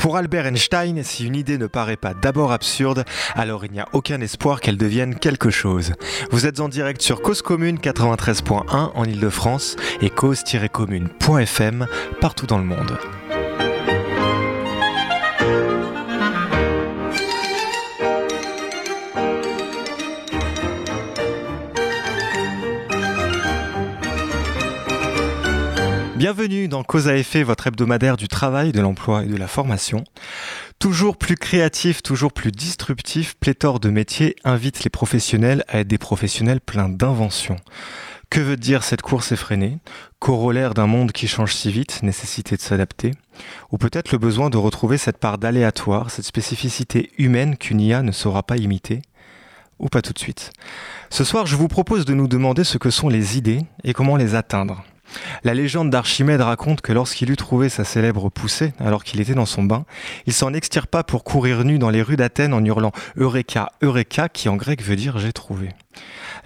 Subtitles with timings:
[0.00, 3.04] Pour Albert Einstein, si une idée ne paraît pas d'abord absurde,
[3.34, 5.92] alors il n'y a aucun espoir qu'elle devienne quelque chose.
[6.30, 11.86] Vous êtes en direct sur Cause Commune 93.1 en Ile-de-France et cause-commune.fm
[12.18, 12.98] partout dans le monde.
[26.20, 30.04] Bienvenue dans Cause à effet, votre hebdomadaire du travail, de l'emploi et de la formation.
[30.78, 35.96] Toujours plus créatif, toujours plus disruptif, pléthore de métiers invite les professionnels à être des
[35.96, 37.56] professionnels pleins d'inventions.
[38.28, 39.78] Que veut dire cette course effrénée?
[40.18, 43.12] Corollaire d'un monde qui change si vite, nécessité de s'adapter?
[43.72, 48.12] Ou peut-être le besoin de retrouver cette part d'aléatoire, cette spécificité humaine qu'une IA ne
[48.12, 49.00] saura pas imiter?
[49.78, 50.52] Ou pas tout de suite?
[51.08, 54.16] Ce soir, je vous propose de nous demander ce que sont les idées et comment
[54.16, 54.84] les atteindre.
[55.44, 59.46] La légende d'Archimède raconte que lorsqu'il eut trouvé sa célèbre poussée, alors qu'il était dans
[59.46, 59.84] son bain,
[60.26, 64.48] il s'en extirpa pour courir nu dans les rues d'Athènes en hurlant Eureka, Eureka, qui
[64.48, 65.70] en grec veut dire j'ai trouvé.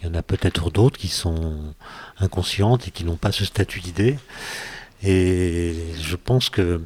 [0.00, 1.74] Il y en a peut-être d'autres qui sont
[2.18, 4.18] inconscientes et qui n'ont pas ce statut d'idée.
[5.04, 6.82] Et je pense que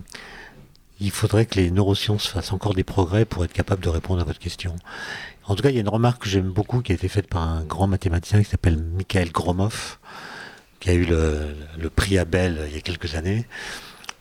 [1.00, 4.24] il faudrait que les neurosciences fassent encore des progrès pour être capables de répondre à
[4.24, 4.76] votre question.
[5.44, 7.28] En tout cas, il y a une remarque que j'aime beaucoup qui a été faite
[7.28, 9.98] par un grand mathématicien qui s'appelle Mikhail Gromov,
[10.80, 13.46] qui a eu le, le prix Abel il y a quelques années,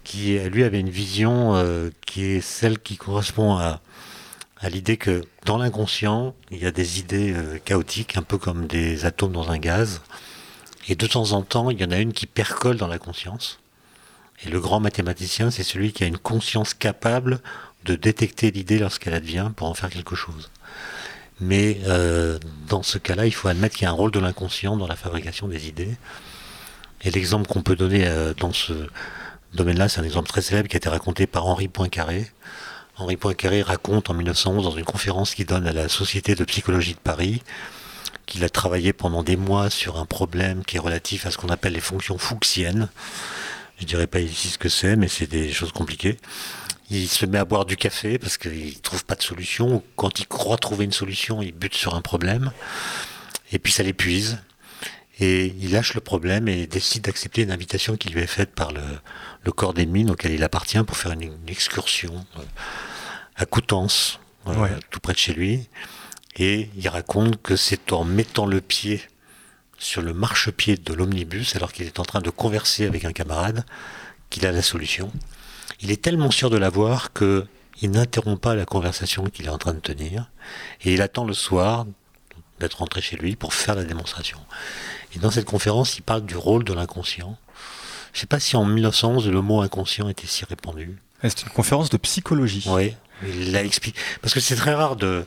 [0.03, 3.81] qui lui avait une vision euh, qui est celle qui correspond à,
[4.57, 8.67] à l'idée que dans l'inconscient, il y a des idées euh, chaotiques, un peu comme
[8.67, 10.01] des atomes dans un gaz,
[10.87, 13.59] et de temps en temps, il y en a une qui percole dans la conscience.
[14.45, 17.39] Et le grand mathématicien, c'est celui qui a une conscience capable
[17.85, 20.51] de détecter l'idée lorsqu'elle advient pour en faire quelque chose.
[21.39, 24.77] Mais euh, dans ce cas-là, il faut admettre qu'il y a un rôle de l'inconscient
[24.77, 25.95] dans la fabrication des idées.
[27.01, 28.73] Et l'exemple qu'on peut donner dans ce
[29.53, 32.31] domaine-là, c'est un exemple très célèbre qui a été raconté par Henri Poincaré.
[32.97, 36.93] Henri Poincaré raconte en 1911 dans une conférence qu'il donne à la Société de psychologie
[36.93, 37.41] de Paris
[38.25, 41.49] qu'il a travaillé pendant des mois sur un problème qui est relatif à ce qu'on
[41.49, 42.89] appelle les fonctions fuchsiennes.
[43.79, 46.17] Je dirais pas ici ce que c'est, mais c'est des choses compliquées.
[46.89, 49.83] Il se met à boire du café parce qu'il trouve pas de solution.
[49.95, 52.51] Quand il croit trouver une solution, il bute sur un problème.
[53.51, 54.39] Et puis ça l'épuise.
[55.19, 58.71] Et il lâche le problème et décide d'accepter une invitation qui lui est faite par
[58.71, 58.81] le,
[59.45, 62.41] le corps des mines auquel il appartient pour faire une, excursion euh,
[63.35, 65.69] à Coutances, euh, tout près de chez lui.
[66.37, 69.01] Et il raconte que c'est en mettant le pied
[69.77, 73.65] sur le marchepied de l'omnibus, alors qu'il est en train de converser avec un camarade,
[74.29, 75.11] qu'il a la solution.
[75.79, 77.45] Il est tellement sûr de l'avoir que
[77.81, 80.31] il n'interrompt pas la conversation qu'il est en train de tenir,
[80.81, 81.85] et il attend le soir
[82.59, 84.39] d'être rentré chez lui pour faire la démonstration.
[85.13, 87.37] Et dans cette conférence, il parle du rôle de l'inconscient.
[88.15, 90.97] Je ne sais pas si en 1911 le mot inconscient était si répandu.
[91.21, 92.63] C'est une conférence de psychologie.
[92.69, 92.95] Oui,
[93.27, 93.99] il l'a expliqué.
[94.21, 95.25] Parce que c'est très rare de,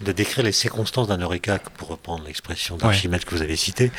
[0.00, 3.90] de décrire les circonstances d'un eureka, pour reprendre l'expression d'Archimède que vous avez citée.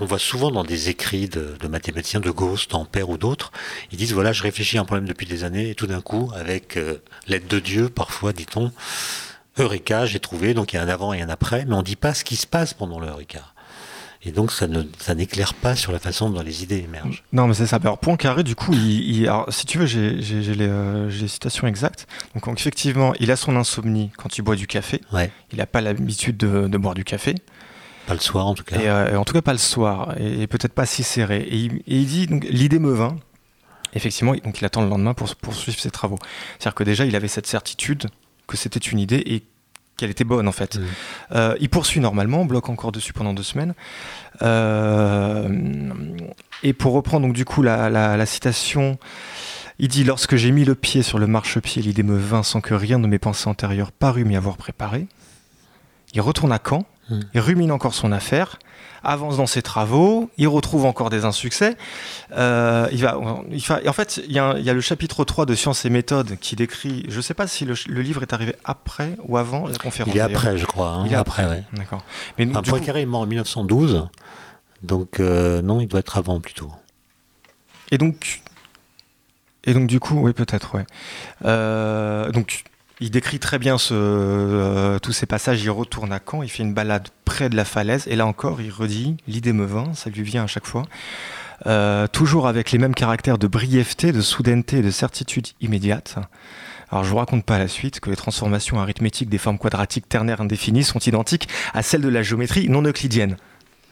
[0.00, 3.52] On voit souvent dans des écrits de, mathématiciens, de Gauss, d'Ampère ou d'autres,
[3.92, 6.32] ils disent voilà, je réfléchis à un problème depuis des années, et tout d'un coup,
[6.34, 6.98] avec euh,
[7.28, 8.72] l'aide de Dieu, parfois, dit-on,
[9.58, 11.82] Eureka, j'ai trouvé, donc il y a un avant et un après, mais on ne
[11.84, 13.42] dit pas ce qui se passe pendant le Eureka.
[14.22, 17.22] Et donc, ça, ne, ça n'éclaire pas sur la façon dont les idées émergent.
[17.32, 17.76] Non, mais c'est ça.
[17.76, 21.22] Alors, Poincaré, du coup, il, alors, si tu veux, j'ai, j'ai, j'ai les, euh, j'ai
[21.22, 22.06] les citations exactes.
[22.34, 25.00] Donc, effectivement, il a son insomnie quand il boit du café.
[25.12, 25.30] Ouais.
[25.52, 27.36] Il n'a pas l'habitude de, de boire du café.
[28.08, 28.80] Pas le soir, en tout cas.
[28.80, 30.14] Et, euh, en tout cas, pas le soir.
[30.18, 31.42] Et, et peut-être pas si serré.
[31.42, 33.16] Et il, et il dit donc, l'idée me vint.
[33.94, 36.18] Effectivement, donc il attend le lendemain pour poursuivre ses travaux.
[36.58, 38.08] C'est-à-dire que déjà, il avait cette certitude
[38.46, 39.44] que c'était une idée et
[39.98, 40.78] qu'elle était bonne en fait.
[41.32, 43.74] Euh, il poursuit normalement, bloque encore dessus pendant deux semaines.
[44.40, 45.48] Euh,
[46.62, 48.98] et pour reprendre donc du coup la, la- la citation,
[49.78, 52.74] il dit lorsque j'ai mis le pied sur le marchepied, l'idée me vint sans que
[52.74, 55.06] rien de mes pensées antérieures parût m'y avoir préparé.
[56.14, 57.20] Il retourne à Caen, Mhm.
[57.34, 58.58] il rumine encore son affaire,
[59.04, 61.76] avance dans ses travaux, il retrouve encore des insuccès.
[62.36, 63.16] Euh, il va,
[63.50, 65.46] il fa- et en fait, il y, a un- il y a le chapitre 3
[65.46, 68.32] de Sciences et méthodes qui décrit, je ne sais pas si le, le livre est
[68.32, 70.12] arrivé après ou avant la conférence.
[70.14, 70.88] Il est après, je crois.
[70.90, 71.04] hein.
[71.06, 71.56] Il est après, après.
[71.56, 71.64] ouais.
[71.74, 72.02] D'accord.
[72.38, 74.08] Mais donc, du coup- est mort en 1912.
[74.82, 76.70] Donc, euh, non, il doit être avant plutôt.
[77.90, 78.42] Et donc,
[79.64, 80.84] et donc du coup, oui, peut-être, ouais.
[81.44, 82.64] Euh, donc,
[83.00, 85.62] il décrit très bien ce, euh, tous ces passages.
[85.62, 88.60] Il retourne à Caen, il fait une balade près de la falaise, et là encore,
[88.60, 90.82] il redit l'idée me vint, ça lui vient à chaque fois.
[91.66, 96.16] Euh, toujours avec les mêmes caractères de brièveté, de soudaineté et de certitude immédiate.
[96.90, 100.40] Alors je vous raconte pas la suite que les transformations arithmétiques des formes quadratiques ternaires
[100.40, 103.36] indéfinies sont identiques à celles de la géométrie non euclidienne.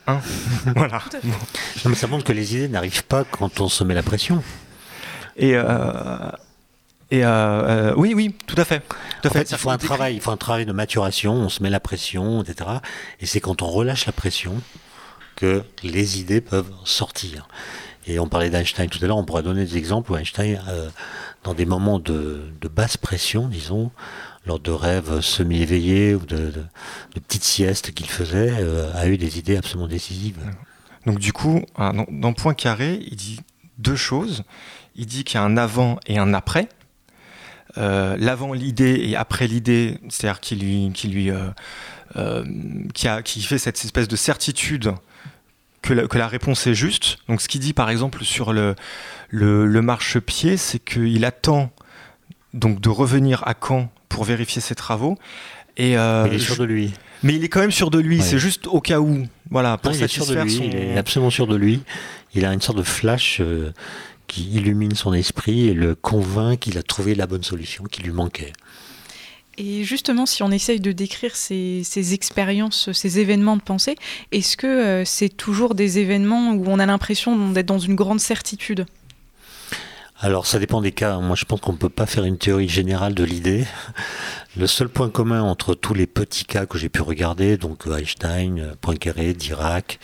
[0.07, 0.19] Hein
[0.75, 1.03] voilà.
[1.23, 4.41] Non, mais ça montre que les idées n'arrivent pas quand on se met la pression.
[5.35, 6.31] Et, euh,
[7.11, 8.81] et euh, euh, oui, oui, tout à fait.
[9.21, 11.33] Tout à En fait, il faut un décrit- travail, il faut un travail de maturation.
[11.33, 12.69] On se met la pression, etc.
[13.21, 14.55] Et c'est quand on relâche la pression
[15.35, 17.47] que les idées peuvent sortir.
[18.07, 19.17] Et on parlait d'Einstein tout à l'heure.
[19.17, 20.89] On pourrait donner des exemples où Einstein, euh,
[21.43, 23.91] dans des moments de, de basse pression, disons,
[24.45, 26.51] lors de rêves semi-éveillés ou de, de,
[27.15, 28.53] de petites siestes qu'il faisait,
[28.95, 30.39] a eu des idées absolument décisives.
[31.05, 33.39] Donc du coup, hein, dans, dans Poincaré, il dit
[33.77, 34.43] deux choses.
[34.95, 36.69] Il dit qu'il y a un avant et un après.
[37.77, 41.47] Euh, L'avant l'idée et après l'idée, c'est-à-dire qu'il lui, qui lui, euh,
[42.15, 42.43] euh,
[42.93, 44.93] qui a, qui fait cette espèce de certitude
[45.81, 47.17] que la, que la réponse est juste.
[47.29, 48.75] Donc ce qu'il dit par exemple sur le,
[49.29, 51.71] le, le marchepied, c'est qu'il attend
[52.53, 55.17] donc de revenir à Caen pour vérifier ses travaux.
[55.77, 56.91] Et euh, Mais il est sûr de lui.
[57.21, 58.23] mais il est quand même sûr de lui, Ouais.
[58.23, 59.27] c'est juste au cas où.
[59.51, 60.63] Voilà, pour Non, il est sûr de lui, son...
[60.63, 61.83] il est absolument sûr de lui.
[62.33, 63.71] Il a une sorte de flash euh,
[64.27, 68.11] qui illumine son esprit et le convainc qu'il a trouvé la bonne solution qui lui
[68.11, 68.53] manquait.
[69.57, 73.95] Et justement, si on essaye de décrire ces, ces expériences, ces événements de pensée,
[74.31, 78.19] est-ce que euh, c'est toujours des événements où on a l'impression d'être dans une grande
[78.19, 78.85] certitude?
[80.19, 81.19] Alors ça dépend des cas.
[81.19, 83.65] Moi je pense qu'on ne peut pas faire une théorie générale de l'idée.
[84.57, 88.73] Le seul point commun entre tous les petits cas que j'ai pu regarder, donc Einstein,
[88.81, 89.99] Poincaré, Dirac,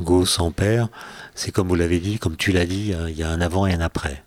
[0.00, 0.88] Gauss, Ampère,
[1.40, 3.66] c'est comme vous l'avez dit, comme tu l'as dit, hein, il y a un avant
[3.66, 4.22] et un après.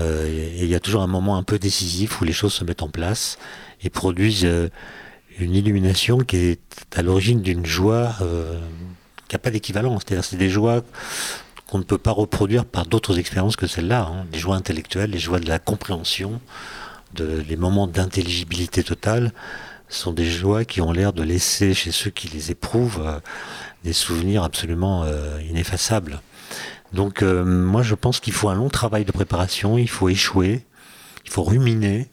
[0.00, 2.64] Euh, et il y a toujours un moment un peu décisif où les choses se
[2.64, 3.36] mettent en place
[3.82, 4.70] et produisent euh,
[5.38, 6.60] une illumination qui est
[6.96, 8.58] à l'origine d'une joie euh,
[9.28, 9.98] qui n'a pas d'équivalent.
[10.00, 10.82] C'est-à-dire c'est des joies
[11.68, 14.08] qu'on ne peut pas reproduire par d'autres expériences que celle-là.
[14.10, 14.24] hein.
[14.32, 16.40] Les joies intellectuelles, les joies de la compréhension,
[17.18, 19.30] les moments d'intelligibilité totale
[19.90, 23.20] sont des joies qui ont l'air de laisser chez ceux qui les éprouvent
[23.84, 26.20] des souvenirs absolument euh, ineffaçables.
[26.92, 30.64] Donc euh, moi je pense qu'il faut un long travail de préparation, il faut échouer,
[31.24, 32.08] il faut ruminer,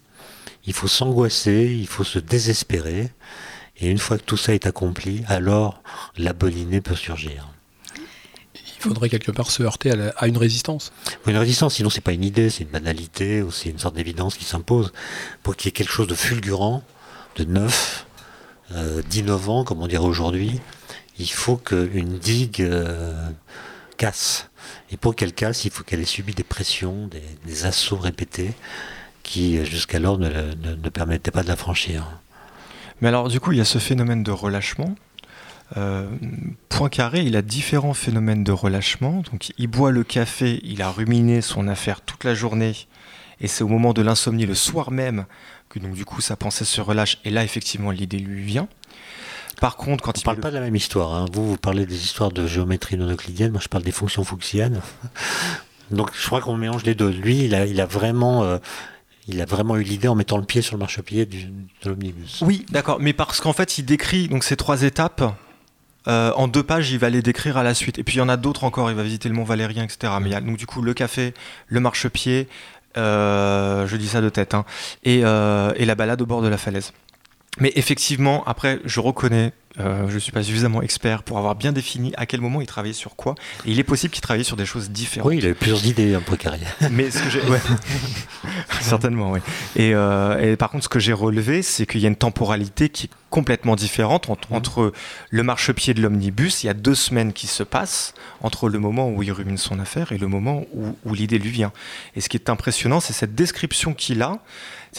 [0.66, 3.12] il faut s'angoisser, il faut se désespérer.
[3.78, 5.82] Et une fois que tout ça est accompli, alors
[6.18, 7.48] la bonne idée peut surgir.
[8.56, 10.92] Il faudrait quelque part se heurter à, la- à une résistance.
[11.28, 14.36] Une résistance, sinon c'est pas une idée, c'est une banalité ou c'est une sorte d'évidence
[14.38, 14.92] qui s'impose.
[15.44, 16.84] Pour qu'il y ait quelque chose de fulgurant,
[17.36, 18.08] de neuf,
[18.72, 20.60] euh, d'innovant, comme on dirait aujourd'hui,
[21.20, 23.30] il faut qu'une digue euh,
[23.98, 24.50] casse.
[24.92, 27.10] Et pour qu'elle casse, il faut qu'elle ait subi des pressions,
[27.46, 28.54] des, assauts répétés
[29.24, 32.08] qui euh, jusqu'alors ne permettaient pas de la franchir.
[33.02, 34.96] Mais alors, du coup, il y a ce phénomène de relâchement.
[35.78, 36.08] Euh,
[36.70, 39.24] Poincaré, il a différents phénomènes de relâchement.
[39.32, 42.76] Donc, il boit le café, il a ruminé son affaire toute la journée,
[43.40, 45.26] et c'est au moment de l'insomnie, le soir même,
[45.70, 48.68] que donc du coup sa pensée se relâche, et là effectivement l'idée lui vient.
[49.60, 51.14] Par contre, quand On il parle pas de la même histoire.
[51.14, 51.26] hein.
[51.32, 53.52] Vous, vous parlez des histoires de géométrie non euclidienne.
[53.52, 54.82] Moi, je parle des fonctions fuchsiennes.
[55.92, 57.10] Donc, je crois qu'on mélange les deux.
[57.10, 58.58] Lui, il a, il a vraiment, euh,
[59.28, 61.46] il a vraiment eu l'idée en mettant le pied sur le marchepied du,
[61.84, 62.42] de l'omnibus.
[62.42, 65.22] Oui, d'accord, mais parce qu'en fait, il décrit donc ces trois étapes.
[66.08, 68.00] euh, en deux pages, il va les décrire à la suite.
[68.00, 68.90] Et puis il y en a d'autres encore.
[68.90, 70.14] Il va visiter le Mont Valérien, etc.
[70.22, 71.34] Mais il y a donc du coup le café,
[71.68, 72.48] le marchepied,
[72.98, 74.66] euh, je dis ça de tête, hein,
[75.04, 76.92] et, euh, et la balade au bord de la falaise.
[77.60, 81.72] Mais effectivement, après, je reconnais euh, je ne suis pas suffisamment expert pour avoir bien
[81.72, 83.36] défini à quel moment il travaillait sur quoi.
[83.66, 85.30] Et il est possible qu'il travaillait sur des choses différentes.
[85.30, 86.76] Oui, il avait plusieurs idées un peu carrière.
[86.92, 87.42] Mais ce que j'ai.
[87.42, 87.62] Ouais.
[88.82, 89.40] Certainement, oui.
[89.78, 92.90] Et, euh, et, par contre, ce que j'ai relevé, c'est qu'il y a une temporalité
[92.90, 94.56] qui est complètement différente entre, mmh.
[94.56, 94.92] entre
[95.30, 96.64] le marchepied de l'omnibus.
[96.64, 99.80] Il y a deux semaines qui se passent entre le moment où il rumine son
[99.80, 101.72] affaire et le moment où, où l'idée lui vient.
[102.18, 104.40] Et ce qui est impressionnant, c'est cette description qu'il a.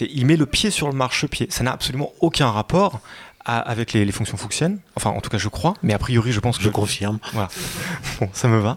[0.00, 1.46] Il met le pied sur le marchepied.
[1.50, 3.02] Ça n'a absolument aucun rapport
[3.44, 4.78] avec les, fonctions fuchsiennes.
[4.96, 5.75] Enfin, en tout cas, je crois.
[5.82, 6.64] Mais a priori, je pense que.
[6.64, 7.18] Je confirme.
[7.32, 7.49] Voilà.
[8.20, 8.76] bon, ça me va.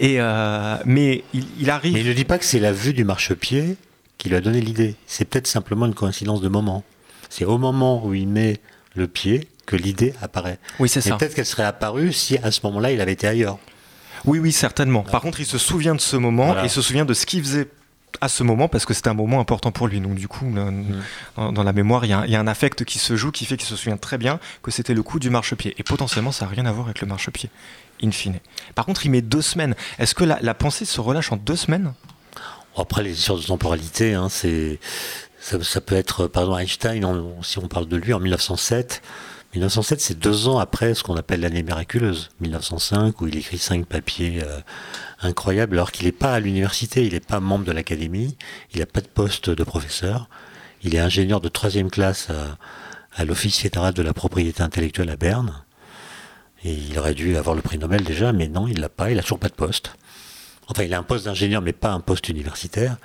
[0.00, 1.92] Et euh, mais il, arrive.
[1.92, 3.76] Mais il ne dit pas que c'est la vue du marchepied
[4.18, 4.96] qui lui a donné l'idée.
[5.06, 6.84] C'est peut-être simplement une coïncidence de moment.
[7.28, 8.60] C'est au moment où il met
[8.94, 10.58] le pied que l'idée apparaît.
[10.78, 11.16] Oui, c'est ça.
[11.16, 13.58] Peut-être qu'elle serait apparue si à ce moment-là il avait été ailleurs.
[14.24, 15.02] Oui, oui, certainement.
[15.02, 17.42] Par contre, il se souvient de ce moment et il se souvient de ce qu'il
[17.42, 17.68] faisait
[18.20, 20.00] à ce moment parce que c'était un moment important pour lui.
[20.00, 20.52] Donc du coup,
[21.36, 23.76] dans, la mémoire, il y, a un, affect qui se joue qui fait qu'il se
[23.76, 25.74] souvient très bien que c'était le coup du marchepied.
[25.78, 27.50] Et potentiellement, ça n'a rien à voir avec le marchepied,
[28.02, 28.38] in fine.
[28.74, 29.74] Par contre, il met deux semaines.
[29.98, 31.94] Est-ce que la, pensée se relâche en deux semaines?
[32.76, 34.78] Après, les histoires de temporalité, hein, c'est
[35.40, 39.02] ça, peut être, par exemple, Einstein, si on parle de lui, en 1907.
[39.54, 43.84] 1907, c'est deux ans après ce qu'on appelle l'année miraculeuse, 1905, où il écrit cinq
[43.84, 44.60] papiers euh,
[45.20, 48.38] incroyables, alors qu'il n'est pas à l'université, il n'est pas membre de l'académie,
[48.72, 50.30] il n'a pas de poste de professeur,
[50.82, 52.28] il est ingénieur de troisième classe
[53.14, 55.62] à, l'Office fédéral de la propriété intellectuelle à Berne,
[56.64, 59.18] et il aurait dû avoir le prix Nobel déjà, mais non, il l'a pas, il
[59.18, 59.92] a toujours pas de poste.
[60.68, 62.96] Enfin, il a un poste d'ingénieur, mais pas un poste universitaire.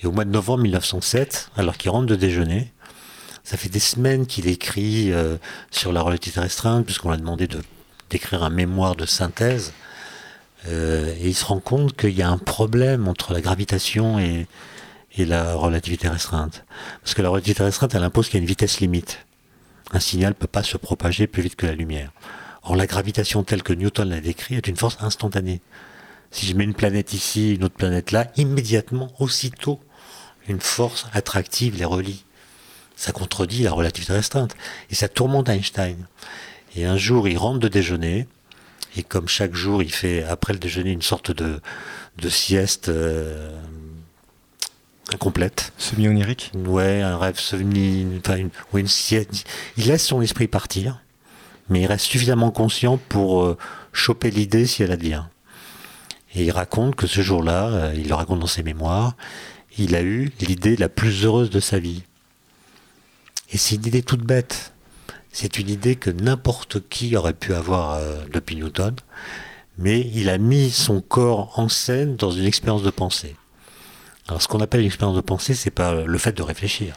[0.00, 2.72] Et au mois de novembre 1907, alors qu'il rentre de déjeuner,
[3.44, 5.36] ça fait des semaines qu'il écrit euh,
[5.70, 7.60] sur la relativité restreinte, puisqu'on l'a demandé de,
[8.10, 9.72] d'écrire un mémoire de synthèse.
[10.68, 14.46] Euh, et il se rend compte qu'il y a un problème entre la gravitation et,
[15.16, 16.64] et la relativité restreinte.
[17.02, 19.26] Parce que la relativité restreinte, elle impose qu'il y a une vitesse limite.
[19.92, 22.12] Un signal ne peut pas se propager plus vite que la lumière.
[22.62, 25.60] Or, la gravitation telle que Newton l'a décrit est une force instantanée.
[26.30, 29.80] Si je mets une planète ici, une autre planète là, immédiatement, aussitôt,
[30.46, 32.24] une force attractive les relie
[33.02, 34.54] ça contredit la relativité restreinte.
[34.90, 36.06] Et ça tourmente Einstein.
[36.76, 38.28] Et un jour, il rentre de déjeuner,
[38.96, 41.60] et comme chaque jour, il fait après le déjeuner une sorte de,
[42.18, 43.50] de sieste euh,
[45.12, 45.72] incomplète.
[45.78, 48.06] Semi-onirique Ouais, un rêve semi.
[48.20, 49.48] Enfin, une sieste.
[49.76, 51.02] Il laisse son esprit partir,
[51.68, 53.58] mais il reste suffisamment conscient pour euh,
[53.92, 55.24] choper l'idée si elle advient.
[56.36, 59.16] Et il raconte que ce jour-là, euh, il le raconte dans ses mémoires,
[59.76, 62.04] il a eu l'idée la plus heureuse de sa vie.
[63.52, 64.72] Et c'est une idée toute bête.
[65.30, 68.94] C'est une idée que n'importe qui aurait pu avoir euh, depuis Newton,
[69.78, 73.36] mais il a mis son corps en scène dans une expérience de pensée.
[74.28, 76.96] Alors ce qu'on appelle une expérience de pensée, c'est pas le fait de réfléchir.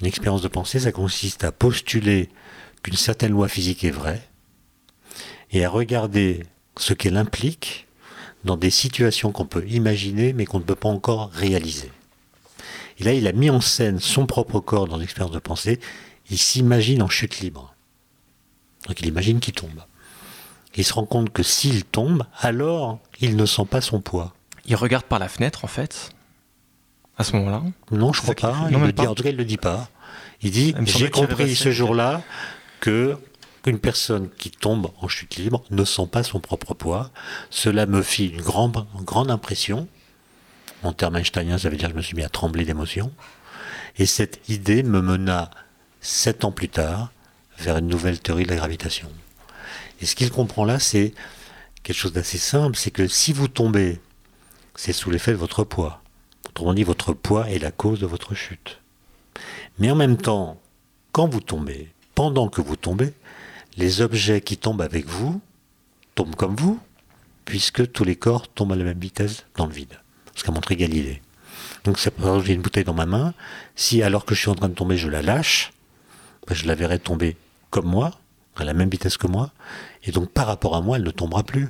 [0.00, 2.28] Une expérience de pensée, ça consiste à postuler
[2.82, 4.22] qu'une certaine loi physique est vraie
[5.52, 6.42] et à regarder
[6.76, 7.86] ce qu'elle implique
[8.44, 11.90] dans des situations qu'on peut imaginer mais qu'on ne peut pas encore réaliser.
[12.98, 15.80] Et là, il a mis en scène son propre corps dans l'expérience de pensée.
[16.30, 17.74] Il s'imagine en chute libre.
[18.86, 19.82] Donc il imagine qu'il tombe.
[20.76, 24.34] il se rend compte que s'il tombe, alors il ne sent pas son poids.
[24.66, 26.10] Il regarde par la fenêtre, en fait,
[27.18, 28.68] à ce moment-là Non, je crois pas.
[28.70, 29.88] Il le dit, en tout cas, il ne le dit pas.
[30.42, 32.22] Il dit J'ai compris ce jour-là
[32.80, 33.16] que
[33.66, 37.10] une personne qui tombe en chute libre ne sent pas son propre poids.
[37.50, 39.88] Cela me fit une grande, grande impression
[40.86, 43.12] en termes einsteiniens, ça veut dire que je me suis mis à trembler d'émotion.
[43.96, 45.50] Et cette idée me mena,
[46.00, 47.12] sept ans plus tard,
[47.58, 49.08] vers une nouvelle théorie de la gravitation.
[50.00, 51.14] Et ce qu'il comprend là, c'est
[51.82, 54.00] quelque chose d'assez simple, c'est que si vous tombez,
[54.74, 56.02] c'est sous l'effet de votre poids.
[56.48, 58.80] Autrement dit, votre poids est la cause de votre chute.
[59.78, 60.60] Mais en même temps,
[61.12, 63.12] quand vous tombez, pendant que vous tombez,
[63.76, 65.40] les objets qui tombent avec vous
[66.14, 66.78] tombent comme vous,
[67.44, 69.98] puisque tous les corps tombent à la même vitesse dans le vide
[70.34, 71.22] ce qu'a montré Galilée.
[71.84, 73.34] Donc j'ai une bouteille dans ma main,
[73.76, 75.72] si alors que je suis en train de tomber, je la lâche,
[76.46, 77.36] ben, je la verrai tomber
[77.70, 78.18] comme moi,
[78.56, 79.50] à la même vitesse que moi,
[80.04, 81.68] et donc par rapport à moi, elle ne tombera plus.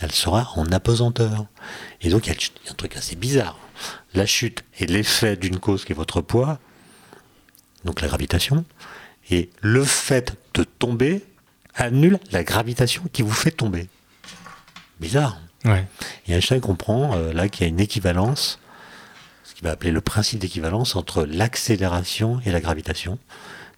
[0.00, 1.46] Elle sera en apesanteur.
[2.00, 3.58] Et donc il y, a un truc assez bizarre.
[4.12, 6.58] La chute est l'effet d'une cause qui est votre poids,
[7.84, 8.64] donc la gravitation,
[9.30, 11.24] et le fait de tomber
[11.74, 13.88] annule la gravitation qui vous fait tomber.
[15.00, 15.38] Bizarre.
[16.26, 18.58] Et Einstein comprend euh, là qu'il y a une équivalence,
[19.44, 23.18] ce qu'il va appeler le principe d'équivalence entre l'accélération et la gravitation.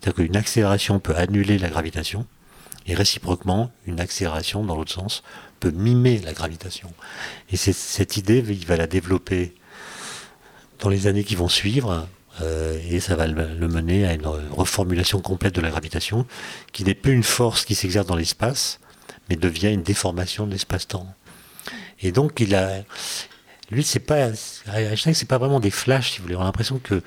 [0.01, 2.27] C'est-à-dire qu'une accélération peut annuler la gravitation,
[2.87, 5.23] et réciproquement, une accélération dans l'autre sens
[5.59, 6.93] peut mimer la gravitation.
[7.51, 9.55] Et cette idée, il va la développer
[10.81, 12.07] dans les années qui vont suivre,
[12.43, 16.27] euh, et ça va le mener à une reformulation complète de la gravitation,
[16.73, 18.79] qui n'est plus une force qui s'exerce dans l'espace,
[19.29, 21.07] mais devient une déformation de l'espace-temps.
[22.01, 22.83] Et donc, il a,
[23.71, 24.29] lui, c'est pas,
[24.67, 26.37] Einstein, c'est pas vraiment des flashs, si vous voulez.
[26.37, 27.03] On a l'impression que,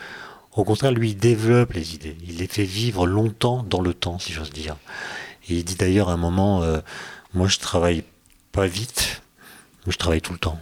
[0.53, 2.17] au contraire, lui, il développe les idées.
[2.27, 4.75] Il les fait vivre longtemps dans le temps, si j'ose dire.
[5.47, 6.79] Et il dit d'ailleurs à un moment, euh,
[7.33, 8.03] moi, je travaille
[8.51, 9.21] pas vite,
[9.85, 10.59] mais je travaille tout le temps.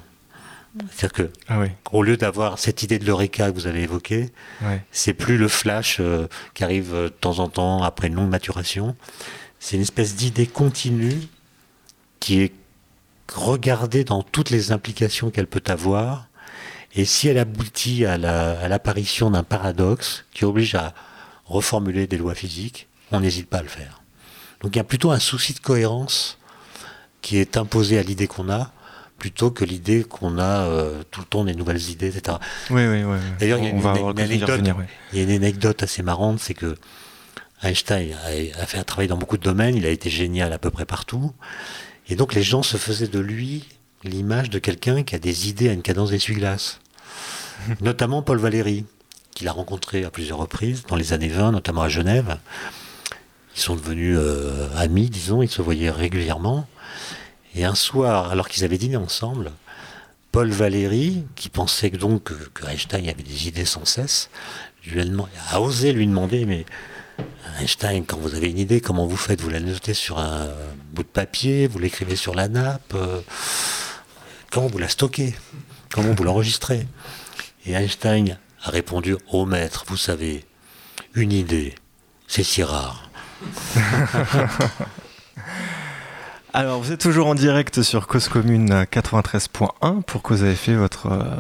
[0.92, 1.70] C'est-à-dire que, Ah oui.
[1.92, 4.30] au lieu d'avoir cette idée de l'eureka que vous avez évoquée,
[4.62, 4.84] Ouais.
[4.92, 8.30] c'est plus le flash euh, qui arrive euh, de temps en temps après une longue
[8.30, 8.96] maturation.
[9.60, 11.16] C'est une espèce d'idée continue
[12.20, 12.52] qui est
[13.34, 16.28] regardée dans toutes les implications qu'elle peut avoir.
[16.96, 20.94] Et si elle aboutit à la- à l'apparition d'un paradoxe qui oblige à
[21.46, 24.02] reformuler des lois physiques, on n'hésite pas à le faire.
[24.62, 26.38] Donc il y a plutôt un souci de cohérence
[27.22, 28.72] qui est imposé à l'idée qu'on a,
[29.20, 32.38] plutôt que l'idée qu'on a euh, tout le temps des nouvelles idées, etc.
[32.70, 33.18] Oui, oui, oui.
[33.40, 33.82] D'ailleurs, il y a une-
[34.20, 34.50] anecdote.
[34.50, 34.88] revenir, ouais.
[35.14, 36.76] Il y a une anecdote assez marrante, c'est que
[37.64, 40.60] Einstein a, a fait un travail dans beaucoup de domaines, il a été génial à
[40.60, 41.32] peu près partout,
[42.10, 43.64] et donc les gens se faisaient de lui
[44.04, 46.80] l'image de quelqu'un qui a des idées à une cadence d'essuie-glace.
[47.82, 48.86] notamment Paul Valéry,
[49.34, 52.38] qu'il a rencontré à plusieurs reprises dans les années 20, notamment à Genève.
[53.56, 56.68] Ils sont devenus euh, amis, disons, ils se voyaient régulièrement.
[57.56, 59.52] Et un soir, alors qu'ils avaient dîné ensemble,
[60.32, 64.30] Paul Valéry, qui pensait que donc que, que Einstein avait des idées sans cesse,
[64.86, 66.66] lui a, demandé- a osé lui demander, mais
[67.60, 69.42] Einstein, quand vous avez une idée, comment vous faites?
[69.42, 70.48] Vous la notez sur un
[70.98, 73.22] bout de papier, vous l'écrivez sur la nappe, euh,
[74.52, 75.36] comment vous la stockez
[75.94, 76.88] Comment vous l'enregistrez?
[77.68, 80.44] Et Einstein a répondu, oh maître, vous savez,
[81.14, 81.76] une idée,
[82.28, 83.12] c'est si rare.
[86.54, 91.12] Alors, vous êtes toujours en direct sur Cause Commune 93.1 pour Cause à effet, votre
[91.12, 91.36] euh,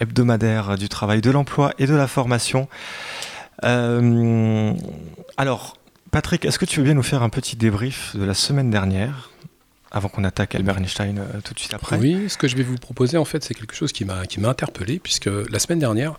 [0.00, 2.68] hebdomadaire du travail, de l'emploi et de la formation.
[3.62, 4.72] Euh,
[5.36, 5.76] alors,
[6.16, 9.28] Patrick, est-ce que tu veux bien nous faire un petit débrief de la semaine dernière,
[9.90, 11.98] avant qu'on attaque Albert Einstein euh, tout de suite après?
[11.98, 14.40] Oui, ce que je vais vous proposer, en fait, c'est quelque chose qui m'a qui
[14.40, 16.18] m'a interpellé, puisque la semaine dernière,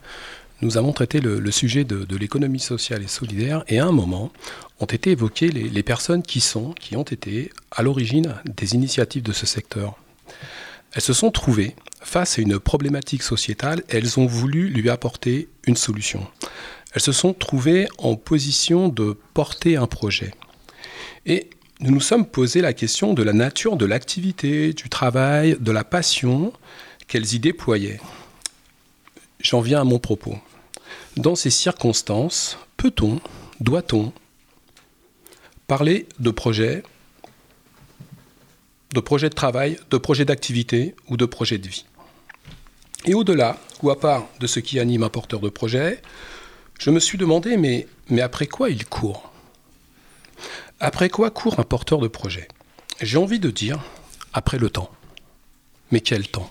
[0.61, 4.31] nous avons traité le, sujet de, de l'économie sociale et solidaire, et à un moment,
[4.79, 9.23] ont été évoquées les, les personnes qui sont, qui ont été à l'origine des initiatives
[9.23, 9.95] de ce secteur.
[10.93, 15.75] Elles se sont trouvées face à une problématique sociétale, elles ont voulu lui apporter une
[15.75, 16.27] solution.
[16.93, 20.33] Elles se sont trouvées en position de porter un projet.
[21.25, 25.71] Et nous nous sommes posé la question de la nature de l'activité, du travail, de
[25.71, 26.53] la passion
[27.07, 27.99] qu'elles y déployaient.
[29.41, 30.37] J'en viens à mon propos.
[31.15, 33.19] Dans ces circonstances, peut-on,
[33.59, 34.11] doit-on
[35.67, 36.83] parler de projet,
[38.93, 41.85] de projet de travail, de projet d'activité ou de projet de vie?
[43.05, 46.01] Et au-delà, ou à part de ce qui anime un porteur de projet,
[46.79, 47.87] je me suis demandé, mais,
[48.21, 49.31] après quoi il court?
[50.79, 52.47] Après quoi court un porteur de projet?
[53.01, 53.79] J'ai envie de dire
[54.33, 54.91] après le temps.
[55.91, 56.49] Mais quel temps?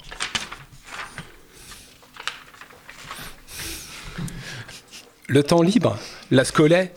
[5.29, 5.99] Le temps libre,
[6.31, 6.91] la scolée,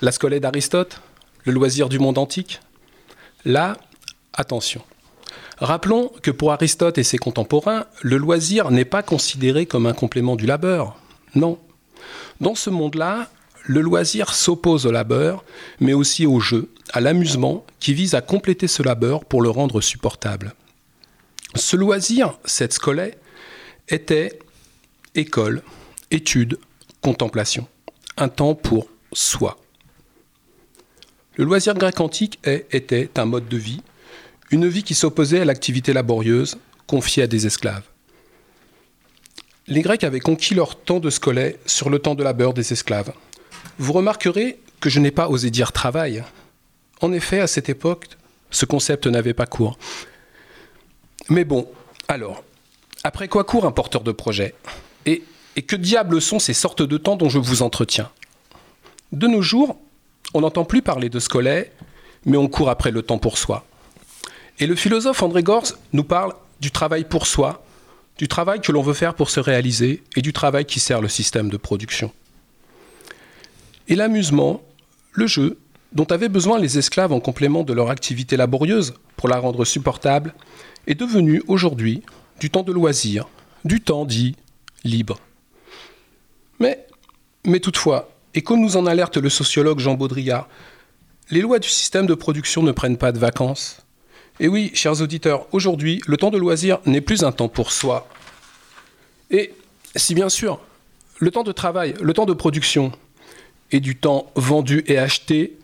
[0.00, 1.00] la d'Aristote,
[1.44, 2.60] le loisir du monde antique?
[3.44, 3.76] Là,
[4.32, 4.82] attention.
[5.58, 10.36] Rappelons que pour Aristote et ses contemporains, le loisir n'est pas considéré comme un complément
[10.36, 10.96] du labeur.
[11.34, 11.58] Non.
[12.40, 13.30] Dans ce monde-là,
[13.64, 15.44] le loisir s'oppose au labeur,
[15.80, 19.80] mais aussi au jeu, à l'amusement, qui vise à compléter ce labeur pour le rendre
[19.80, 20.54] supportable.
[21.54, 23.14] Ce loisir, cette scolée,
[23.88, 24.38] était
[25.14, 25.62] école,
[26.10, 26.58] étude,
[27.00, 27.66] contemplation,
[28.16, 29.58] un temps pour soi.
[31.36, 33.82] Le loisir grec antique était un mode de vie,
[34.50, 37.84] une vie qui s'opposait à l'activité laborieuse confiée à des esclaves.
[39.70, 43.12] Les Grecs avaient conquis leur temps de scolée sur le temps de labeur des esclaves.
[43.78, 46.24] Vous remarquerez que je n'ai pas osé dire travail.
[47.00, 48.08] En effet, à cette époque,
[48.50, 49.78] ce concept n'avait pas cours.
[51.28, 51.68] Mais bon,
[52.08, 52.42] alors,
[53.04, 54.56] après quoi court un porteur de projet?
[55.06, 55.22] Et,
[55.68, 58.10] que diable sont ces sortes de temps dont je vous entretiens?
[59.12, 59.78] De nos jours,
[60.34, 61.70] on n'entend plus parler de scolais,
[62.24, 63.64] mais on court après le temps pour soi.
[64.58, 67.62] Et le philosophe André Gorz nous parle du travail pour soi,
[68.20, 71.08] du travail que l'on veut faire pour se réaliser et du travail qui sert le
[71.08, 72.12] système de production.
[73.88, 74.62] Et l'amusement,
[75.12, 75.56] le jeu,
[75.94, 80.34] dont avaient besoin les esclaves en complément de leur activité laborieuse pour la rendre supportable,
[80.86, 82.02] est devenu aujourd'hui
[82.40, 83.26] du temps de loisir,
[83.64, 84.36] du temps dit
[84.84, 85.18] libre.
[86.58, 86.86] Mais,
[87.46, 90.46] mais toutefois, et comme nous en alerte le sociologue Jean Baudrillard,
[91.30, 93.78] les lois du système de production ne prennent pas de vacances.
[94.38, 98.08] Et oui, chers auditeurs, aujourd'hui, le temps de loisir n'est plus un temps pour soi.
[99.30, 99.52] Et
[99.96, 100.60] si bien sûr,
[101.18, 102.92] le temps de travail, le temps de production
[103.70, 105.58] et du temps vendu et acheté,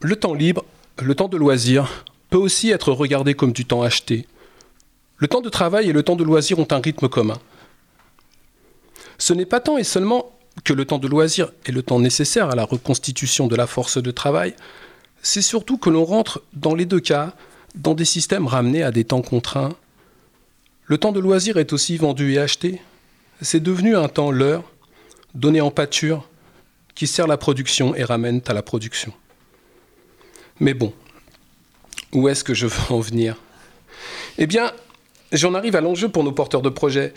[0.00, 0.64] le temps libre,
[1.00, 4.26] le temps de loisir peut aussi être regardé comme du temps acheté.
[5.18, 7.38] Le temps de travail et le temps de loisir ont un rythme commun.
[9.18, 10.32] Ce n'est pas tant et seulement
[10.64, 14.02] que le temps de loisir est le temps nécessaire à la reconstitution de la force
[14.02, 14.54] de travail,
[15.22, 17.34] c'est surtout que l'on rentre dans les deux cas
[17.74, 19.74] dans des systèmes ramenés à des temps contraints.
[20.84, 22.82] Le temps de loisir est aussi vendu et acheté.
[23.40, 24.64] C'est devenu un temps l'heure,
[25.34, 26.28] donné en pâture,
[26.94, 29.12] qui sert la production et ramène à la production.
[30.60, 30.92] Mais bon,
[32.12, 33.36] où est-ce que je veux en venir?
[34.38, 34.72] Eh bien,
[35.30, 37.14] j'en arrive à l'enjeu pour nos porteurs de projets.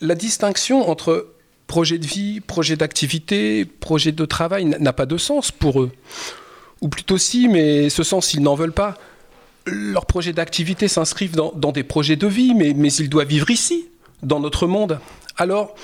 [0.00, 1.28] La distinction entre
[1.66, 5.92] projet de vie, projet d'activité, projet de travail n'a pas de sens pour eux.
[6.80, 8.96] Ou plutôt si, mais ce sens, ils n'en veulent pas.
[9.66, 13.88] Leurs projets d'activité s'inscrivent dans, des projets de vie, mais, mais ils doivent vivre ici,
[14.22, 14.98] dans notre monde.
[15.36, 15.74] Alors,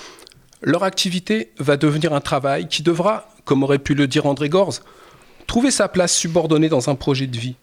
[0.63, 4.81] leur activité va devenir un travail qui devra, comme aurait pu le dire André Gorz,
[5.47, 7.57] trouver sa place subordonnée dans un projet de vie.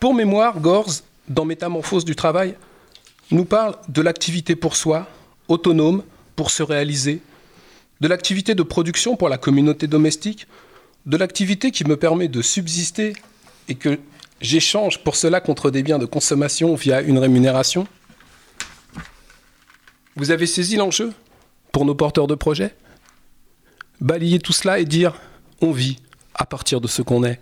[0.00, 2.56] Pour mémoire, Gorz, dans Métamorphose du travail,
[3.30, 5.06] nous parle de l'activité pour soi,
[5.48, 6.02] autonome,
[6.36, 7.22] pour se réaliser,
[8.00, 10.46] de l'activité de production pour la communauté domestique,
[11.06, 13.12] de l'activité qui me permet de subsister
[13.68, 13.98] et que
[14.40, 17.86] j'échange pour cela contre des biens de consommation via une rémunération.
[20.16, 21.12] Vous avez saisi l'enjeu
[21.72, 22.74] pour nos porteurs de projets?
[24.00, 25.14] Balayer tout cela et dire
[25.60, 25.98] on vit
[26.34, 27.40] à partir de ce qu'on est.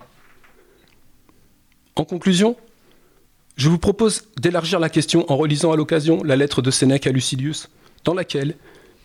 [1.95, 2.55] En conclusion,
[3.55, 7.11] je vous propose d'élargir la question en relisant à l'occasion la lettre de Sénèque à
[7.11, 7.69] Lucilius,
[8.03, 8.55] dans laquelle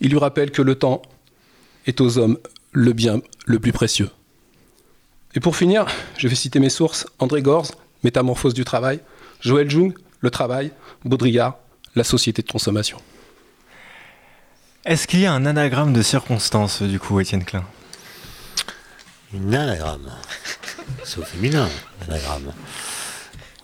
[0.00, 1.02] il lui rappelle que le temps
[1.86, 2.38] est aux hommes
[2.72, 4.10] le bien le plus précieux.
[5.34, 5.86] Et pour finir,
[6.16, 7.06] je vais citer mes sources.
[7.18, 9.00] André Gorz, Métamorphose du travail,
[9.40, 10.72] Joël Jung, Le travail,
[11.04, 11.58] Baudrillard,
[11.94, 12.98] La société de consommation.
[14.84, 17.64] Est-ce qu'il y a un anagramme de circonstance, du coup, Étienne Klein?
[19.34, 20.10] Un anagramme.
[21.04, 21.68] C'est au féminin,
[22.08, 22.52] anagramme.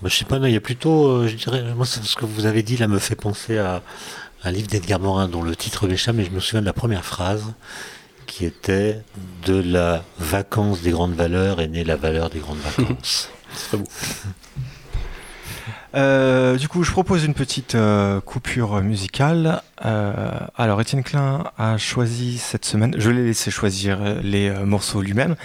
[0.02, 2.26] Moi, je sais pas, non, il y a plutôt, euh, je dirais, moi, ce que
[2.26, 3.82] vous avez dit là me fait penser à
[4.42, 7.06] un livre d'Edgar Morin dont le titre m'échappe, mais je me souviens de la première
[7.06, 7.54] phrase
[8.34, 9.00] qui était
[9.46, 13.30] de la vacance des grandes valeurs est née la valeur des grandes vacances.
[13.54, 13.84] C'est beau.
[15.94, 19.62] Euh, du coup, je propose une petite euh, coupure musicale.
[19.84, 25.36] Euh, alors, Étienne Klein a choisi cette semaine, je l'ai laissé choisir les morceaux lui-même,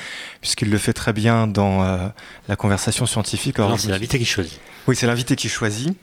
[0.41, 2.11] puisqu'il le fait très bien dans
[2.47, 3.59] la conversation scientifique.
[3.59, 4.59] Non, c'est l'invité qui choisit.
[4.87, 5.95] Oui, c'est l'invité qui choisit.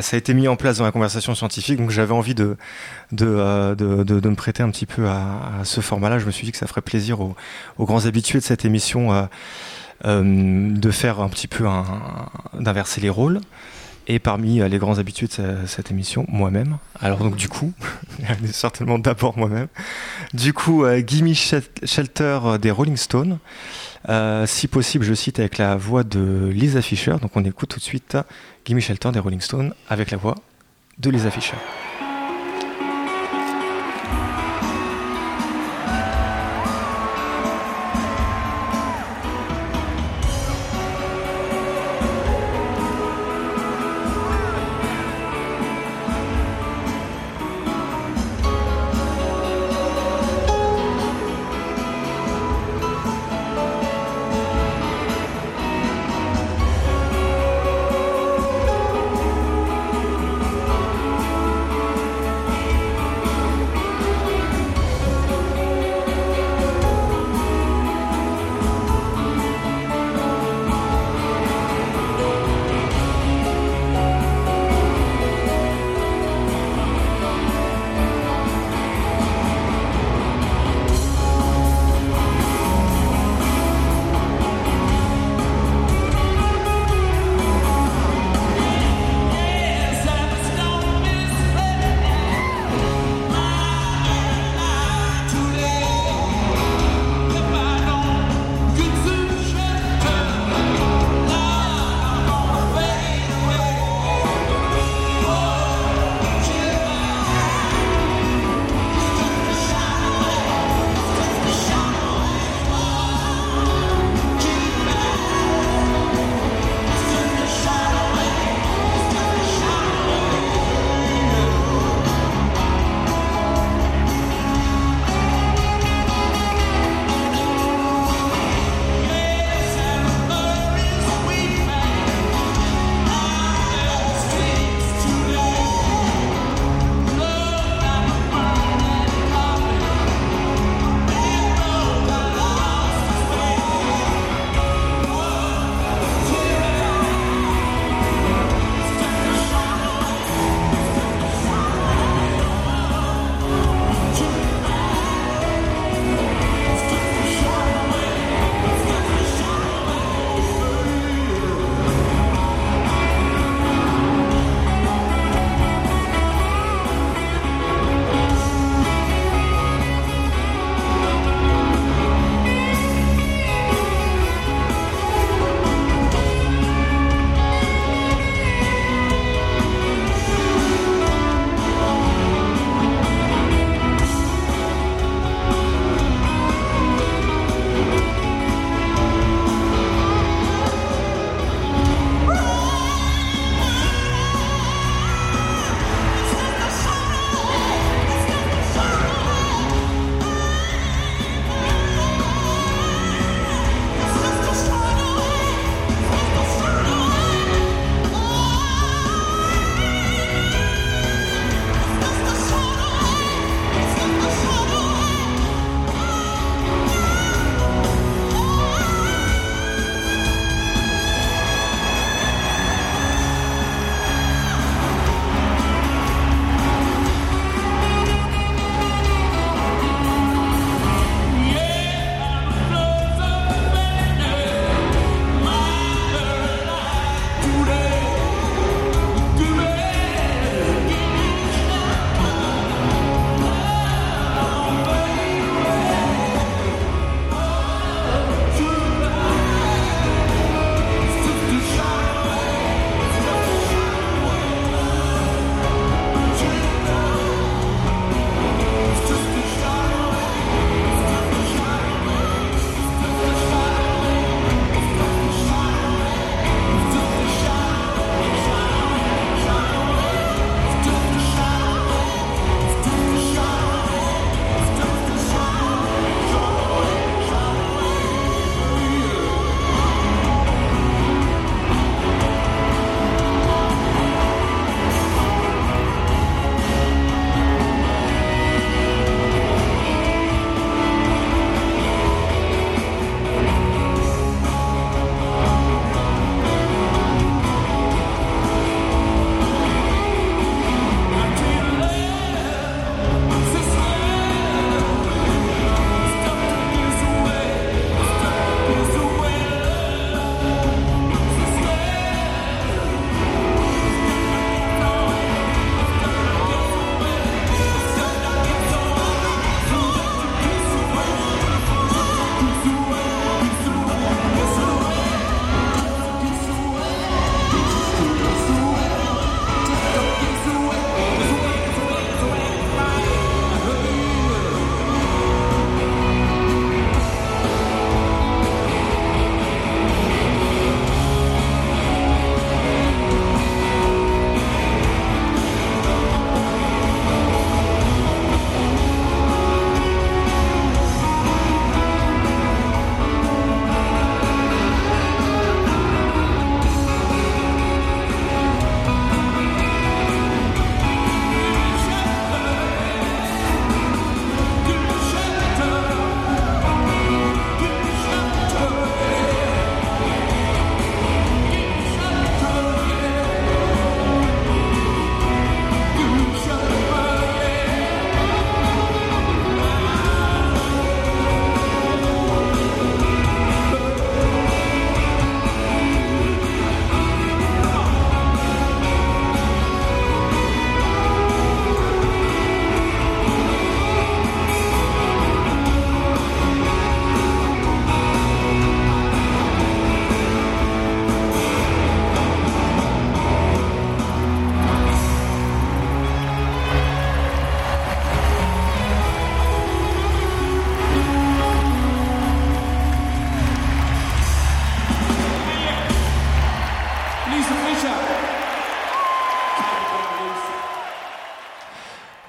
[0.00, 2.56] Ça a été mis en place dans la conversation scientifique, donc j'avais envie de
[3.12, 6.18] de, de, de, me prêter un petit peu à, ce format-là.
[6.18, 7.34] Je me suis dit que ça ferait plaisir aux,
[7.78, 9.28] grands habitués de cette émission
[10.04, 11.66] euh, de faire un petit peu
[12.54, 13.40] d'inverser les rôles.
[14.10, 16.78] Et parmi euh, les grands habitués de cette émission, moi-même.
[17.00, 17.72] Alors donc du coup,
[18.52, 19.66] certainement d'abord moi-même.
[20.32, 23.38] Du coup, euh, Gimme Shelter des Rolling Stones.
[24.46, 27.16] si possible, je cite avec la voix de Lisa Fisher.
[27.20, 28.16] Donc on écoute tout de suite
[28.68, 30.34] Gimme Shelter des Rolling Stones avec la voix
[30.98, 31.56] de Lisa Fisher.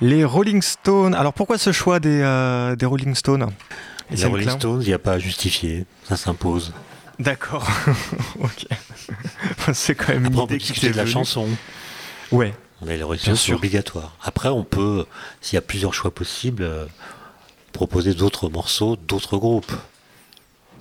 [0.10, 1.14] Les Rolling Stones.
[1.14, 3.48] Alors pourquoi ce choix des, euh, des Rolling Stones?
[4.10, 6.74] Les Rolling Stones, il n'y a pas à justifier, ça s'impose.
[7.20, 7.68] D'accord.
[8.40, 8.66] ok.
[9.74, 11.48] C'est quand même Après, une idée qui de la chanson.
[12.32, 12.56] Ouais.
[12.84, 14.16] Mais les Rolling Stones, c'est obligatoire.
[14.24, 15.06] Après, on peut,
[15.42, 16.88] s'il y a plusieurs choix possibles, euh,
[17.72, 19.74] proposer d'autres morceaux, d'autres groupes.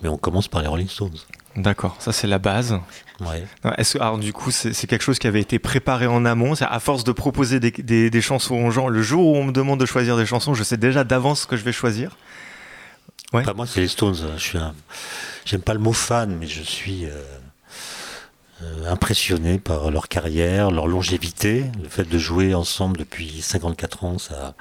[0.03, 1.19] Mais on commence par les Rolling Stones.
[1.59, 1.97] D'accord.
[1.99, 2.79] Ça c'est la base.
[3.21, 3.45] Ouais.
[3.77, 6.55] Est-ce alors du coup, c'est c'est quelque chose qui avait été préparé en amont?
[6.55, 9.45] C'est À force de proposer des, des- des chansons aux gens, le jour où on
[9.45, 12.17] me demande de choisir des chansons, je sais déjà d'avance ce que je vais choisir?
[13.33, 13.43] Ouais.
[13.43, 14.17] Enfin, moi, c'est les Stones.
[14.37, 14.73] Je suis un...
[15.45, 17.11] J'aime pas le mot fan, mais je suis euh,
[18.63, 21.65] euh, impressionné par leur carrière, leur longévité.
[21.83, 24.55] Le fait de jouer ensemble depuis 54 ans, ça,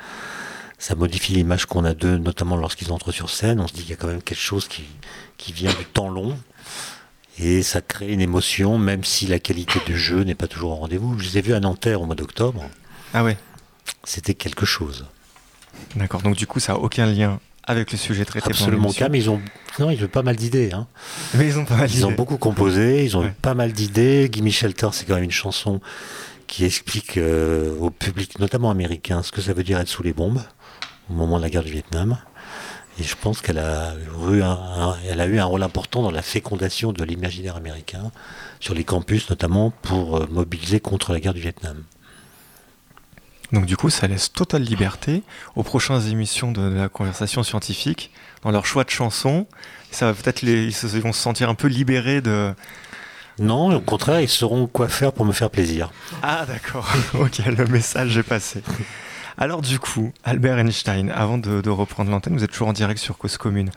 [0.79, 3.59] ça modifie l'image qu'on a d'eux, notamment lorsqu'ils entrent sur scène.
[3.59, 4.83] On se dit qu'il y a quand même quelque chose qui,
[5.37, 6.37] qui vient du temps long.
[7.39, 10.75] Et ça crée une émotion, même si la qualité du jeu n'est pas toujours au
[10.75, 11.19] rendez-vous.
[11.19, 12.63] Je les ai vus à Nanterre au mois d'octobre.
[13.13, 13.37] Ah ouais.
[14.03, 15.05] C'était quelque chose.
[15.95, 16.21] D'accord.
[16.23, 18.47] Donc du coup, ça a aucun lien avec le sujet traité.
[18.49, 18.99] Absolument l'émission.
[18.99, 19.15] calme.
[19.15, 19.41] Ils ont,
[19.79, 20.71] non, ils ont pas mal d'idées.
[20.73, 20.87] Hein.
[21.35, 23.27] Mais ils ont pas mal Ils ont beaucoup composé, ils ont Ouais.
[23.27, 24.29] eu pas mal d'idées.
[24.31, 25.79] Gimme Shelter, c'est quand même une chanson
[26.47, 30.13] qui explique euh, au public, notamment américain, ce que ça veut dire être sous les
[30.13, 30.41] bombes
[31.09, 32.17] au moment de la guerre du Vietnam.
[32.99, 33.93] Et je pense qu'elle a,
[34.31, 38.11] eu un, un- elle a eu un rôle important dans la fécondation de l'imaginaire américain,
[38.59, 41.83] sur les campus notamment, pour euh, mobiliser contre la guerre du Vietnam.
[43.53, 45.23] Donc du coup, ça laisse totale liberté
[45.55, 48.11] aux prochaines émissions de la conversation scientifique
[48.43, 49.47] dans leur choix de chansons.
[49.91, 52.53] Ça va peut-être les, ils vont se sentir un peu libérés de.
[53.39, 55.91] Non, au contraire, ils sauront quoi faire pour me faire plaisir.
[56.23, 56.89] Ah d'accord.
[57.13, 58.63] ok, le message est passé.
[59.37, 62.99] Alors du coup, Albert Einstein, avant de, de reprendre l'antenne, vous êtes toujours en direct
[62.99, 63.69] sur Cause Commune.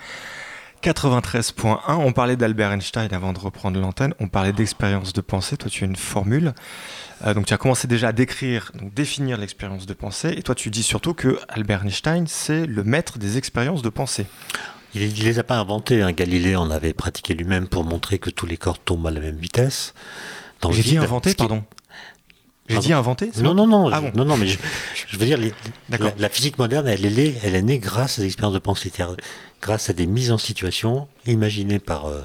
[0.82, 5.68] 93.1, on parlait d'Albert Einstein avant de reprendre l'antenne, on parlait d'expérience de pensée, toi
[5.68, 6.54] tu as une formule,
[7.26, 10.54] Euh, donc tu as commencé déjà à décrire, donc définir l'expérience de pensée, et toi
[10.54, 14.24] tu dis surtout que Albert Einstein c'est le maître des expériences de pensée.
[14.94, 16.00] Il ne les a pas inventés.
[16.00, 16.12] Hein.
[16.12, 19.36] Galilée en avait pratiqué lui-même pour montrer que tous les corps tombent à la même
[19.36, 19.92] vitesse.
[20.70, 21.62] J'ai dit inventé, pardon
[22.70, 24.12] J'ai dit inventé c'est Non, non, non, Ah bon.
[24.14, 24.58] non, non, mais je,
[25.08, 25.52] je veux dire, les-
[25.90, 28.58] la, la physique moderne, elle est, née- elle est née grâce à des expériences de
[28.60, 28.92] pensée,
[29.60, 32.24] grâce à des mises en situation imaginées par euh,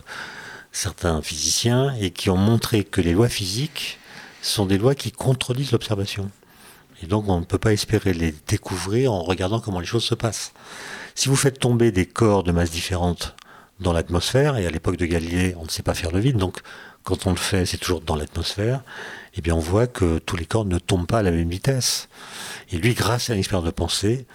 [0.72, 4.00] certains physiciens et qui ont montré que les lois physiques
[4.42, 6.30] sont des lois qui contredisent l'observation.
[7.04, 10.16] Et donc, on ne peut pas espérer les découvrir en regardant comment les choses se
[10.16, 10.54] passent.
[11.14, 13.36] Si vous faites tomber des corps de masse différentes
[13.80, 16.60] dans l'atmosphère, et à l'époque de Galilée, on ne sait pas faire le vide, donc
[17.04, 18.82] quand on le fait, c'est toujours dans l'atmosphère,
[19.36, 22.08] eh bien on voit que tous les corps ne tombent pas à la même vitesse.
[22.72, 24.26] Et lui, grâce à une expérience de pensée,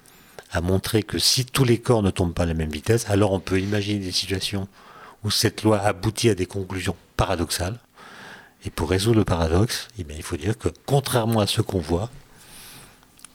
[0.53, 3.33] a montré que si tous les corps ne tombent pas à la même vitesse, alors
[3.33, 4.69] on peut imaginer des situations
[5.25, 7.79] où cette loi aboutit à des conclusions paradoxales.
[8.65, 12.11] Et pour résoudre le paradoxe, eh il faut dire que contrairement à ce qu'on voit,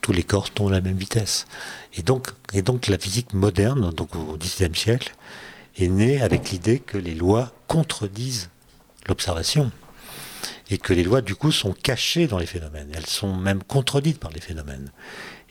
[0.01, 1.47] tous les corps tombent à la même vitesse.
[1.95, 2.28] Et donc,
[2.88, 5.15] la physique moderne, donc au XVIe siècle,
[5.78, 8.49] est née avec l'idée que les lois contredisent
[9.08, 9.71] l'observation.
[10.69, 12.91] Et que les lois, du coup, sont cachées dans les phénomènes.
[12.95, 14.91] Elles sont même contredites par les phénomènes.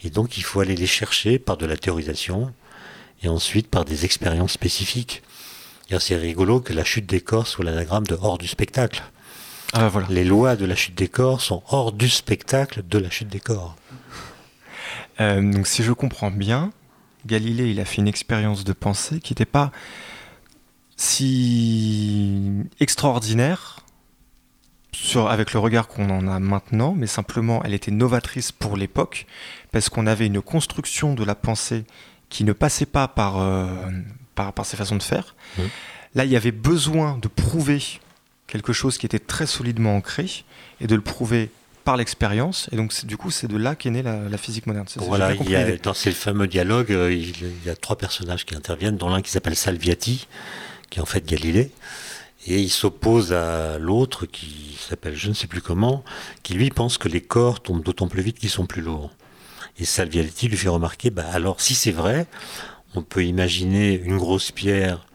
[0.03, 2.53] Et donc, il faut aller les chercher par de la théorisation
[3.23, 5.23] et ensuite par des expériences spécifiques.
[6.01, 9.03] C'est rigolo que la chute des corps soit l'anagramme de hors du spectacle.
[9.73, 10.09] Ah bah voilà.
[10.11, 13.41] Les lois de la chute des corps sont hors du spectacle de la chute des
[13.41, 13.77] corps.
[15.21, 16.73] Euh, donc si je comprends bien,
[17.27, 19.71] Galilée, il a fait une expérience de pensée qui n'était pas
[20.97, 22.41] si
[22.81, 23.84] extraordinaire
[24.95, 29.27] sur, avec le regard qu'on en a maintenant, mais simplement elle était novatrice pour l'époque,
[29.73, 31.85] parce qu'on avait une construction de la pensée
[32.31, 33.67] qui ne passait pas par, euh,
[34.35, 35.35] par, par ces façons de faire.
[35.59, 35.65] Mhm.
[36.15, 37.83] Là, il y avait besoin de prouver
[38.47, 40.27] quelque chose qui était très solidement ancré,
[40.81, 41.51] et de le prouver
[41.85, 44.67] par l'expérience, et donc c'est- du coup c'est de là qu'est née la, la physique
[44.67, 44.87] moderne.
[44.97, 48.47] Voilà, il y a, dans ces fameux dialogues, euh, il, il y a trois personnages
[48.47, 50.27] qui interviennent, dont l'un qui s'appelle Salviati,
[50.89, 51.71] qui est en fait Galilée,
[52.47, 56.05] et il s'oppose à l'autre qui s'appelle je ne sais plus comment,
[56.43, 59.11] qui lui pense que les corps tombent d'autant plus vite qu'ils sont plus lourds.
[59.79, 62.27] Et Salviati lui fait remarquer, bah alors si c'est vrai,
[62.95, 65.07] on peut imaginer une grosse pierre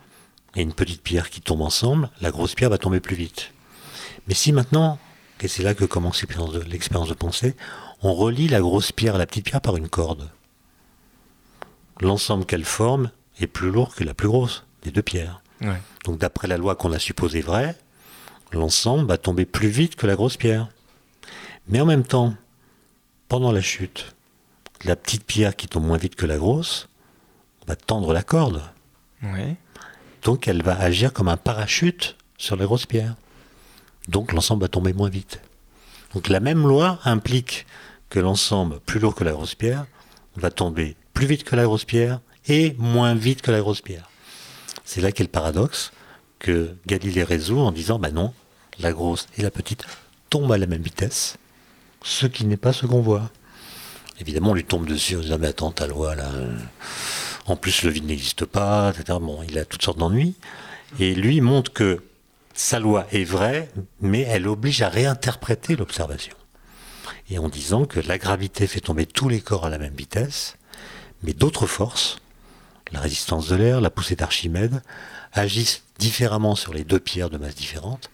[0.55, 3.51] et une petite pierre qui tombent ensemble, la grosse pierre va tomber plus vite.
[4.27, 4.97] Mais si maintenant,
[5.41, 7.55] et c'est là que commence l'expérience de, l'expérience de pensée,
[8.01, 10.29] on relie la grosse pierre à la petite pierre par une corde.
[12.01, 15.41] L'ensemble qu'elle forme est plus lourd que la plus grosse des deux pierres.
[15.61, 15.81] Ouais.
[16.05, 17.75] Donc d'après la loi qu'on a supposée vraie,
[18.51, 20.69] l'ensemble va tomber plus vite que la grosse pierre.
[21.67, 22.33] Mais en même temps,
[23.27, 24.15] pendant la chute,
[24.85, 26.89] la petite pierre qui tombe moins vite que la grosse
[27.67, 28.63] va tendre la corde.
[29.21, 29.55] Ouais.
[30.23, 33.15] Donc elle va agir comme un parachute sur la grosse pierre.
[34.07, 35.41] Donc l'ensemble va tomber moins vite.
[36.13, 37.67] Donc la même loi implique
[38.09, 39.85] que l'ensemble plus lourd que la grosse pierre
[40.35, 44.08] va tomber plus vite que la grosse pierre et moins vite que la grosse pierre.
[44.91, 45.91] C'est là qu'est le paradoxe
[46.39, 48.33] que Galilée résout en disant bah non,
[48.79, 49.83] la grosse et la petite
[50.31, 51.37] tombent à la même vitesse,
[52.01, 53.29] ce qui n'est pas ce qu'on voit.
[54.19, 56.31] Évidemment, on lui tombe dessus en disant mais attends, ta loi là.
[56.33, 56.57] euh,
[57.45, 59.19] En plus, le vide n'existe pas, etc.
[59.21, 60.33] Bon, il a toutes sortes d'ennuis.
[60.99, 62.01] Et lui montre que
[62.55, 63.69] sa loi est vraie,
[64.01, 66.33] mais elle oblige à réinterpréter l'observation.
[67.29, 70.55] Et en disant que la gravité fait tomber tous les corps à la même vitesse,
[71.21, 72.17] mais d'autres forces,
[72.91, 74.81] la résistance de l'air, la poussée d'Archimède,
[75.33, 78.09] agissent différemment sur les deux pierres de masse différentes,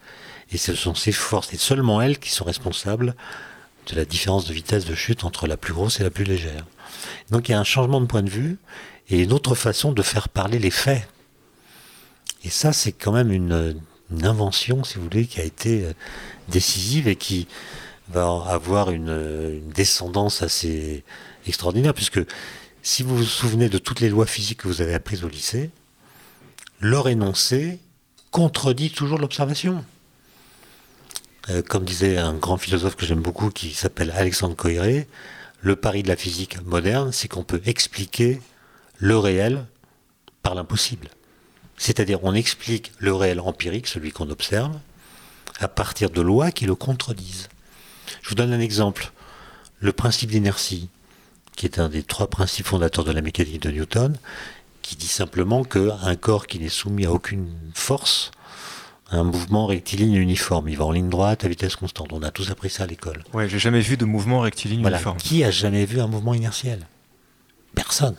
[0.52, 3.16] et ce sont ces forces, et seulement elles, qui sont responsables
[3.88, 6.66] de la différence de vitesse de chute entre la plus grosse et la plus légère.
[7.32, 8.58] Donc il y a un changement de point de vue
[9.10, 11.08] et une autre façon de faire parler les faits.
[12.44, 13.82] Et ça, c'est quand même une,
[14.22, 15.94] invention, si vous voulez, qui a été euh,
[16.48, 17.48] décisive et qui
[18.10, 21.04] va avoir une, une descendance assez
[21.48, 22.22] extraordinaire, puisque
[22.86, 25.72] si vous vous souvenez de toutes les lois physiques que vous avez apprises au lycée,
[26.80, 27.80] leur énoncé
[28.30, 29.84] contredit toujours l'observation.
[31.50, 35.08] Euh, comme disait un grand philosophe que j'aime beaucoup, qui s'appelle Alexandre Coiré,
[35.62, 38.40] le pari de la physique moderne, c'est qu'on peut expliquer
[39.00, 39.66] le réel
[40.44, 41.10] par l'impossible.
[41.78, 44.78] C'est-à-dire, on explique le réel empirique, celui qu'on observe,
[45.60, 47.50] à partir de lois qui le contredisent.
[48.22, 49.12] Je vous donne un exemple.
[49.80, 50.88] Le principe d'inertie,
[51.56, 54.18] qui est un des trois principes fondateurs de la mécanique de Newton,
[54.82, 58.32] qui dit simplement qu'un corps qui n'est soumis à aucune force
[59.10, 60.68] a un mouvement rectiligne uniforme.
[60.70, 62.12] Il va en ligne droite à vitesse constante.
[62.12, 63.24] On a tous appris ça à l'école.
[63.34, 64.98] Ouais, j'ai jamais vu de mouvement rectiligne Voilà.
[64.98, 65.18] uniforme.
[65.18, 66.86] Qui a jamais vu un mouvement inertiel?
[67.76, 68.16] Personne.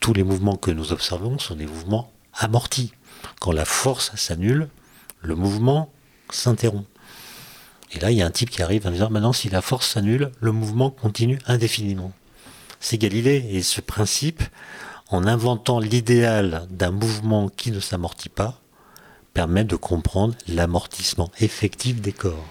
[0.00, 2.92] Tous les mouvements que nous observons sont des mouvements amortis.
[3.40, 4.68] Quand la force s'annule,
[5.22, 5.90] le mouvement
[6.30, 6.86] s'interrompt.
[7.92, 9.88] Et là, il y a un type qui arrive en disant maintenant, si la force
[9.90, 12.12] s'annule, le mouvement continue indéfiniment.
[12.80, 13.46] C'est Galilée.
[13.52, 14.42] Et ce principe,
[15.08, 18.60] en inventant l'idéal d'un mouvement qui ne s'amortit pas,
[19.34, 22.46] permet de comprendre l'amortissement effectif des corps.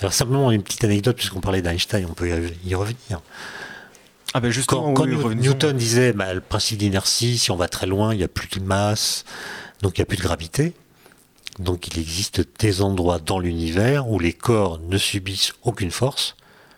[0.00, 3.20] Alors simplement une petite anecdote, puisqu'on parlait d'Einstein, on peut y revenir.
[4.34, 5.36] Ah ben justement, Quand, oui.
[5.36, 8.48] Newton disait bah, le principe d'inertie, si on va très loin, il n'y a plus
[8.48, 9.24] de masse,
[9.82, 10.74] donc il n'y a plus de gravité.
[11.58, 16.34] Donc il existe des endroits dans l'univers où les corps ne subissent aucune force,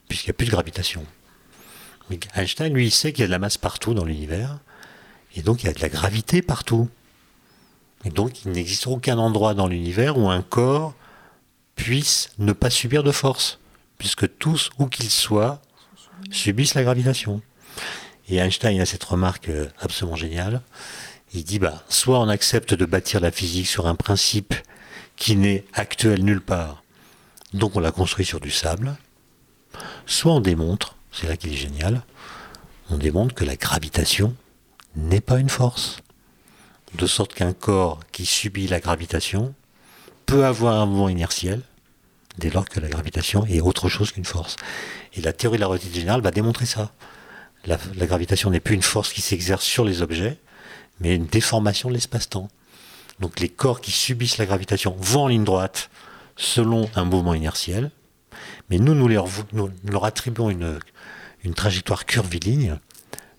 [0.09, 1.05] puisqu'il n'y a plus de gravitation.
[2.35, 4.59] Einstein, lui, il sait qu'il y a de la masse partout dans l'univers,
[5.37, 6.89] et donc il y a de la gravité partout.
[8.05, 10.95] Et donc il n'existe aucun endroit dans l'univers où un corps
[11.75, 13.59] puisse ne pas subir de force,
[13.99, 15.61] puisque tous, où qu'ils soient,
[16.31, 17.43] subissent la gravitation.
[18.29, 20.63] Et Einstein a cette remarque euh, absolument géniale.
[21.35, 24.55] Il dit, bah, soit on accepte de bâtir la physique sur un principe
[25.17, 26.83] qui n'est actuel nulle part,
[27.53, 28.97] donc on la construit sur du sable,
[30.07, 32.03] soit on démontre, c'est là qu'il est génial,
[32.91, 34.35] on démontre que la gravitation
[34.97, 35.99] n'est pas une force.
[36.95, 39.55] De sorte qu'un corps qui subit la gravitation
[40.27, 41.63] peut avoir un mouvement inertiel,
[42.39, 44.57] dès lors que la gravitation est autre chose qu'une force.
[45.15, 46.93] Et la théorie de la relativité générale va démontrer ça.
[47.67, 50.39] La, gravitation n'est plus une force qui s'exerce sur les objets,
[51.01, 52.49] mais une déformation de l'espace-temps.
[53.21, 55.91] Donc les corps qui subissent la gravitation vont en ligne droite
[56.37, 57.91] selon un mouvement inertiel,
[58.69, 60.79] mais nous, nous leur attribuons une,
[61.45, 62.79] une trajectoire curviligne,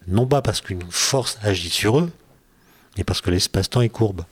[0.07, 2.11] non pas parce qu'une force agit sur eux,
[2.97, 4.23] mais parce que l'espace-temps est courbe.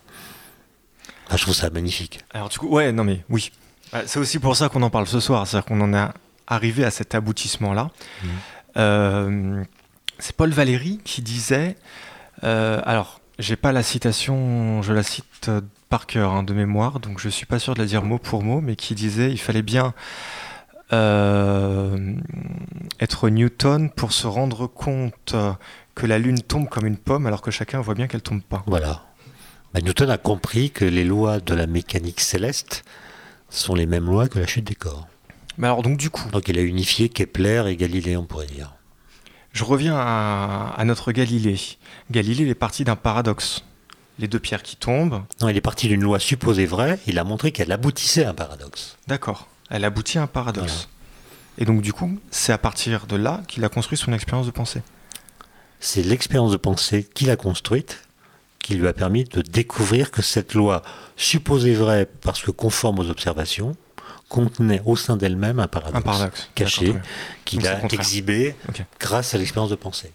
[1.29, 2.21] Ah, je trouve ça magnifique.
[2.31, 3.51] Alors du coup, ouais, non mais oui.
[3.91, 6.07] Ah, C'est aussi pour ça qu'on en parle ce soir, c'est-à-dire qu'on en est
[6.47, 7.89] arrivé à cet aboutissement-là.
[8.23, 8.29] Mhm.
[8.77, 9.63] Euh,
[10.19, 11.75] c'est Paul Valéry qui disait,
[12.43, 16.99] euh, alors j'ai pas la citation, je la cite euh, par cœur hein, de mémoire,
[16.99, 19.39] donc je suis pas sûr de la dire mot pour mot, mais qui disait il
[19.39, 19.93] fallait bien
[20.91, 22.13] euh,
[22.99, 25.35] être Newton pour se rendre compte
[25.95, 28.63] que la Lune tombe comme une pomme alors que chacun voit bien qu'elle tombe pas.
[28.67, 29.03] Voilà.
[29.73, 32.83] Bah, Newton a compris que les lois de la mécanique céleste
[33.49, 35.07] sont les mêmes lois que la chute des corps.
[35.57, 38.73] Mais alors donc du coup, Donc il a unifié Kepler et Galilée, on pourrait dire.
[39.51, 41.59] Je reviens à, à notre Galilée.
[42.09, 43.63] Galilée il est parti d'un paradoxe.
[44.19, 47.23] Les deux pierres qui tombent, Non, il est parti d'une loi supposée vraie, il a
[47.23, 48.97] montré qu'elle aboutissait à un paradoxe.
[49.07, 50.87] d'accord, elle aboutit à un paradoxe.
[51.57, 54.51] Et donc du coup, c'est à partir de là qu'il a construit son expérience de
[54.51, 54.81] pensée.
[55.79, 58.07] C'est l'expérience de pensée qu'il a construite
[58.59, 60.81] qui lui a permis de découvrir que cette loi
[61.17, 63.75] supposée vraie parce que conforme aux observations
[64.29, 66.49] contenait au sein d'elle-même un paradoxe, Un paradoxe.
[66.55, 66.95] caché
[67.45, 68.55] qu'il a exhibé
[68.99, 70.11] grâce à l'expérience de pensée.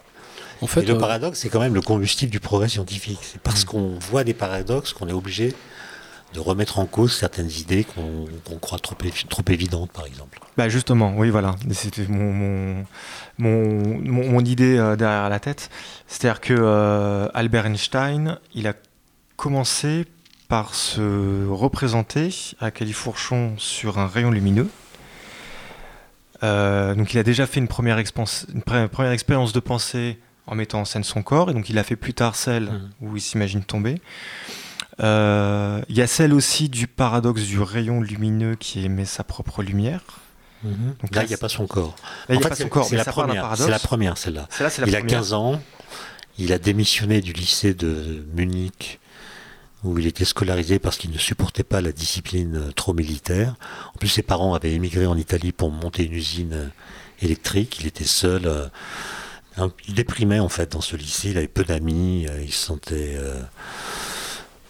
[0.61, 3.21] En fait, Et le euh, paradoxe, c'est quand même le combustible du progrès scientifique.
[3.23, 5.55] C'est parce qu'on voit des paradoxes qu'on est obligé
[6.35, 8.95] de remettre en cause certaines idées qu'on croit trop,
[9.29, 10.41] trop évidentes, par exemple.
[10.57, 11.57] Bah justement, oui, voilà.
[11.73, 12.85] C'était mon,
[13.39, 15.71] mon, mon, idée euh, derrière la tête.
[16.07, 18.75] C'est-à-dire que euh, Albert Einstein, il a
[19.37, 20.07] commencé
[20.49, 24.69] par se représenter à Califourchon sur un rayon lumineux.
[26.43, 30.81] Euh, donc il a déjà fait une première, une première expérience de pensée en mettant
[30.81, 32.91] en scène son corps, et donc il a fait plus tard celle mmh.
[33.03, 34.01] où il s'imagine tomber.
[35.01, 39.63] Euh, il y a celle aussi du paradoxe du rayon lumineux qui émet sa propre
[39.63, 40.01] lumière.
[40.65, 40.97] Mhm.
[41.01, 41.95] Donc là, il n'y a pas son corps.
[42.29, 44.49] il n'y a pas son corps, c'est la, première, c'est la première, celle-là.
[44.87, 45.61] il a 15 ans,
[46.37, 48.99] il a démissionné du lycée de Munich
[49.85, 53.55] où il était scolarisé parce qu'il ne supportait pas la discipline trop militaire.
[53.95, 56.73] En plus, ses parents avaient émigré en Italie pour monter une usine
[57.23, 57.79] électrique.
[57.81, 58.47] Il était seul.
[58.47, 61.31] Euh, il déprimait en fait dans ce lycée.
[61.31, 62.27] Il avait peu d'amis.
[62.29, 63.17] Euh, il se sentait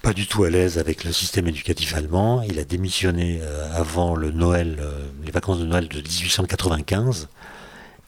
[0.09, 2.40] pas du tout à l'aise avec le système éducatif allemand.
[2.40, 7.28] Il a démissionné euh, avant le Noël, euh, les vacances de Noël de 1895.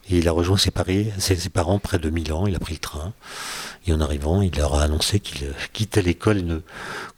[0.09, 0.71] Et il a rejoint ses,
[1.19, 2.47] ses, parents près de Milan.
[2.47, 3.13] Il a pris le train.
[3.85, 6.61] Et en arrivant, il leur a annoncé qu'il euh, quittait l'école et ne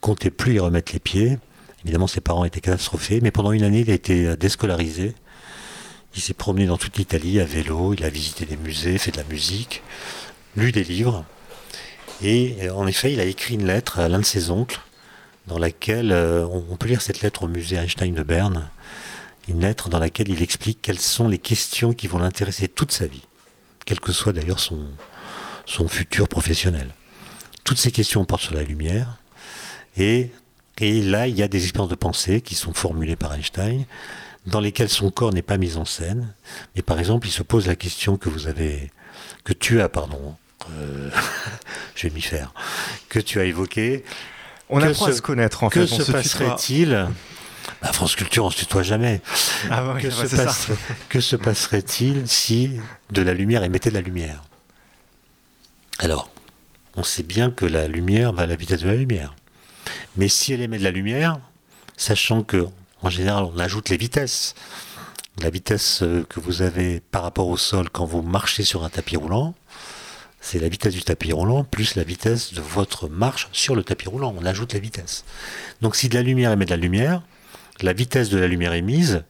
[0.02, 1.38] comptait plus y remettre les pieds.
[1.86, 3.20] Évidemment, ses parents étaient catastrophés.
[3.22, 5.14] Mais pendant une année, il a été déscolarisé.
[6.14, 7.94] Il s'est promené dans toute l'Italie à vélo.
[7.94, 9.82] Il a visité des musées, fait de la musique,
[10.56, 11.24] lu des livres.
[12.24, 14.80] Et euh, en effet, il a écrit une lettre à l'un de ses oncles,
[15.46, 18.70] dans laquelle, euh, on peut lire cette lettre au musée Einstein de Berne,
[19.46, 23.06] une lettre dans laquelle il explique quelles sont les questions qui vont l'intéresser toute sa
[23.06, 23.24] vie,
[23.84, 24.88] quel que soit d'ailleurs son,
[25.86, 26.88] futur professionnel.
[27.62, 29.18] Toutes ces questions portent sur la lumière,
[29.98, 30.30] et,
[30.78, 33.84] et là, il y a des expériences de pensée qui sont formulées par Einstein,
[34.46, 36.32] dans lesquelles son corps n'est pas mis en scène,
[36.74, 38.90] mais par exemple, il se pose la question que vous avez,
[39.44, 40.36] que tu as, pardon,
[40.78, 41.10] euh,
[41.94, 42.52] je vais m'y faire,
[43.08, 44.04] que tu as évoqué.
[44.68, 45.96] On apprend à se connaître en que fait.
[45.96, 47.08] Que se, passerait-il
[47.82, 49.20] bah, France Culture, on se tutoie jamais.
[49.70, 50.72] Ah que, se
[51.08, 52.72] que, se passerait-il si
[53.10, 54.42] de la lumière émettait de la lumière?
[55.98, 56.30] Alors,
[56.96, 59.34] on sait bien que la lumière va à la vitesse de la lumière.
[60.16, 61.38] Mais si elle émet de la lumière,
[61.96, 62.66] sachant que
[63.02, 64.54] en général on ajoute les vitesses,
[65.42, 68.88] la vitesse euh, que vous avez par rapport au sol quand vous marchez sur un
[68.88, 69.54] tapis roulant,
[70.44, 74.08] c'est la vitesse du tapis roulant plus la vitesse de votre marche sur le tapis
[74.08, 74.34] roulant.
[74.38, 75.24] On ajoute la vitesse.
[75.80, 77.22] Donc si de la lumière émet de la lumière,
[77.80, 79.24] la vitesse de la lumière émise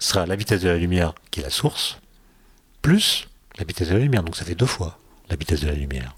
[0.00, 2.00] sera la vitesse de la lumière qui est la source,
[2.82, 4.24] plus la vitesse de la lumière.
[4.24, 4.98] Donc ça fait deux fois
[5.30, 6.16] la vitesse de la lumière.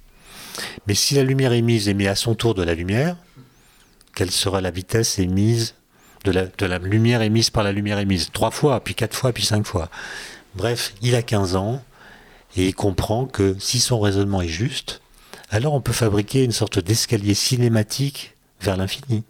[0.86, 3.18] Mais si la lumière émise émet à son tour de la lumière,
[4.14, 5.74] quelle sera la vitesse émise
[6.24, 8.30] de la, de la lumière émise par la lumière émise?
[8.32, 9.91] Trois fois, puis quatre fois, puis cinq fois.
[10.55, 11.84] Bref, il a 15 ans,
[12.57, 15.01] et il comprend que si son raisonnement est juste,
[15.51, 19.25] alors on peut fabriquer une sorte d'escalier cinématique vers l'infini.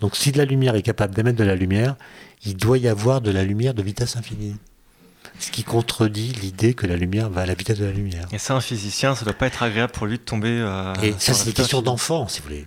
[0.00, 1.96] Donc si de la lumière est capable d'émettre de la lumière,
[2.44, 4.56] il doit y avoir de la lumière de vitesse infinie.
[5.38, 8.26] Ce qui contredit l'idée que la lumière va à la vitesse de la lumière.
[8.32, 10.50] Et ça, un physicien, ça doit pas être agréable pour lui de tomber.
[10.50, 12.66] Euh, et ça, c'est une question d'enfant, si vous voulez.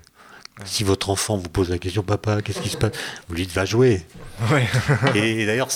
[0.64, 2.94] Si votre enfant vous pose la question, papa, qu'est-ce qui se passe?
[3.28, 4.06] Vous lui dites, va jouer.
[4.52, 4.68] Ouais.
[5.16, 5.68] et d'ailleurs,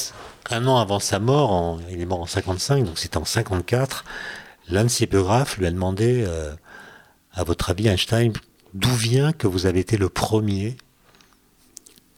[0.50, 4.06] un an avant sa mort, il est mort en 55, donc c'était en 54,
[4.70, 6.54] l'un de ses biographes lui a demandé, euh,
[7.34, 8.34] à votre avis, Einstein,
[8.74, 10.78] d'où vient que vous avez été le premier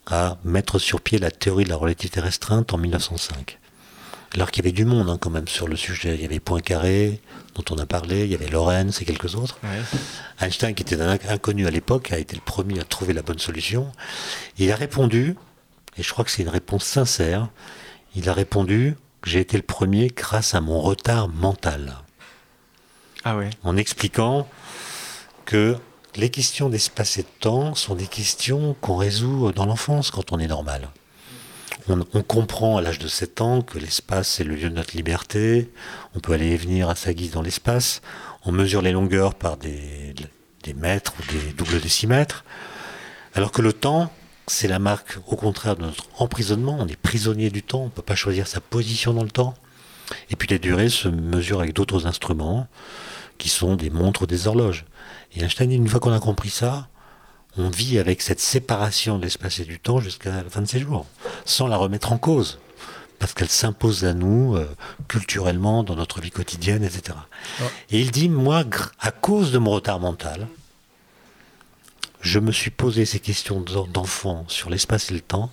[0.08, 3.60] à mettre sur pied la théorie de la relativité restreinte en 1905
[4.34, 6.16] alors qu'il y avait du monde hein, quand même sur le sujet.
[6.16, 7.20] Il y avait Poincaré,
[7.56, 9.60] dont on a parlé, il y avait Lorentz et quelques autres.
[10.40, 13.40] Einstein, qui était un inconnu à l'époque, a été le premier à trouver la bonne
[13.40, 13.92] solution.
[14.58, 15.36] il a répondu,
[15.98, 17.50] et je crois que c'est une réponse sincère,
[18.16, 21.98] il a répondu J'ai été le premier grâce à mon retard mental.
[23.24, 23.50] Ah ouais.
[23.64, 24.48] En expliquant
[25.46, 25.78] que
[26.16, 30.40] les questions d'espace et de temps sont des questions qu'on résout dans l'enfance quand on
[30.40, 30.90] est normal.
[31.88, 35.72] On, comprend à l'âge de 7 ans que l'espace c'est le lieu de notre liberté,
[36.16, 38.02] on peut aller et venir à sa guise dans l'espace,
[38.46, 40.14] on mesure les longueurs par des,
[40.64, 42.46] des mètres ou des doubles décimètres,
[43.34, 44.12] alors que le temps,
[44.48, 46.78] c'est la marque, au contraire, de notre emprisonnement.
[46.80, 49.54] On est prisonnier du temps, on ne peut pas choisir sa position dans le temps.
[50.30, 52.68] Et puis les durées se mesurent avec d'autres instruments,
[53.38, 54.86] qui sont des montres ou des horloges.
[55.34, 56.90] Et Einstein, une fois qu'on a compris ça,
[57.58, 60.80] on vit avec cette séparation de l'espace et du temps jusqu'à la fin de ses
[60.80, 61.06] jours,
[61.46, 62.60] sans la remettre en cause,
[63.20, 64.68] parce qu'elle s'impose à nous euh,
[65.08, 67.18] culturellement, dans notre vie quotidienne, etc.
[67.90, 68.64] Et il dit, moi,
[69.00, 70.48] à cause de mon retard mental,
[72.22, 73.64] je me suis posé ces questions
[73.94, 75.52] d'enfant sur l'espace et le temps,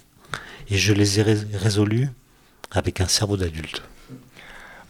[0.70, 2.08] et je les ai résolues
[2.70, 3.82] avec un cerveau d'adulte.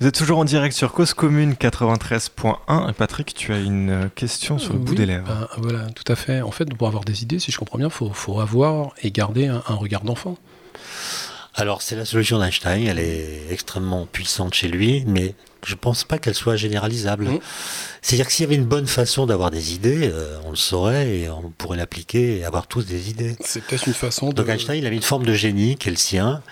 [0.00, 2.90] Vous êtes toujours en direct sur Cause Commune 93.1.
[2.90, 5.26] Et Patrick, tu as une question sur le bout Oui, des lèvres.
[5.26, 6.40] ben, voilà, tout à fait.
[6.40, 9.10] En fait, pour avoir des idées, si je comprends bien, il faut, faut avoir et
[9.10, 10.38] garder un, un regard d'enfant.
[11.54, 15.34] Alors, c'est la solution d'Einstein, elle est extrêmement puissante chez lui, mais
[15.66, 17.24] je pense pas qu'elle soit généralisable.
[17.24, 17.38] Mhm.
[18.02, 21.18] C'est-à-dire que s'il y avait une bonne façon d'avoir des idées, euh, on le saurait
[21.18, 23.36] et on pourrait l'appliquer et avoir tous des idées.
[23.44, 24.34] C'est peut-être une façon de.
[24.34, 26.42] Donc Einstein, il avait une forme de génie qui est le sien.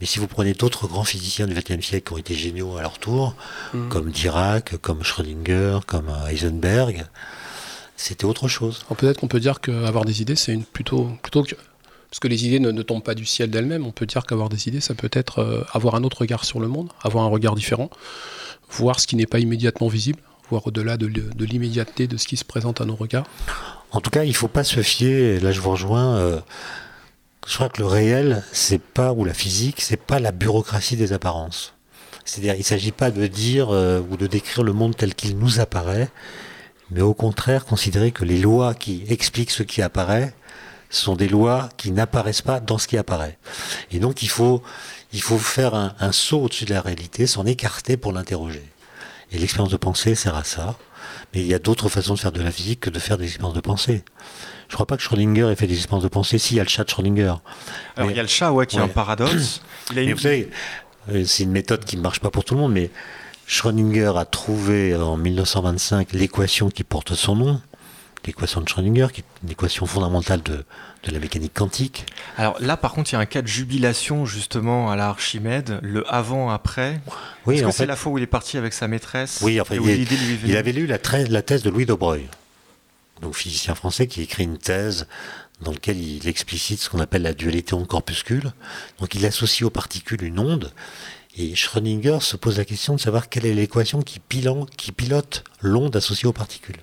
[0.00, 2.82] Mais si vous prenez d'autres grands physiciens du XXe siècle qui ont été géniaux à
[2.82, 3.34] leur tour,
[3.74, 3.88] Mhm.
[3.90, 7.04] comme Dirac, comme Schrödinger, comme euh, Heisenberg,
[7.96, 8.84] c'était autre chose.
[8.96, 11.54] Peut-être qu'on peut dire qu'avoir des idées, c'est une plutôt plutôt que
[12.10, 13.86] parce que les idées ne, ne tombent pas du ciel d'elles-mêmes.
[13.86, 16.58] On peut dire qu'avoir des idées, ça peut être euh, avoir un autre regard sur
[16.58, 17.88] le monde, avoir un regard différent,
[18.68, 21.06] voir ce qui n'est pas immédiatement visible, voir au-delà de,
[21.38, 23.26] l'immédiateté de ce qui se présente à nos regards.
[23.92, 26.40] En tout cas, il faut pas se fier, là je vous rejoins, euh,
[27.46, 31.12] je crois que le réel, c'est pas, ou la physique, c'est pas la bureaucratie des
[31.12, 31.74] apparences.
[32.24, 35.60] C'est-à-dire, il s'agit pas de dire euh, ou de décrire le monde tel qu'il nous
[35.60, 36.08] apparaît,
[36.90, 40.34] mais au contraire, considérer que les lois qui expliquent ce qui apparaît
[40.90, 43.38] sont des lois qui n'apparaissent pas dans ce qui apparaît.
[43.90, 44.62] Et donc, il faut,
[45.12, 48.64] il faut faire un, un saut au-dessus de la réalité, s'en écarter pour l'interroger.
[49.32, 50.76] Et l'expérience de pensée sert à ça.
[51.32, 53.24] Mais il y a d'autres façons de faire de la physique que de faire des
[53.26, 54.04] expériences de pensée.
[54.68, 56.38] Je crois pas que Schrödinger ait fait des expériences de pensée.
[56.38, 57.22] Si, il y a le chat de Schrödinger.
[57.22, 57.40] Alors,
[57.98, 59.62] mais- il y a le chat, ouais, qui est un paradoxe.
[59.92, 60.12] Il a une...
[60.14, 60.50] vous savez,
[61.12, 62.90] euh, c'est une méthode qui ne marche pas pour tout le monde, mais
[63.46, 67.60] Schrödinger a trouvé en 1925 l'équation qui porte son nom,
[68.26, 70.64] l'équation de Schrödinger, qui est une équation fondamentale de,
[71.04, 72.04] de la mécanique quantique.
[72.36, 75.78] Alors là, par contre, il y a un cas de jubilation, justement, à la Archimède,
[75.82, 77.00] le avant-après.
[77.46, 79.74] Oui, Est-ce que c'est la fois où il est parti avec sa maîtresse Oui, enfin,
[79.74, 82.28] il est- lui il avait lu la, thèse de Louis de Broglie,
[83.22, 85.06] donc physicien français qui écrit une thèse
[85.62, 88.52] dans laquelle il explicite ce qu'on appelle la dualité onde-corpuscule.
[88.98, 90.72] Donc il associe aux particules une onde,
[91.36, 96.26] et Schrödinger se pose la question de savoir quelle est l'équation qui pilote l'onde associée
[96.26, 96.76] aux particules.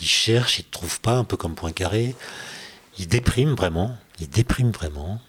[0.00, 2.14] Il cherche, il ne trouve pas, un peu comme Poincaré.
[2.98, 5.20] Il déprime vraiment, il déprime vraiment.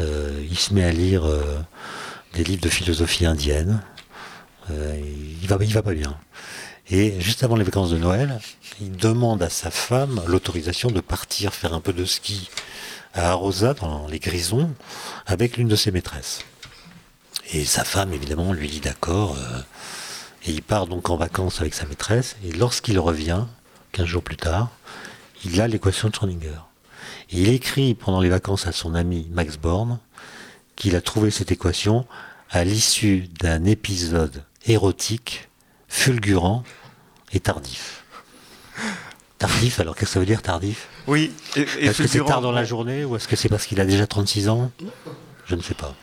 [0.00, 1.58] Euh, il se met à lire euh,
[2.34, 3.82] des livres de philosophie indienne.
[4.70, 5.00] Euh,
[5.40, 6.18] il va, il va pas bien.
[6.90, 8.38] Et juste avant les vacances de Noël,
[8.80, 12.48] il demande à sa femme l'autorisation de partir faire un peu de ski
[13.14, 14.72] à Arosa, dans les Grisons,
[15.26, 16.44] avec l'une de ses maîtresses.
[17.52, 19.36] Et sa femme, évidemment, lui dit d'accord.
[20.44, 22.36] et il part donc en vacances avec sa maîtresse.
[22.44, 23.46] Et lorsqu'il revient,
[23.96, 24.68] 15 jours plus tard,
[25.46, 26.60] il a l'équation de Schrödinger.
[27.30, 29.98] Et il écrit pendant les vacances à son ami Max Born
[30.76, 32.06] qu'il a trouvé cette équation
[32.50, 35.48] à l'issue d'un épisode érotique,
[35.88, 36.62] fulgurant
[37.32, 38.04] et tardif.
[39.38, 40.88] Tardif, alors qu'est-ce que ça veut dire tardif?
[41.06, 43.84] Oui, Est-ce que c'est tard dans la journée ou est-ce que c'est parce qu'il a
[43.84, 44.72] déjà 36 ans?
[45.44, 45.94] Je ne sais pas.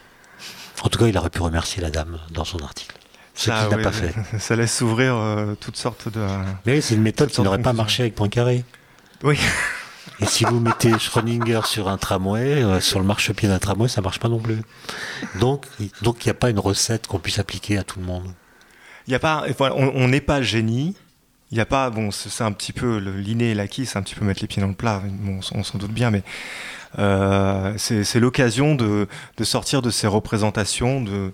[0.84, 2.96] En tout cas, il aurait pu remercier la dame dans son article.
[3.36, 4.14] Ce Ça, qu'il n'a oui, pas fait.
[4.40, 6.26] Ça laisse s'ouvrir euh, toutes sortes de.
[6.66, 8.64] Mais oui, c'est une méthode qui n'aurait pas marché avec Poincaré.
[9.24, 9.40] Oui.
[10.20, 14.02] Et si vous mettez Schrödinger sur un tramway, euh, sur le marchepied d'un tramway, ça
[14.02, 14.62] marche pas non plus.
[15.40, 18.06] Donc, il donc il n'y a pas une recette qu'on puisse appliquer à tout le
[18.06, 18.32] monde.
[19.08, 20.96] Il y a pas, on n'est pas génie.
[21.52, 24.16] Il y a pas, bon, c'est un petit peu l'inné et l'acquis, c'est un petit
[24.16, 25.02] peu mettre les pieds dans le plat.
[25.06, 26.24] Bon, on s'en doute bien, mais
[27.00, 29.08] euh, c'est c'est l'occasion de,
[29.38, 31.02] de sortir de ces représentations.
[31.02, 31.34] De,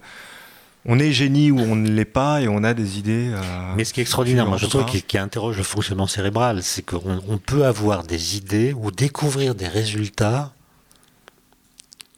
[0.86, 3.32] on est génie ou on ne l'est pas, et on a des idées.
[3.34, 6.64] euh, Mais ce qui est extraordinaire, moi je trouve, qui, qui interroge le fonctionnement cérébral,
[6.64, 10.54] c'est qu'on on peut avoir des idées ou découvrir des résultats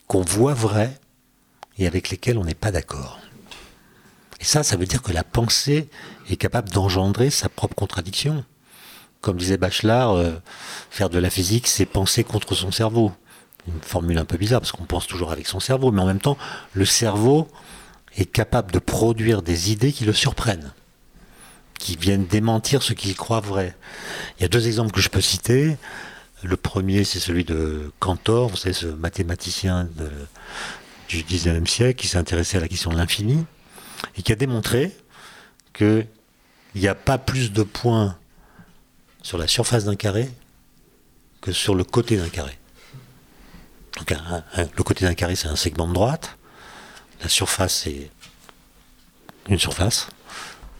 [0.07, 0.99] qu'on voit vrais
[1.77, 3.19] et avec lesquels on n'est pas d'accord.
[4.39, 5.87] Et ça, ça veut dire que la pensée
[6.29, 8.43] est capable d'engendrer sa propre contradiction.
[9.21, 10.31] Comme disait Bachelard, euh,
[10.89, 13.11] faire de la physique, c'est penser contre son cerveau.
[13.67, 16.19] Une formule un peu bizarre, parce qu'on pense toujours avec son cerveau, mais en même
[16.19, 16.37] temps,
[16.73, 17.47] le cerveau
[18.17, 20.73] est capable de produire des idées qui le surprennent
[21.81, 23.75] qui viennent démentir ce qu'il croit vrai.
[24.37, 25.77] Il y a deux exemples que je peux citer.
[26.43, 29.89] Le premier, c'est celui de Cantor, vous savez, ce mathématicien
[31.09, 33.45] du 19e siècle qui s'est intéressé à la question de l'infini
[34.15, 34.95] et qui a démontré
[35.73, 36.07] qu'il
[36.75, 38.15] n'y a pas plus de points
[39.23, 40.29] sur la surface d'un carré
[41.41, 42.57] que sur le côté d'un carré.
[44.07, 46.37] Le côté d'un carré, c'est un segment de droite.
[47.21, 48.09] La surface, c'est
[49.47, 50.07] une surface.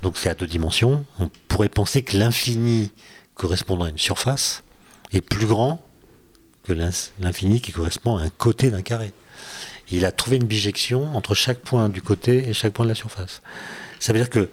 [0.01, 1.05] Donc c'est à deux dimensions.
[1.19, 2.91] On pourrait penser que l'infini
[3.35, 4.63] correspondant à une surface
[5.11, 5.85] est plus grand
[6.63, 9.13] que l'infini qui correspond à un côté d'un carré.
[9.89, 12.95] Il a trouvé une bijection entre chaque point du côté et chaque point de la
[12.95, 13.41] surface.
[13.99, 14.49] Ça veut dire que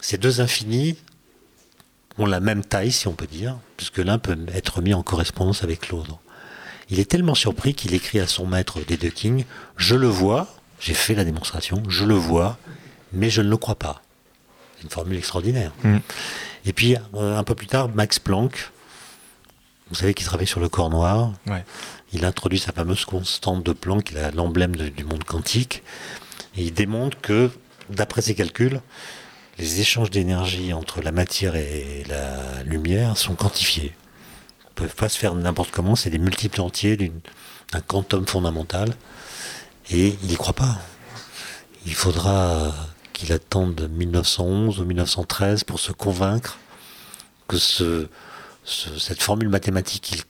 [0.00, 0.96] ces deux infinis
[2.16, 5.64] ont la même taille, si on peut dire, puisque l'un peut être mis en correspondance
[5.64, 6.18] avec l'autre.
[6.90, 9.44] Il est tellement surpris qu'il écrit à son maître Dedekind,
[9.76, 10.48] je le vois,
[10.80, 12.58] j'ai fait la démonstration, je le vois,
[13.12, 14.02] mais je ne le crois pas.
[14.76, 15.72] C'est une formule extraordinaire.
[15.82, 15.98] Mm.
[16.66, 18.70] Et puis, euh, un peu plus tard, Max Planck,
[19.88, 21.64] vous savez qu'il travaille sur le corps noir, Ouais.
[22.12, 25.82] il introduit sa fameuse constante de Planck, l'emblème du monde quantique,
[26.56, 27.50] et il démontre que,
[27.90, 28.80] d'après ses calculs,
[29.58, 33.92] les échanges d'énergie entre la matière et la lumière sont quantifiés.
[34.62, 38.94] Ils ne peuvent pas se faire n'importe comment, c'est des multiples entiers d'un quantum fondamental,
[39.90, 40.78] et il n'y croit pas.
[41.86, 42.72] Il faudra
[43.12, 46.58] qu'il attende 1911 ou 1913 pour se convaincre
[47.48, 48.08] que ce,
[48.64, 50.22] ce- cette formule mathématique qu'il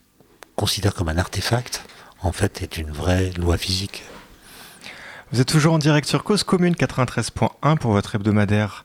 [0.56, 1.82] considère comme un artefact,
[2.22, 4.04] en fait, est une vraie loi physique.
[5.32, 8.84] Vous êtes toujours en direct sur Cause Commune 93.1 pour votre hebdomadaire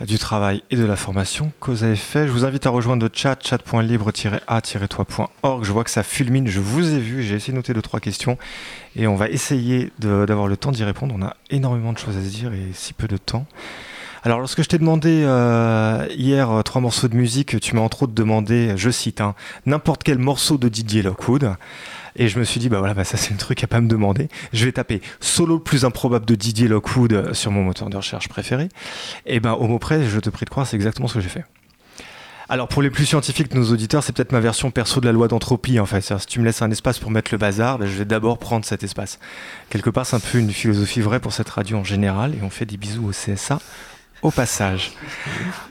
[0.00, 1.52] du travail et de la formation.
[1.60, 5.64] Cause à effet, je vous invite à rejoindre le chat, chat.libre-a-toi.org.
[5.64, 8.00] Je vois que ça fulmine, je vous ai vu, j'ai essayé de noter deux, trois
[8.00, 8.38] questions
[8.96, 11.14] et on va essayer d'avoir le temps d'y répondre.
[11.16, 13.46] On a énormément de choses à se dire et si peu de temps.
[14.24, 18.04] Alors, lorsque je t'ai demandé euh, hier euh, trois morceaux de musique, tu m'as entre
[18.04, 19.34] autres demandé, je cite, hein,
[19.66, 21.56] n'importe quel morceau de Didier Lockwood.
[22.14, 23.88] Et je me suis dit, bah voilà, bah ça c'est le truc à pas me
[23.88, 24.28] demander.
[24.52, 28.28] Je vais taper solo plus improbable de Didier Lockwood euh, sur mon moteur de recherche
[28.28, 28.68] préféré.
[29.26, 31.28] Et ben au mot près, je te prie de croire, c'est exactement ce que j'ai
[31.28, 31.44] fait.
[32.48, 35.12] Alors pour les plus scientifiques de nos auditeurs, c'est peut-être ma version perso de la
[35.12, 36.00] loi d'entropie en fait.
[36.00, 38.64] Si tu me laisses un espace pour mettre le bazar, ben, je vais d'abord prendre
[38.64, 39.18] cet espace.
[39.70, 42.34] Quelque part, c'est un peu une philosophie vraie pour cette radio en général.
[42.34, 43.58] Et on fait des bisous au CSA
[44.22, 44.92] au passage.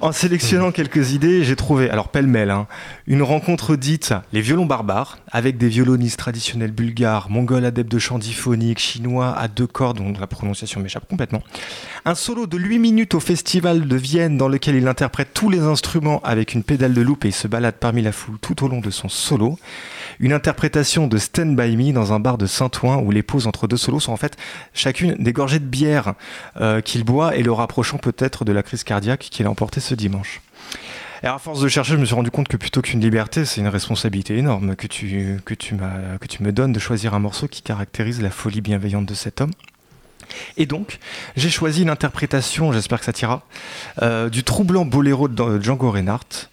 [0.02, 2.68] En sélectionnant quelques idées, j'ai trouvé, alors pêle-mêle, hein,
[3.08, 8.20] une rencontre dite Les violons barbares, avec des violonistes traditionnels bulgares, mongols adeptes de chant
[8.20, 11.42] diphonique, chinois à deux cordes, dont la prononciation m'échappe complètement.
[12.04, 15.60] Un solo de 8 minutes au festival de Vienne, dans lequel il interprète tous les
[15.60, 18.82] instruments avec une pédale de loupe et se balade parmi la foule tout au long
[18.82, 19.58] de son solo.
[20.22, 23.68] Une interprétation de Stand By Me dans un bar de Saint-Ouen, où les pauses entre
[23.68, 24.38] deux solos sont en fait
[24.72, 26.14] chacune des gorgées de bière
[26.62, 29.96] euh, qu'il boit et le rapprochant peut-être de la crise cardiaque qu'il a emportée ce
[29.96, 30.42] dimanche.
[31.24, 33.62] Et à force de chercher, je me suis rendu compte que plutôt qu'une liberté, c'est
[33.62, 38.22] une responsabilité énorme que tu, que, tu me donnes de choisir un morceau qui caractérise
[38.22, 39.52] la folie bienveillante de cet homme.
[40.56, 41.00] Et donc,
[41.36, 43.42] j'ai choisi une interprétation, j'espère que ça t'ira,
[44.04, 46.48] euh, du troublant boléro de Django Reinhardt.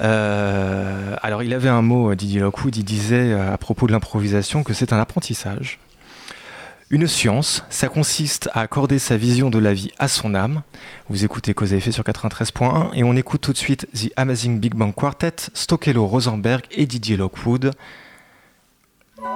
[0.00, 4.62] Euh, alors, il avait un mot, Didier Lockwood, il disait euh, à propos de l'improvisation
[4.62, 5.78] que c'est un apprentissage.
[6.90, 10.62] Une science, ça consiste à accorder sa vision de la vie à son âme.
[11.10, 14.58] Vous écoutez Cause à effet sur 93.1 et on écoute tout de suite The Amazing
[14.58, 17.72] Big Bang Quartet, Stokelo Rosenberg et Didier Lockwood.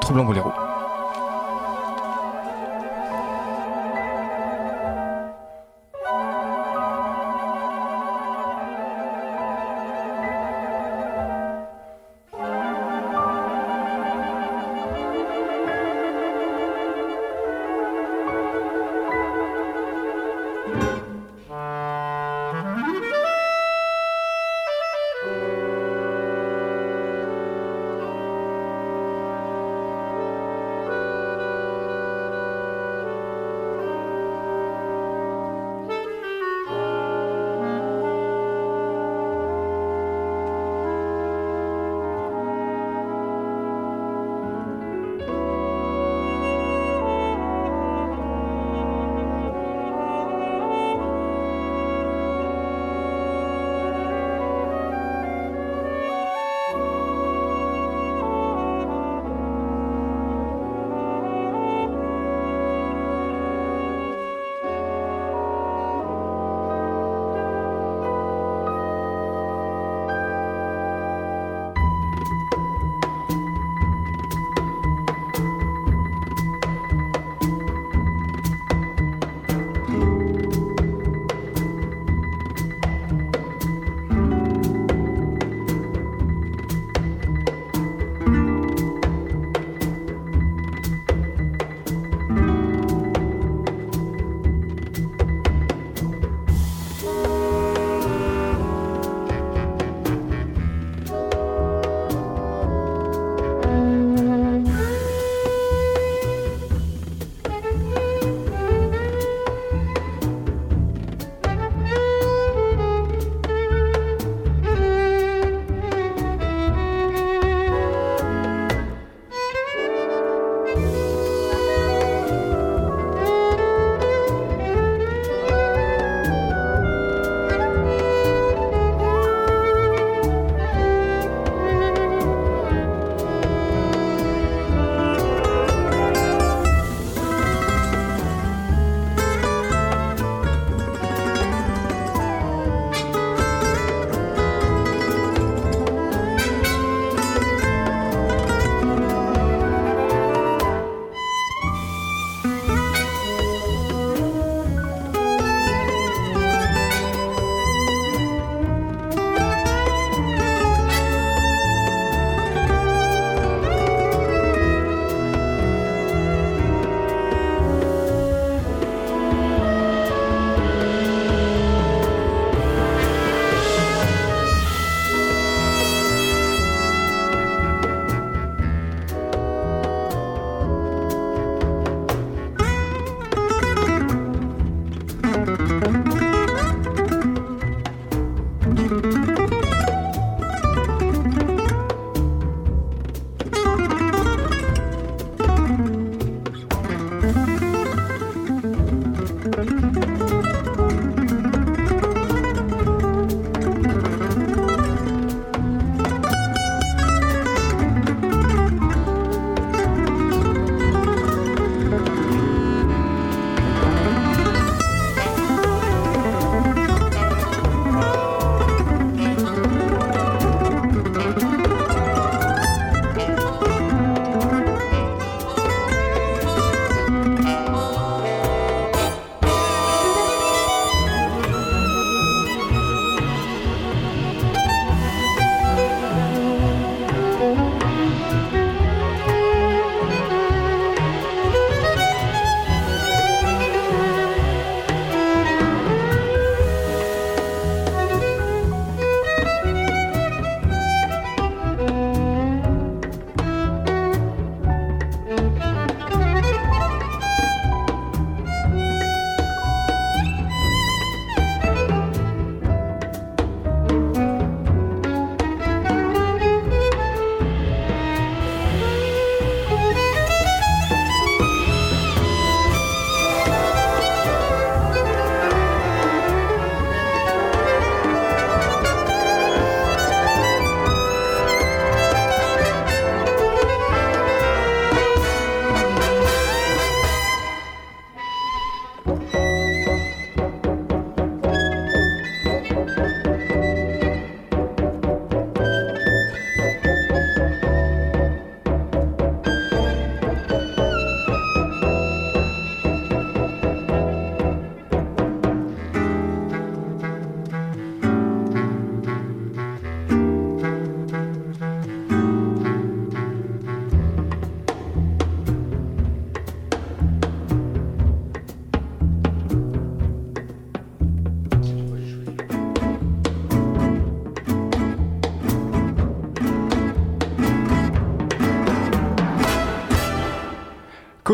[0.01, 0.51] Troublant Boléro.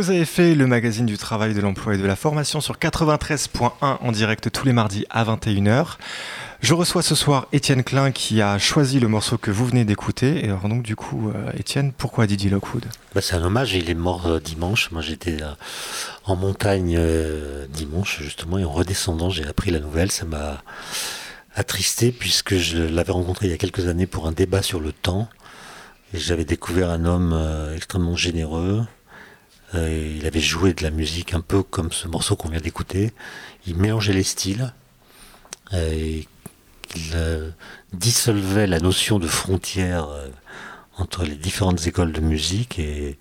[0.08, 3.70] Cause à effet, le magazine du travail, de l'emploi et de la formation sur 93.1
[3.82, 5.98] en direct tous les mardis à 21h.
[6.62, 10.46] Je reçois ce soir Étienne Klein qui a choisi le morceau que vous venez d'écouter.
[10.46, 12.86] Et alors donc du coup, euh, Étienne, pourquoi Didier Lockwood?
[13.14, 14.90] Bah, C'est un hommage, il est mort euh, dimanche.
[14.92, 15.52] Moi j'étais euh,
[16.24, 16.98] en montagne
[17.68, 20.10] dimanche justement et en redescendant j'ai appris la nouvelle.
[20.10, 20.62] Ça m'a
[21.54, 24.92] attristé puisque je l'avais rencontré il y a quelques années pour un débat sur le
[24.92, 25.28] temps.
[26.14, 27.38] Et j'avais découvert un homme
[27.76, 28.86] extrêmement généreux,
[29.74, 33.12] euh, il avait joué de la musique un peu comme ce morceau qu'on vient d'écouter.
[33.66, 34.72] Il mélangeait les styles.
[35.74, 36.26] Euh, et
[36.96, 37.50] il euh,
[37.92, 40.08] dissolvait la notion de frontière
[40.96, 42.78] entre les différentes écoles de musique.
[42.78, 43.18] Et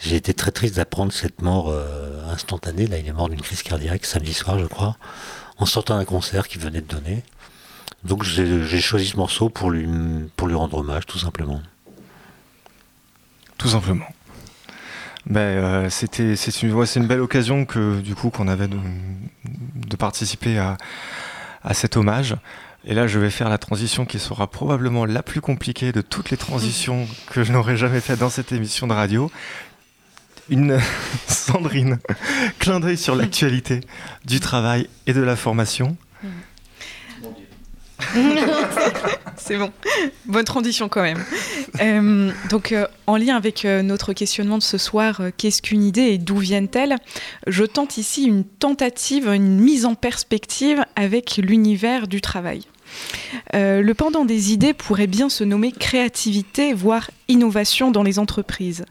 [0.00, 1.74] j'ai été très triste d'apprendre cette mort
[2.30, 2.86] instantanée.
[2.86, 4.96] Là, il est mort d'une crise cardiaque samedi soir, je crois,
[5.58, 7.22] en sortant d'un concert qu'il venait de donner.
[8.04, 9.86] Donc j'ai choisi ce morceau pour lui,
[10.36, 11.62] pour lui rendre hommage, tout simplement.
[13.58, 14.06] Tout simplement.
[15.26, 18.68] Ben, euh, c'était c'est une ouais, c'est une belle occasion que du coup qu'on avait
[18.68, 18.78] de,
[19.86, 20.76] de participer à,
[21.62, 22.36] à cet hommage.
[22.86, 26.30] Et là, je vais faire la transition qui sera probablement la plus compliquée de toutes
[26.30, 29.30] les transitions que je n'aurais jamais fait dans cette émission de radio.
[30.50, 30.78] Une
[31.26, 31.98] Sandrine,
[32.58, 33.80] clin d'œil sur l'actualité
[34.26, 35.96] du travail et de la formation.
[39.36, 39.72] C'est bon.
[40.26, 41.22] Bonne transition quand même.
[41.80, 46.02] Euh, donc, euh, en lien avec euh, notre questionnement de ce soir, qu'est-ce qu'une idée
[46.02, 46.96] et d'où viennent-elles
[47.46, 52.62] Je tente ici une tentative, une mise en perspective avec l'univers du travail.
[53.52, 58.84] le pendant des idées pourrait bien se nommer créativité, voire innovation dans les entreprises.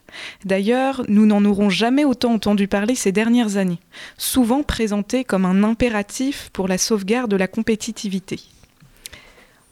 [0.45, 3.79] D'ailleurs, nous n'en aurons jamais autant entendu parler ces dernières années,
[4.17, 8.39] souvent présenté comme un impératif pour la sauvegarde de la compétitivité.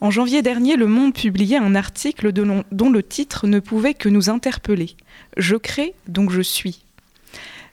[0.02, 4.32] En janvier dernier, Le Monde publiait un article dont le titre ne pouvait que nous
[4.32, 4.96] interpeller.
[5.38, 6.84] Je crée, donc je suis.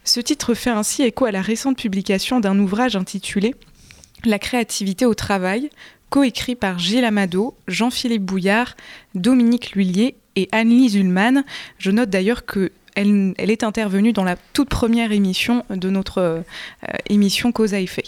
[0.05, 3.55] Ce titre fait ainsi écho à la récente publication d'un ouvrage intitulé
[4.24, 5.70] La créativité au travail,
[6.11, 8.76] coécrit par Gilles Amado, Jean-Philippe Bouillard,
[9.14, 11.45] Dominique Lhuillier et Anne-Lise Ullmann.
[11.79, 16.41] Je note d'ailleurs que elle, est intervenue dans la toute première émission de notre euh,
[17.09, 18.05] émission Cause à effet.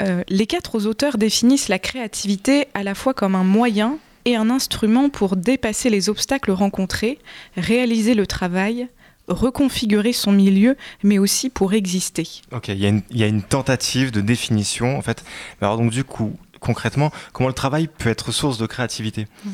[0.00, 4.50] Euh, les quatre auteurs définissent la créativité à la fois comme un moyen et un
[4.50, 7.18] instrument pour dépasser les obstacles rencontrés,
[7.56, 8.88] réaliser le travail,
[9.28, 12.26] reconfigurer son milieu, mais aussi pour exister.
[12.52, 15.24] Ok, il y, a une tentative de définition, en fait.
[15.60, 19.26] Alors donc du coup, concrètement, comment le travail peut être source de créativité?
[19.44, 19.50] Hmm.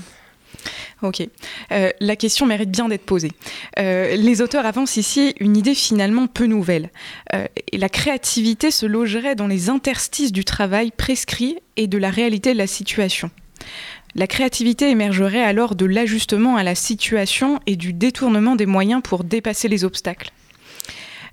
[1.02, 1.22] Ok.
[1.72, 3.32] Euh, la question mérite bien d'être posée.
[3.78, 6.90] Euh, les auteurs avancent ici une idée finalement peu nouvelle.
[7.34, 12.52] Euh, la créativité se logerait dans les interstices du travail prescrit et de la réalité
[12.52, 13.30] de la situation.
[14.14, 19.24] La créativité émergerait alors de l'ajustement à la situation et du détournement des moyens pour
[19.24, 20.32] dépasser les obstacles.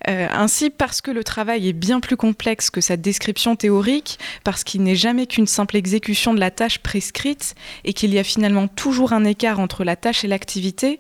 [0.10, 4.64] Euh, ainsi, parce que le travail est bien plus complexe que sa description théorique, parce
[4.64, 8.68] qu'il n'est jamais qu'une simple exécution de la tâche prescrite et qu'il y a finalement
[8.68, 11.00] toujours un écart entre la tâche et l'activité,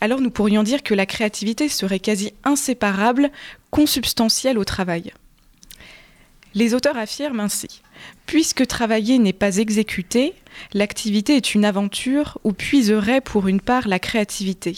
[0.00, 3.30] alors nous pourrions dire que la créativité serait quasi inséparable,
[3.70, 5.12] consubstantielle au travail.
[6.54, 7.80] Les auteurs affirment ainsi
[8.26, 10.34] Puisque travailler n'est pas exécuter,
[10.72, 14.76] l'activité est une aventure où puiserait pour une part la créativité.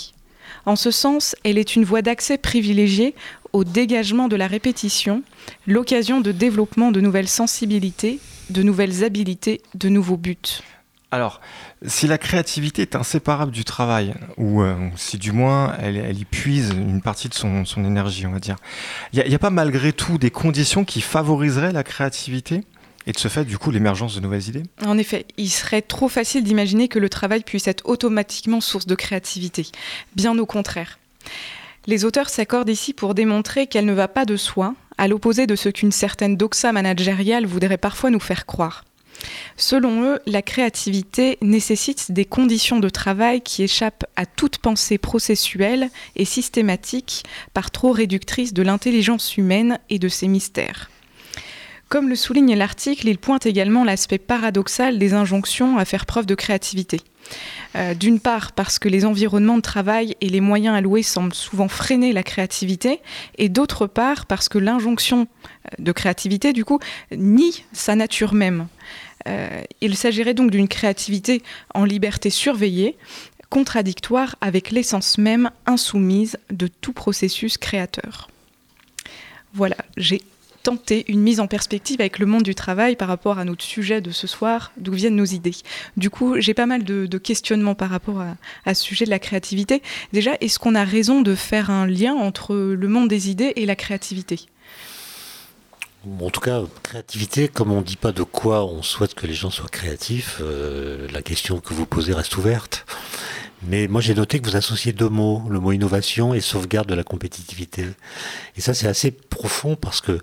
[0.67, 3.15] En ce sens, elle est une voie d'accès privilégiée
[3.53, 5.23] au dégagement de la répétition,
[5.69, 8.19] l'occasion de développement de nouvelles sensibilités,
[8.51, 10.37] de nouvelles habilités, de nouveaux buts.
[11.13, 11.41] Alors,
[11.87, 16.71] si la créativité est inséparable du travail, ou euh, si du moins elle, y puise
[16.71, 18.57] une partie de son, énergie, on va dire,
[19.13, 22.65] il n'y a, pas malgré tout des conditions qui favoriseraient la créativité?
[23.07, 26.09] Et de ce fait, du coup, l'émergence de nouvelles idées En effet, il serait trop
[26.09, 29.67] facile d'imaginer que le travail puisse être automatiquement source de créativité.
[30.17, 30.99] Bien au contraire.
[31.87, 35.55] Les auteurs s'accordent ici pour démontrer qu'elle ne va pas de soi, à l'opposé de
[35.55, 38.85] ce qu'une certaine doxa managériale voudrait parfois nous faire croire.
[39.57, 45.91] Selon eux, la créativité nécessite des conditions de travail qui échappent à toute pensée processuelle
[46.17, 47.23] et systématique
[47.55, 50.91] par trop réductrice de l'intelligence humaine et de ses mystères.
[51.89, 56.35] Comme le souligne l'article, il pointe également l'aspect paradoxal des injonctions à faire preuve de
[56.35, 57.01] créativité.
[57.77, 61.69] Euh, d'une part parce que les environnements de travail et les moyens alloués semblent souvent
[61.69, 63.01] freiner la créativité,
[63.39, 65.23] et d'autre part parce que l'injonction
[65.67, 66.81] euh, de créativité, du coup,
[67.13, 68.67] nie sa nature même.
[69.29, 71.43] Euh, il s'agirait donc d'une créativité
[71.75, 72.97] en liberté surveillée,
[73.49, 78.29] contradictoire avec l'essence même insoumise de tout processus créateur.
[79.55, 80.23] Voilà, j'ai
[80.67, 84.01] tenter une mise en perspective avec le monde du travail par rapport à notre sujet
[84.01, 85.55] de ce soir, d'où viennent nos idées.
[85.97, 88.21] Du coup, j'ai pas mal de, questionnements par rapport
[88.65, 89.81] à, ce sujet de la créativité.
[90.13, 93.65] Déjà, est-ce qu'on a raison de faire un lien entre le monde des idées et
[93.65, 94.41] la créativité?
[96.21, 99.35] En tout cas, créativité, comme on ne dit pas de quoi on souhaite que les
[99.35, 102.87] gens soient créatifs, euh, la question que vous posez reste ouverte.
[103.63, 106.95] Mais moi, j'ai noté que vous associez deux mots, le mot innovation et sauvegarde de
[106.95, 107.87] la compétitivité.
[108.57, 110.21] Et ça, c'est assez profond parce que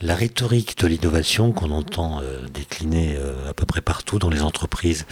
[0.00, 4.42] la rhétorique de l'innovation qu'on entend euh, décliner euh, à peu près partout dans les
[4.42, 5.06] entreprises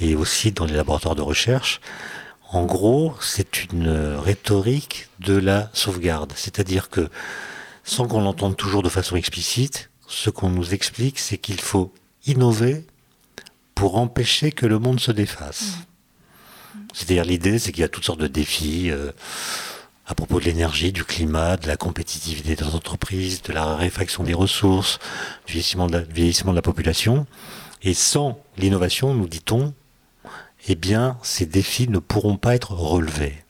[0.00, 1.80] et aussi dans les laboratoires de recherche,
[2.50, 6.32] en gros, c'est une rhétorique de la sauvegarde.
[6.34, 7.08] C'est-à-dire que,
[7.84, 11.92] sans qu'on l'entende toujours de façon explicite, ce qu'on nous explique, c'est qu'il faut
[12.26, 12.86] innover
[13.74, 15.76] pour empêcher que le monde se défasse.
[15.76, 15.97] Mmh.
[16.92, 19.12] C'est-à-dire l'idée, c'est qu'il y a toutes sortes de défis euh,
[20.06, 24.34] à propos de l'énergie, du climat, de la compétitivité des entreprises, de la raréfaction des
[24.34, 24.98] ressources,
[25.46, 27.26] du vieillissement de la, population.
[27.82, 29.74] Et sans l'innovation, nous dit-on,
[30.66, 33.44] eh bien, ces défis ne pourront pas être relevés.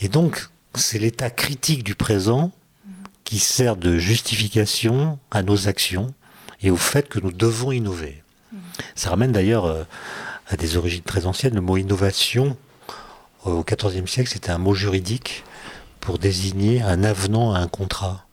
[0.00, 2.52] Et donc, c'est l'état critique du présent
[3.24, 6.12] qui sert de justification à nos actions
[6.60, 8.22] et au fait que nous devons innover.
[8.94, 9.86] Ça ramène d'ailleurs
[10.46, 11.54] euh, à des origines très anciennes.
[11.54, 12.56] Le mot innovation,
[13.44, 15.44] au XIVe siècle, c'était un mot juridique
[16.00, 18.26] pour désigner un avenant à un contrat.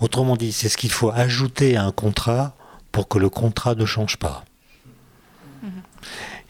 [0.00, 2.54] Autrement dit, c'est ce qu'il faut ajouter à un contrat
[2.90, 4.44] pour que le contrat ne change pas.
[5.62, 5.70] Mhm.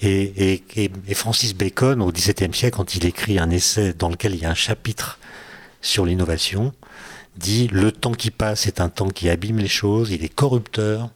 [0.03, 4.47] Et, Francis Bacon, au XVIIe siècle, quand il écrit un essai dans lequel il y
[4.47, 5.19] a un chapitre
[5.83, 6.73] sur l'innovation,
[7.37, 11.11] dit le temps qui passe est un temps qui abîme les choses, il est corrupteur,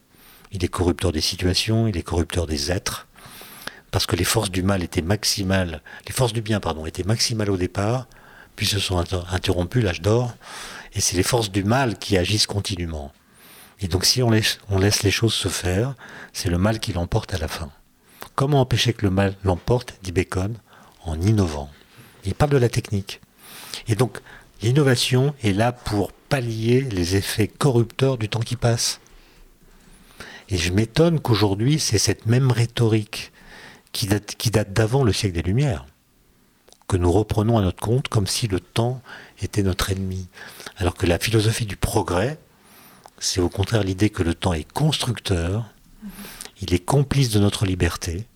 [0.53, 3.07] il est corrupteur des situations, il est corrupteur des êtres
[3.95, 7.49] parce que les forces du mal étaient maximales, les forces du bien, pardon, étaient maximales
[7.49, 8.09] au départ,
[8.57, 8.99] puis se sont
[9.31, 10.35] interrompues, l'âge d'or,
[10.95, 13.13] et c'est les forces du mal qui agissent continuellement.
[13.81, 15.95] Et donc si on laisse, on laisse les choses se faire,
[16.33, 17.71] c'est le mal qui l'emporte à la fin.
[18.35, 20.57] Comment empêcher que le mal l'emporte, dit Bacon,
[21.05, 21.71] en innovant.
[22.25, 23.21] Il parle de la technique.
[23.87, 24.19] Et donc,
[24.61, 28.99] l'innovation est là pour pallier les effets corrupteurs du temps qui passe.
[30.49, 33.31] Et je m'étonne qu'aujourd'hui, c'est cette même rhétorique
[33.95, 34.07] qui
[34.51, 35.87] date, d'avant le siècle des Lumières,
[36.89, 39.01] que nous reprenons à notre compte comme si le temps
[39.41, 40.29] était notre ennemi.
[40.77, 42.39] Alors que la philosophie du progrès,
[43.19, 45.65] c'est au contraire l'idée que le temps est constructeur,
[46.61, 48.27] il est complice de notre liberté,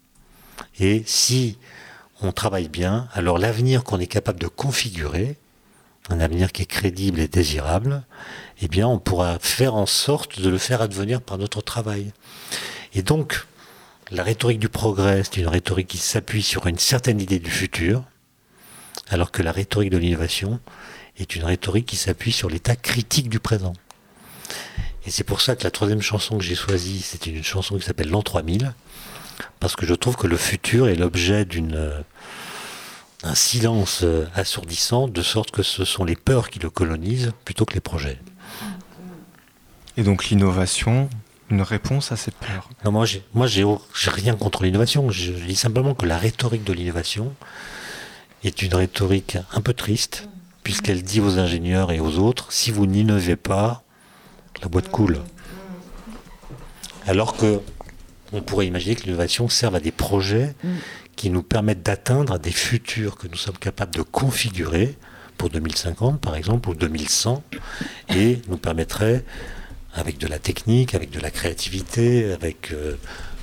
[0.78, 1.59] et si
[2.22, 5.36] on travaille bien, alors l'avenir qu'on est capable de configurer,
[6.09, 8.02] un avenir qui est crédible et désirable,
[8.62, 12.12] eh bien on pourra faire en sorte de le faire advenir par notre travail.
[12.94, 13.46] Et donc,
[14.11, 18.04] la rhétorique du progrès, c'est une rhétorique qui s'appuie sur une certaine idée du futur,
[19.11, 20.61] alors que la rhétorique de l'innovation
[21.18, 23.74] est une rhétorique qui s'appuie sur l'état critique du présent.
[25.06, 27.84] Et c'est pour ça que la troisième chanson que j'ai choisie, c'est une chanson qui
[27.84, 28.72] s'appelle L'an 3000,
[29.61, 32.04] parce que je trouve que le futur est l'objet d'une
[33.24, 34.04] d'un silence
[34.36, 38.20] assourdissant, de sorte que ce sont les peurs qui le colonisent plutôt que les projets.
[39.96, 41.11] Et donc l'innovation,
[41.51, 43.64] une réponse à cette peur non, Moi, j'ai, moi, j'ai,
[44.07, 45.11] rien contre l'innovation.
[45.11, 47.34] Je dis simplement que la rhétorique de l'innovation
[48.44, 50.28] est une rhétorique un peu triste,
[50.62, 53.82] puisqu'elle dit aux ingénieurs et aux autres si vous n'innovez pas,
[54.62, 55.20] la boîte coule.
[57.07, 57.61] Alors que
[58.32, 60.55] on pourrait imaginer que l'innovation serve à des projets
[61.16, 64.96] qui nous permettent d'atteindre des futurs que nous sommes capables de configurer
[65.38, 67.42] pour 2050 par exemple ou 2100
[68.14, 69.24] et nous permettrait
[69.95, 72.97] avec de la technique, avec de la créativité, avec euh,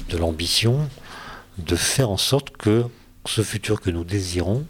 [0.10, 0.90] de l'ambition,
[1.58, 2.86] de faire en sorte que
[3.26, 4.66] ce futur que nous désirons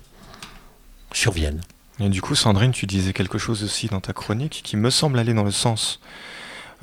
[1.13, 1.61] survienne.
[1.99, 5.19] Et du coup, Sandrine, tu disais quelque chose aussi dans ta chronique qui me semble
[5.19, 5.99] aller dans le sens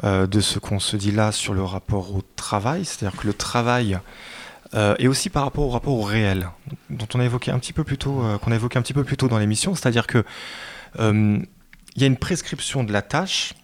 [0.04, 3.34] euh, de ce qu'on se dit là sur le rapport au travail, c'est-à-dire que le
[3.34, 3.98] travail
[4.74, 6.48] euh, et aussi par rapport au rapport au réel,
[6.88, 9.04] dont on a évoqué un petit peu plus tôt, qu'on a évoqué un petit peu
[9.04, 10.24] plus tôt dans l'émission, c'est-à-dire que
[10.98, 13.54] il y a une prescription de la tâche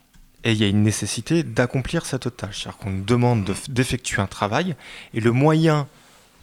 [0.45, 2.63] et il y a une nécessité d'accomplir cette tâche.
[2.63, 4.77] C'est-à-dire qu'on nous demande d'effectuer un travail
[5.15, 5.87] et le moyen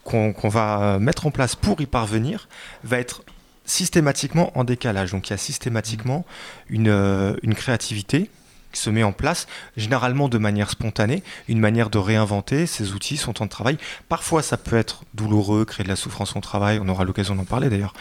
[0.03, 2.47] qu'on va mettre en place pour y parvenir
[2.83, 3.23] va être
[3.65, 5.11] systématiquement en décalage.
[5.11, 6.25] Donc il y a systématiquement
[6.69, 8.29] une, euh, une créativité
[8.71, 13.15] qui se met en place, généralement de manière spontanée, une manière de réinventer ses outils,
[13.15, 13.77] son temps de travail.
[14.09, 17.45] Parfois, ça peut être douloureux, créer de la souffrance au travail, on aura l'occasion d'en
[17.45, 17.93] parler d'ailleurs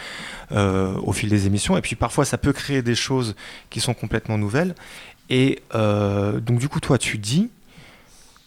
[0.51, 1.77] euh, au fil des émissions.
[1.77, 3.35] Et puis parfois, ça peut créer des choses
[3.69, 4.75] qui sont complètement nouvelles.
[5.29, 7.49] Et euh, donc du coup, toi, tu dis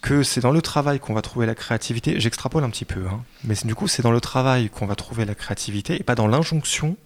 [0.00, 2.20] que c'est dans le travail qu'on va trouver la créativité.
[2.20, 3.22] J'extrapole un petit peu, hein.
[3.44, 6.28] mais du coup, c'est dans le travail qu'on va trouver la créativité et pas dans
[6.28, 6.96] l'injonction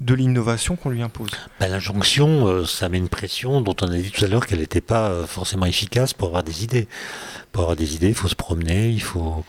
[0.00, 3.96] de l'innovation qu'on lui impose ben, L'injonction, euh, ça met une pression dont on a
[3.96, 6.88] dit tout à l'heure qu'elle n'était pas euh, forcément efficace pour avoir des idées.
[7.52, 9.44] Pour avoir des idées, il faut se promener, il faut...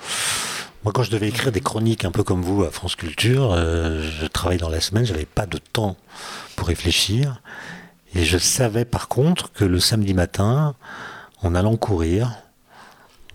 [0.84, 4.26] Moi, quand je devais écrire des chroniques, un peu comme vous à France Culture, je
[4.26, 5.96] travaillais dans la semaine, j'avais pas de temps
[6.56, 7.40] pour réfléchir.
[8.14, 10.76] Et je savais par contre que le samedi matin,
[11.42, 12.32] en allant courir,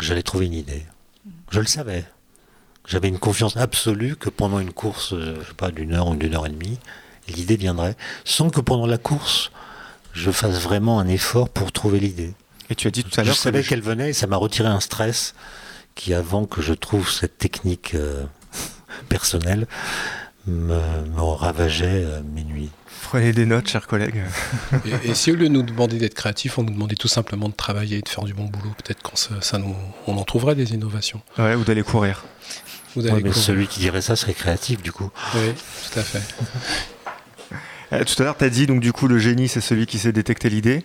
[0.01, 0.85] j'allais trouver une idée.
[1.51, 2.05] Je le savais.
[2.87, 6.35] J'avais une confiance absolue que pendant une course, je sais pas, d'une heure ou d'une
[6.35, 6.79] heure et demie,
[7.29, 9.51] l'idée viendrait, sans que pendant la course,
[10.12, 12.35] je fasse vraiment un effort pour trouver l'idée.
[12.70, 13.35] Et tu as dit tout à l'heure.
[13.35, 15.35] Je savais qu'elle venait et ça m'a retiré un stress
[15.95, 18.24] qui, avant que je trouve cette technique euh,
[19.09, 19.66] personnelle,
[20.47, 20.79] me,
[21.20, 22.70] ravageait euh, mes nuits.
[23.09, 24.24] Prenez des notes, chers collègues.
[25.04, 27.54] et, si au lieu de nous demander d'être créatifs, on nous demandait tout simplement de
[27.54, 29.76] travailler et de faire du bon boulot, peut-être qu'on ça, nous,
[30.09, 31.22] on en trouverait des innovations.
[31.38, 32.24] Ouais, ou d'aller courir.
[32.96, 35.09] mais celui qui dirait ça serait créatif, du coup.
[35.36, 35.52] Oui,
[35.92, 36.22] tout à fait.
[37.92, 40.00] Euh, tout à l'heure, tu as dit, donc du coup, le génie, c'est celui qui
[40.00, 40.82] sait détecter l'idée.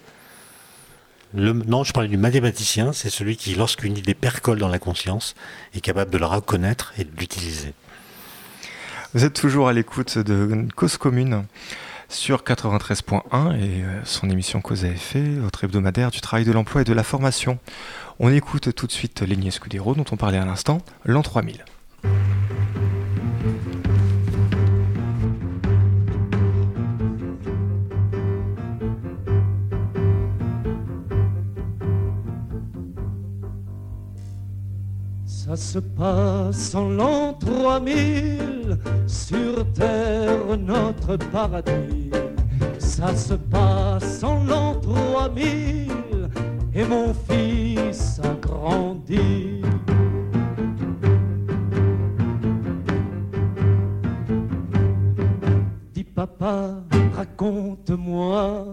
[1.34, 5.34] non, je parlais du mathématicien, c'est celui qui, lorsqu'une idée percole dans la conscience,
[5.74, 7.74] est capable de la reconnaître et de l'utiliser.
[9.16, 11.44] Vous êtes toujours à l'écoute de Cause Commune
[12.12, 16.82] sur 93.1 et euh, son émission Cause à effet, votre hebdomadaire du travail de l'emploi
[16.82, 17.58] et de la formation.
[18.20, 21.64] On écoute tout de suite Lénier Scudero dont on parlait à l'instant, l'an 3000.
[35.52, 42.10] Ça se passe en l'an 3000, sur terre notre paradis.
[42.80, 45.92] Ça se passe en l'an 3000,
[46.74, 49.62] et mon fils a grandi.
[55.94, 56.76] Dis papa,
[57.14, 58.68] raconte-moi,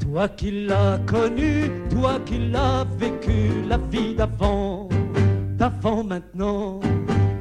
[0.00, 4.88] toi qui l'as connu, toi qui l'as vécu la vie d'avant
[5.60, 6.80] avant maintenant.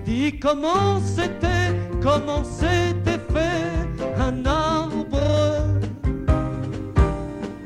[0.06, 3.74] Dis comment c'était, comment c'était fait
[4.20, 5.20] un arbre.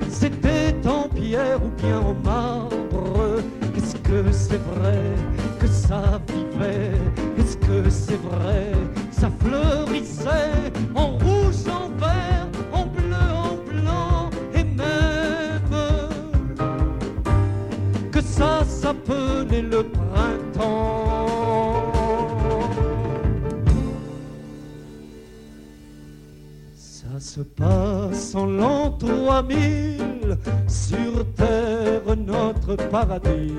[0.10, 3.42] C'était en pierre ou bien en marbre.
[3.76, 5.02] Est-ce que c'est vrai
[5.60, 6.92] que ça vivait?
[7.38, 8.72] Est-ce que c'est vrai?
[9.12, 11.37] Ça fleurissait en rouge,
[18.38, 19.84] ça s'appelait le
[26.76, 30.38] ça se passe en l'an 3000,
[30.68, 33.56] sur terre notre paradis.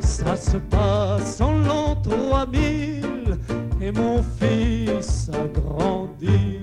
[0.00, 3.38] Ça se passe en l'an 3000,
[3.80, 6.58] et mon fils a grandi.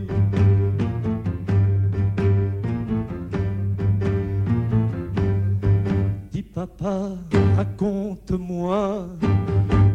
[6.60, 7.11] Papa,
[7.56, 9.07] raconte-moi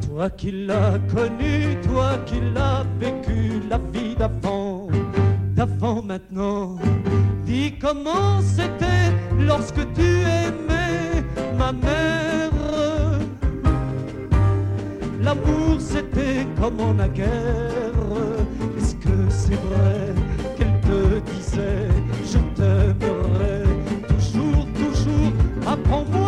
[0.07, 4.89] toi qui l'as connu, toi qui l'as vécu la vie d'avant,
[5.55, 6.77] d'avant maintenant.
[7.45, 10.09] Dis comment c'était lorsque tu
[10.41, 11.23] aimais
[11.59, 12.51] ma mère.
[15.20, 18.09] L'amour c'était comme en la guerre.
[18.78, 20.15] Est-ce que c'est vrai
[20.57, 21.01] qu'elle te
[21.31, 21.89] disait
[22.32, 23.65] je t'aimerai
[24.09, 25.32] toujours, toujours.
[25.66, 26.24] Apprends-moi,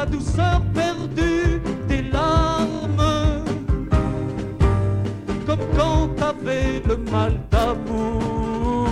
[0.00, 3.44] la douceur perdue des larmes,
[5.46, 8.88] comme quand t'avais le mal d'amour.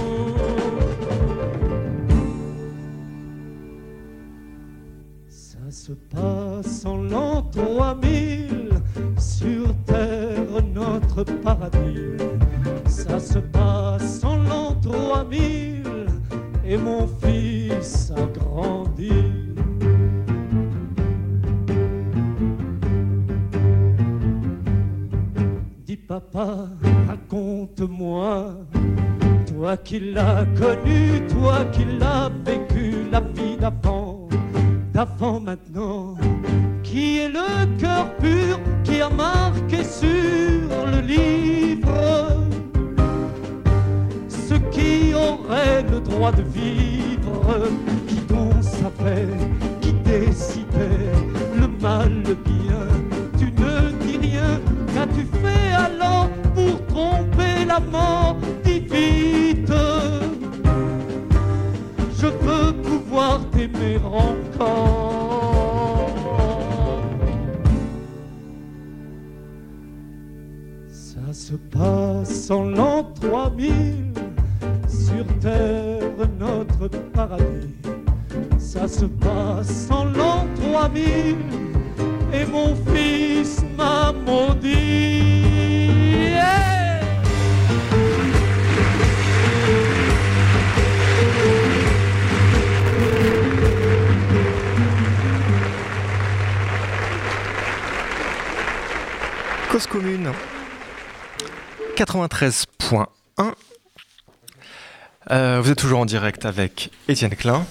[5.29, 8.83] Ça se passe en l'an 3000,
[9.19, 12.19] sur terre notre paradis.
[12.87, 15.85] Ça se passe en l'an 3000,
[16.67, 19.38] et mon fils a grandi.
[26.09, 26.69] Papa,
[27.07, 28.55] raconte-moi,
[29.47, 34.27] toi qui l'as connu, toi qui l'as vécu la vie d'avant,
[34.95, 36.17] d'avant maintenant,
[36.83, 41.93] qui est le cœur pur qui a marqué sur le livre?
[44.29, 47.69] Ce qui aurait le droit de vivre,
[48.07, 49.29] qui donc savait,
[49.83, 51.13] qui décidait
[51.61, 52.87] le mal, le bien,
[53.39, 54.59] tu ne dis rien,
[54.95, 55.58] qu'as-tu fait
[56.55, 57.81] pour tromper la
[58.65, 59.73] vite
[62.21, 65.09] Je veux pouvoir t'aimer encore
[70.91, 74.09] Ça se passe en l'an 3000
[75.41, 77.75] terre notre paradis.
[78.59, 81.37] Ça se passe en l'an 3000
[82.39, 84.69] et mon fils m'a maudit.
[86.31, 87.01] Yeah
[99.71, 100.33] Cause commune
[101.97, 103.07] 93.1.
[105.31, 107.67] Euh, vous êtes toujours en direct avec Étienne Klein.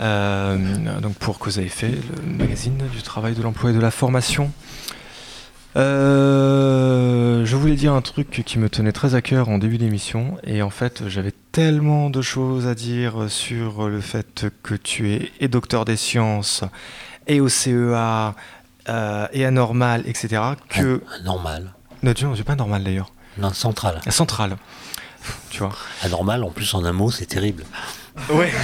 [0.00, 1.92] Euh, donc pour Cause à effet,
[2.26, 4.50] le magazine du travail, de l'emploi et de la formation.
[5.76, 10.38] Euh, je voulais dire un truc qui me tenait très à cœur en début d'émission
[10.42, 15.32] et en fait j'avais tellement de choses à dire sur le fait que tu es
[15.38, 16.64] et docteur des sciences
[17.26, 18.34] et au CEA
[18.88, 20.42] euh, et anormal, etc.
[20.68, 21.02] que...
[21.20, 21.74] Anormal.
[22.02, 23.10] Non, tu c'est pas normal d'ailleurs.
[23.36, 24.00] Non, central.
[24.08, 24.56] Central.
[25.50, 25.74] Tu vois.
[26.02, 27.64] Anormal, en plus en un mot, c'est terrible.
[28.30, 28.52] Ouais.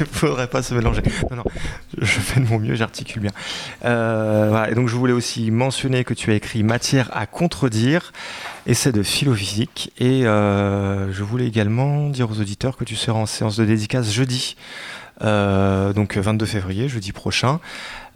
[0.00, 1.02] Il faudrait pas se mélanger.
[1.30, 1.44] Non, non,
[1.98, 3.32] je fais de mon mieux, j'articule bien.
[3.84, 4.70] Euh, voilà.
[4.70, 8.12] Et donc je voulais aussi mentionner que tu as écrit Matière à contredire,
[8.66, 9.92] essai de philo-physique.
[9.98, 14.12] Et euh, je voulais également dire aux auditeurs que tu seras en séance de dédicace
[14.12, 14.56] jeudi,
[15.22, 17.60] euh, donc 22 février, jeudi prochain,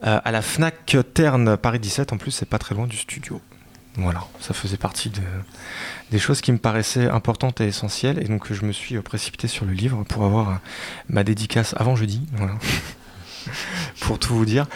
[0.02, 2.12] à la FNAC Terne Paris 17.
[2.12, 3.40] En plus, c'est pas très loin du studio.
[3.98, 5.20] Voilà, ça faisait partie de,
[6.12, 8.22] des choses qui me paraissaient importantes et essentielles.
[8.22, 10.54] Et donc, je me suis précipité sur le livre pour avoir euh,
[11.08, 12.22] ma dédicace avant jeudi.
[12.34, 12.54] Voilà.
[14.00, 14.66] pour tout vous dire.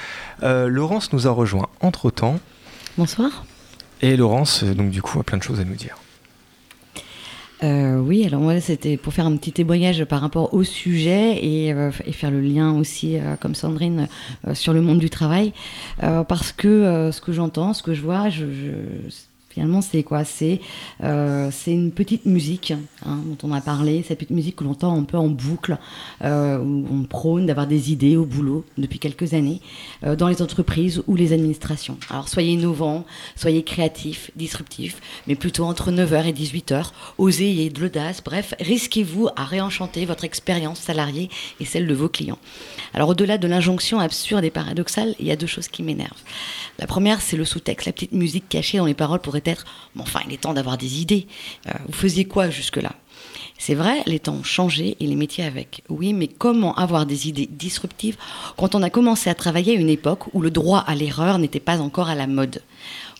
[0.42, 2.40] Euh, Laurence nous a rejoint entre temps.
[2.98, 3.44] Bonsoir.
[4.00, 5.96] Et Laurence, euh, donc, du coup, a plein de choses à nous dire.
[7.62, 11.72] Euh, oui, alors moi, c'était pour faire un petit témoignage par rapport au sujet et,
[11.72, 14.08] euh, faire le lien aussi, euh, comme Sandrine,
[14.52, 15.52] sur le monde du travail.
[16.00, 18.44] Parce que ce que j'entends, ce que je vois, je-
[19.52, 20.24] finalement, c'est quoi?
[20.24, 20.60] C'est
[21.02, 22.72] euh, une petite musique
[23.04, 25.76] hein, dont on a parlé, cette petite musique que l'on entend un peu en boucle,
[26.24, 29.60] euh, où on prône d'avoir des idées au boulot depuis quelques années,
[30.04, 31.98] euh, dans les entreprises ou les administrations.
[32.08, 33.04] Alors soyez innovants,
[33.36, 36.86] soyez créatifs, disruptifs, mais plutôt entre 9h et 18h,
[37.18, 41.28] osez, ayez de l'audace, bref, risquez-vous à réenchanter votre expérience salariée
[41.60, 42.38] et celle de vos clients.
[42.94, 46.22] Alors au-delà de l'injonction absurde et paradoxale, il y a deux choses qui m'énervent.
[46.82, 49.64] La première, c'est le sous-texte, la petite musique cachée dans les paroles pourrait être
[49.94, 51.28] «Mais enfin, il est temps d'avoir des idées.
[51.68, 52.90] Euh, vous faisiez quoi jusque-là»
[53.56, 55.84] C'est vrai, les temps ont changé et les métiers avec.
[55.88, 58.16] Oui, mais comment avoir des idées disruptives
[58.56, 61.60] quand on a commencé à travailler à une époque où le droit à l'erreur n'était
[61.60, 62.62] pas encore à la mode?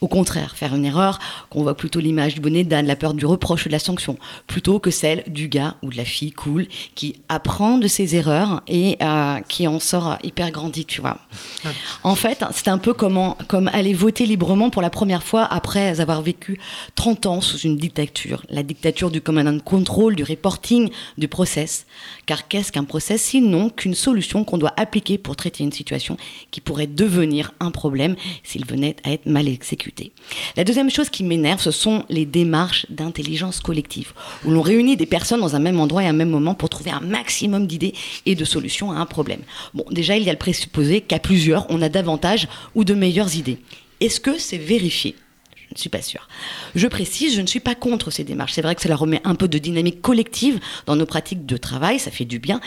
[0.03, 3.25] Au contraire, faire une erreur, qu'on voit plutôt l'image du bonnet d'âne, la peur du
[3.25, 4.19] reproche ou de la sanction,
[4.49, 6.67] plutôt que celle du gars ou de la fille cool
[6.97, 11.19] qui apprend de ses erreurs et euh, qui en sort hyper grandi, tu vois.
[12.03, 16.01] En fait, c'est un peu comment, comme aller voter librement pour la première fois après
[16.01, 16.59] avoir vécu
[16.97, 18.43] 30 ans sous une dictature.
[18.51, 21.87] La dictature du command and control, du reporting, du process.
[22.27, 26.17] Car qu'est-ce qu'un process sinon qu'une solution qu'on doit appliquer pour traiter une situation
[26.51, 29.92] qui pourrait devenir un problème s'il venait à être mal exécuté?
[30.57, 34.13] La deuxième chose qui m'énerve, ce sont les démarches d'intelligence collective,
[34.45, 36.91] où l'on réunit des personnes dans un même endroit et un même moment pour trouver
[36.91, 37.95] un maximum d'idées
[38.27, 39.41] et de solutions à un problème.
[39.75, 43.37] Bon, déjà, il y a le présupposé qu'à plusieurs, on a davantage ou de meilleures
[43.37, 43.59] idées.
[44.01, 45.15] Est-ce que c'est vérifié?
[45.55, 46.29] Je ne suis pas sûre.
[46.75, 48.53] Je précise, je ne suis pas contre ces démarches.
[48.53, 51.99] C'est vrai que cela remet un peu de dynamique collective dans nos pratiques de travail,
[51.99, 52.61] ça fait du bien.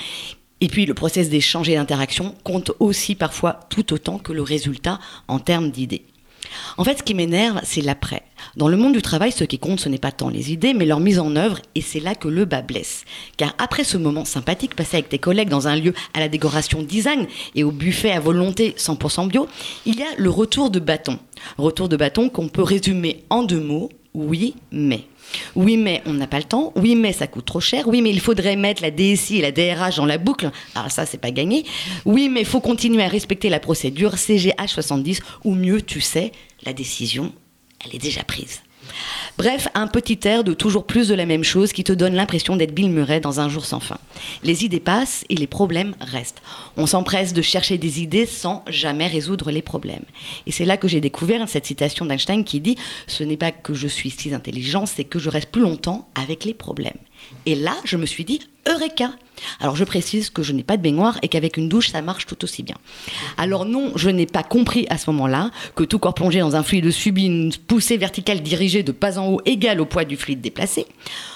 [0.61, 4.99] Et puis le process d'échange et d'interaction compte aussi parfois tout autant que le résultat
[5.27, 6.03] en termes d'idées.
[6.77, 8.23] En fait, ce qui m'énerve, c'est l'après.
[8.55, 10.85] Dans le monde du travail, ce qui compte, ce n'est pas tant les idées, mais
[10.85, 13.05] leur mise en œuvre, et c'est là que le bas blesse.
[13.37, 16.81] Car après ce moment sympathique passé avec tes collègues dans un lieu à la décoration
[16.81, 19.47] design et au buffet à volonté 100% bio,
[19.85, 21.19] il y a le retour de bâton.
[21.57, 25.05] Retour de bâton qu'on peut résumer en deux mots, oui, mais.
[25.55, 26.71] Oui, mais on n'a pas le temps.
[26.75, 27.87] Oui, mais ça coûte trop cher.
[27.87, 30.51] Oui, mais il faudrait mettre la DSI et la DRH dans la boucle.
[30.75, 31.65] Alors ça, c'est pas gagné.
[32.05, 36.31] Oui, mais il faut continuer à respecter la procédure CGH 70 ou mieux, tu sais,
[36.65, 37.33] la décision,
[37.83, 38.61] elle est déjà prise.
[39.37, 42.55] Bref, un petit air de toujours plus de la même chose qui te donne l'impression
[42.55, 43.97] d'être Bill Murray dans un jour sans fin.
[44.43, 46.41] Les idées passent et les problèmes restent.
[46.77, 50.05] On s'empresse de chercher des idées sans jamais résoudre les problèmes.
[50.47, 52.77] Et c'est là que j'ai découvert cette citation d'Einstein qui dit
[53.07, 56.45] Ce n'est pas que je suis si intelligent, c'est que je reste plus longtemps avec
[56.45, 56.97] les problèmes.
[57.45, 59.11] Et là, je me suis dit, Eureka
[59.59, 62.25] Alors je précise que je n'ai pas de baignoire et qu'avec une douche, ça marche
[62.25, 62.75] tout aussi bien.
[63.37, 66.63] Alors non, je n'ai pas compris à ce moment-là que tout corps plongé dans un
[66.63, 70.41] fluide subit une poussée verticale dirigée de pas en haut égale au poids du fluide
[70.41, 70.85] déplacé.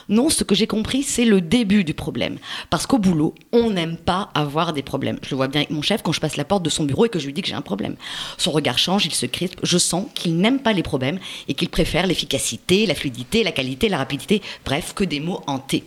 [0.09, 2.39] Non, ce que j'ai compris, c'est le début du problème.
[2.71, 5.19] Parce qu'au boulot, on n'aime pas avoir des problèmes.
[5.23, 7.05] Je le vois bien avec mon chef quand je passe la porte de son bureau
[7.05, 7.95] et que je lui dis que j'ai un problème.
[8.37, 9.59] Son regard change, il se crispe.
[9.61, 13.87] Je sens qu'il n'aime pas les problèmes et qu'il préfère l'efficacité, la fluidité, la qualité,
[13.87, 15.83] la rapidité, bref, que des mots T.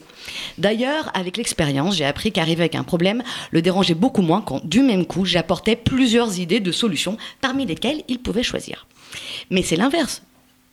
[0.58, 4.82] D'ailleurs, avec l'expérience, j'ai appris qu'arriver avec un problème le dérangeait beaucoup moins quand, du
[4.82, 8.86] même coup, j'apportais plusieurs idées de solutions parmi lesquelles il pouvait choisir.
[9.50, 10.22] Mais c'est l'inverse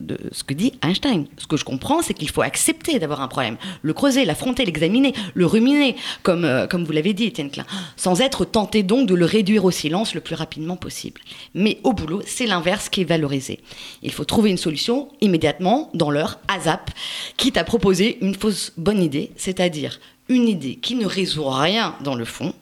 [0.00, 1.26] de ce que dit Einstein.
[1.36, 5.14] Ce que je comprends, c'est qu'il faut accepter d'avoir un problème, le creuser, l'affronter, l'examiner,
[5.34, 7.66] le ruminer, comme, euh, comme vous l'avez dit, Étienne Klein,
[7.96, 11.20] sans être tenté donc de le réduire au silence le plus rapidement possible.
[11.54, 13.60] Mais au boulot, c'est l'inverse qui est valorisé.
[14.02, 16.90] Il faut trouver une solution immédiatement, dans l'heure, ASAP,
[17.36, 22.14] quitte à proposer une fausse bonne idée, c'est-à-dire une idée qui ne résout rien dans
[22.14, 22.54] le fond,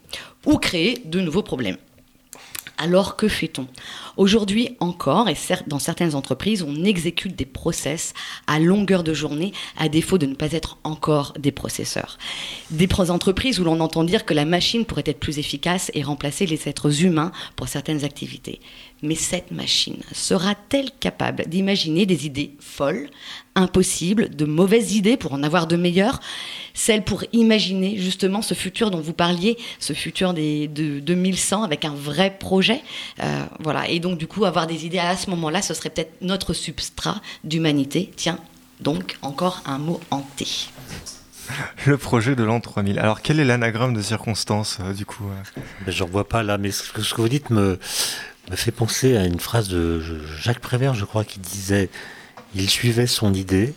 [0.46, 1.76] ou créer de nouveaux problèmes.
[2.80, 3.66] Alors que fait-on?
[4.16, 5.36] Aujourd'hui encore, et
[5.66, 8.14] dans certaines entreprises, on exécute des process
[8.46, 12.18] à longueur de journée, à défaut de ne pas être encore des processeurs.
[12.70, 16.46] Des entreprises où l'on entend dire que la machine pourrait être plus efficace et remplacer
[16.46, 18.60] les êtres humains pour certaines activités.
[19.02, 23.08] Mais cette machine sera-t-elle capable d'imaginer des idées folles,
[23.54, 26.20] impossibles, de mauvaises idées pour en avoir de meilleures?
[26.74, 31.84] Celles pour imaginer justement ce futur dont vous parliez, ce futur des, de 2100 avec
[31.84, 32.82] un vrai projet.
[33.22, 33.88] Euh, voilà.
[33.88, 37.20] Et donc, du coup, avoir des idées à ce moment-là, ce serait peut-être notre substrat
[37.44, 38.10] d'humanité.
[38.16, 38.38] Tiens,
[38.80, 40.46] donc, encore un mot hanté.
[41.86, 42.98] Le projet de l'an 3000.
[42.98, 45.60] Alors, quel est l'anagramme de circonstance, euh, du coup euh?
[45.86, 47.78] Ben, J'en vois pas là, mais ce que vous dites me,
[48.50, 50.00] me fait penser à une phrase de
[50.40, 51.90] Jacques Prévert, je crois, qui disait
[52.54, 53.74] Il suivait son idée,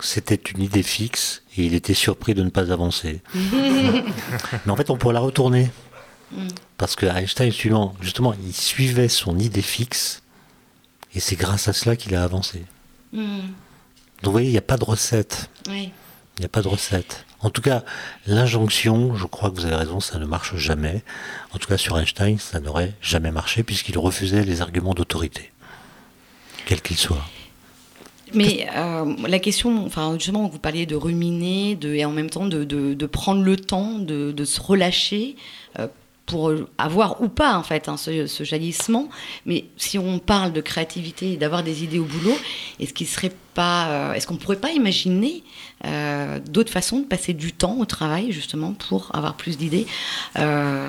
[0.00, 3.20] c'était une idée fixe, et il était surpris de ne pas avancer.
[3.34, 5.70] Mais en fait, on pourrait la retourner.
[6.76, 7.50] Parce que Einstein,
[8.00, 10.22] justement, il suivait son idée fixe,
[11.14, 12.64] et c'est grâce à cela qu'il a avancé.
[14.22, 15.50] Donc vous voyez, il n'y a pas de recette.
[16.36, 17.24] Il n'y a pas de recette.
[17.40, 17.84] En tout cas,
[18.26, 21.02] l'injonction, je crois que vous avez raison, ça ne marche jamais.
[21.54, 25.52] En tout cas, sur Einstein, ça n'aurait jamais marché puisqu'il refusait les arguments d'autorité,
[26.66, 27.24] quels qu'ils soient.
[28.34, 32.46] Mais euh, la question, enfin justement, vous parliez de ruminer, de, et en même temps
[32.46, 35.36] de, prendre le temps, de, se relâcher.
[35.78, 35.86] Euh,
[36.26, 39.08] pour avoir ou pas en fait hein, ce, ce, jaillissement.
[39.46, 42.36] Mais si on parle de créativité et d'avoir des idées au boulot,
[42.78, 45.42] est-ce qu'il serait pas, euh, est-ce qu'on pourrait pas imaginer
[45.84, 49.84] euh, d'autres façons de passer du temps au travail justement pour avoir plus d'idées
[50.38, 50.86] euh,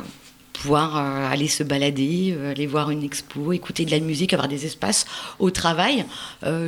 [0.53, 5.05] pouvoir aller se balader, aller voir une expo, écouter de la musique, avoir des espaces
[5.39, 6.03] au travail,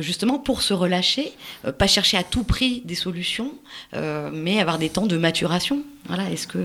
[0.00, 1.30] justement pour se relâcher,
[1.76, 3.52] pas chercher à tout prix des solutions,
[4.32, 5.82] mais avoir des temps de maturation.
[6.06, 6.64] Voilà, est-ce que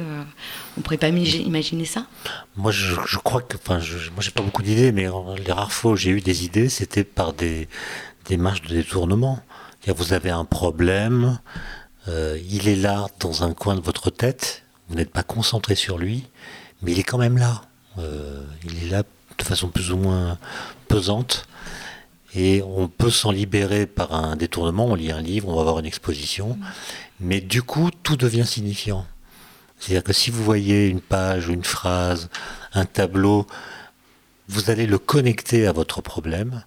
[0.78, 2.08] on pourrait pas imaginer ça?
[2.56, 3.80] Moi, je, crois que, enfin,
[4.14, 5.08] moi, j'ai pas beaucoup d'idées, mais
[5.46, 7.68] les rares fois où j'ai eu des idées, c'était par des
[8.28, 9.40] démarches de détournement.
[9.88, 11.40] Vous avez un problème,
[12.08, 16.28] il est là dans un coin de votre tête, vous n'êtes pas concentré sur lui
[16.82, 17.62] mais il est quand même là.
[17.98, 19.04] Euh, il est là
[19.38, 20.38] de façon plus ou moins
[20.88, 21.48] pesante.
[22.36, 25.80] Et on peut s'en libérer par un détournement, on lit un livre, on va voir
[25.80, 26.60] une exposition,
[27.20, 29.08] mais du coup, tout devient signifiant.
[29.80, 32.30] C'est-à-dire que si vous voyez une page, une phrase,
[32.74, 33.48] un tableau,
[34.50, 36.64] vous allez le connecter à votre problème,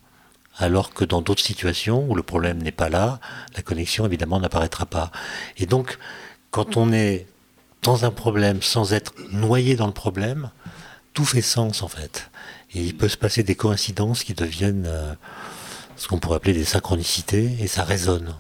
[0.63, 3.21] alors que dans d'autres situations où le problème n'est pas là,
[3.57, 5.11] la connexion évidemment n'apparaîtra pas.
[5.57, 5.99] Et donc,
[6.51, 7.27] quand on est
[7.83, 10.51] dans un problème sans être noyé dans le problème,
[11.15, 12.31] tout fait sens en fait.
[12.75, 15.15] Et il peut se passer des coïncidences qui deviennent euh,
[15.97, 18.35] ce qu'on pourrait appeler des synchronicités, et ça résonne.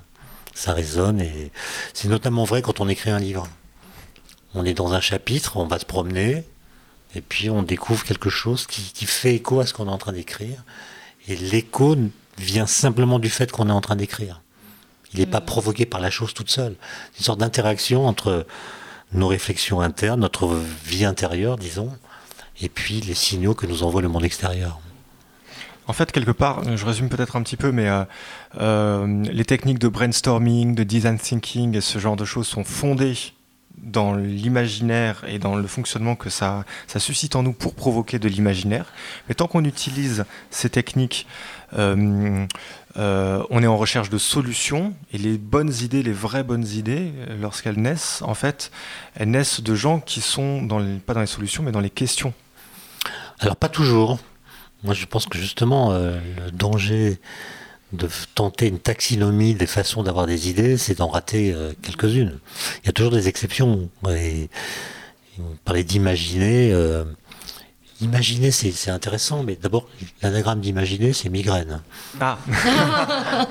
[0.54, 1.50] Ça résonne, et
[1.94, 3.48] c'est notamment vrai quand on écrit un livre.
[4.54, 6.44] On est dans un chapitre, on va se promener,
[7.14, 10.12] et puis on découvre quelque chose qui, fait écho à ce qu'on est en train
[10.12, 10.64] d'écrire.
[11.28, 11.96] Et l'écho
[12.38, 14.42] vient simplement du fait qu'on est en train d'écrire.
[15.12, 15.46] Il n'est pas mm.
[15.46, 16.76] provoqué par la chose toute seule.
[17.12, 18.46] C'est une sorte d'interaction entre
[19.12, 21.90] nos réflexions internes, notre vie intérieure, disons,
[22.60, 24.80] et puis les signaux que nous envoie le monde extérieur.
[25.86, 28.04] En fait, quelque part, je résume peut-être un petit peu, mais euh,
[28.60, 33.32] euh, les techniques de brainstorming, de design thinking et ce genre de choses sont fondées
[33.78, 38.28] dans l'imaginaire et dans le fonctionnement que ça, ça suscite en nous pour provoquer de
[38.28, 38.92] l'imaginaire.
[39.28, 41.26] Mais tant qu'on utilise ces techniques
[41.74, 42.46] euh,
[42.96, 47.12] euh, on est en recherche de solutions et les bonnes idées, les vraies bonnes idées,
[47.28, 48.72] euh, lorsqu'elles naissent, en fait,
[49.14, 52.34] elles naissent de gens qui sont dans pas dans les solutions, mais dans les questions.
[53.38, 54.18] Alors pas toujours.
[54.82, 57.20] Moi, je pense que justement, le danger
[57.92, 62.38] de tenter une taxinomie des façons d'avoir des idées, c'est d'en rater euh, quelques-unes.
[62.82, 63.88] Il y a toujours des exceptions.
[64.08, 64.48] Et,
[65.38, 66.70] on parlait d'imaginer.
[66.72, 67.04] Euh,
[68.00, 69.88] imaginer, c'est intéressant, mais d'abord,
[70.22, 71.82] l'anagramme d'imaginer, c'est migraine.
[72.20, 72.38] Ah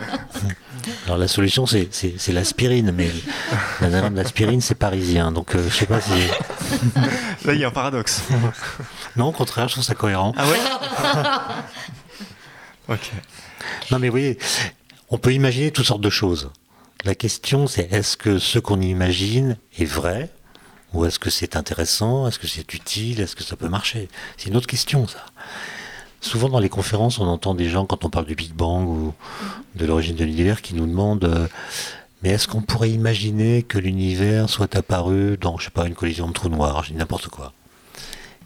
[1.05, 3.09] Alors la solution, c'est l'aspirine, mais
[3.81, 5.31] l'anagramme d'aspirine, c'est parisien.
[5.31, 6.11] Donc euh, je sais pas si.
[7.45, 8.23] Là, il y a un paradoxe.
[9.15, 10.33] non, au contraire, je trouve ça cohérent.
[10.37, 10.59] Ah ouais
[12.95, 13.11] Ok.
[13.91, 14.37] Non, mais vous voyez,
[15.09, 16.51] on peut imaginer toutes sortes de choses.
[17.05, 20.29] La question, c'est est-ce que ce qu'on imagine est vrai
[20.93, 24.09] Ou est-ce que c'est intéressant Est-ce que c'est utile Est-ce que ça peut marcher?
[24.37, 25.25] C'est une autre question, ça.
[26.21, 29.13] Souvent dans les conférences, on entend des gens, quand on parle du Big Bang ou
[29.75, 31.47] de l'origine de l'univers, qui nous demandent euh,
[32.21, 36.27] Mais est-ce qu'on pourrait imaginer que l'univers soit apparu dans, je sais pas, une collision
[36.27, 37.53] de trous noirs Je dis n'importe quoi?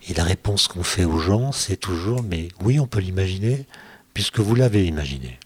[0.08, 3.66] Et la réponse qu'on fait aux gens, c'est toujours Mais oui, on peut l'imaginer,
[4.14, 5.40] puisque vous l'avez imaginé.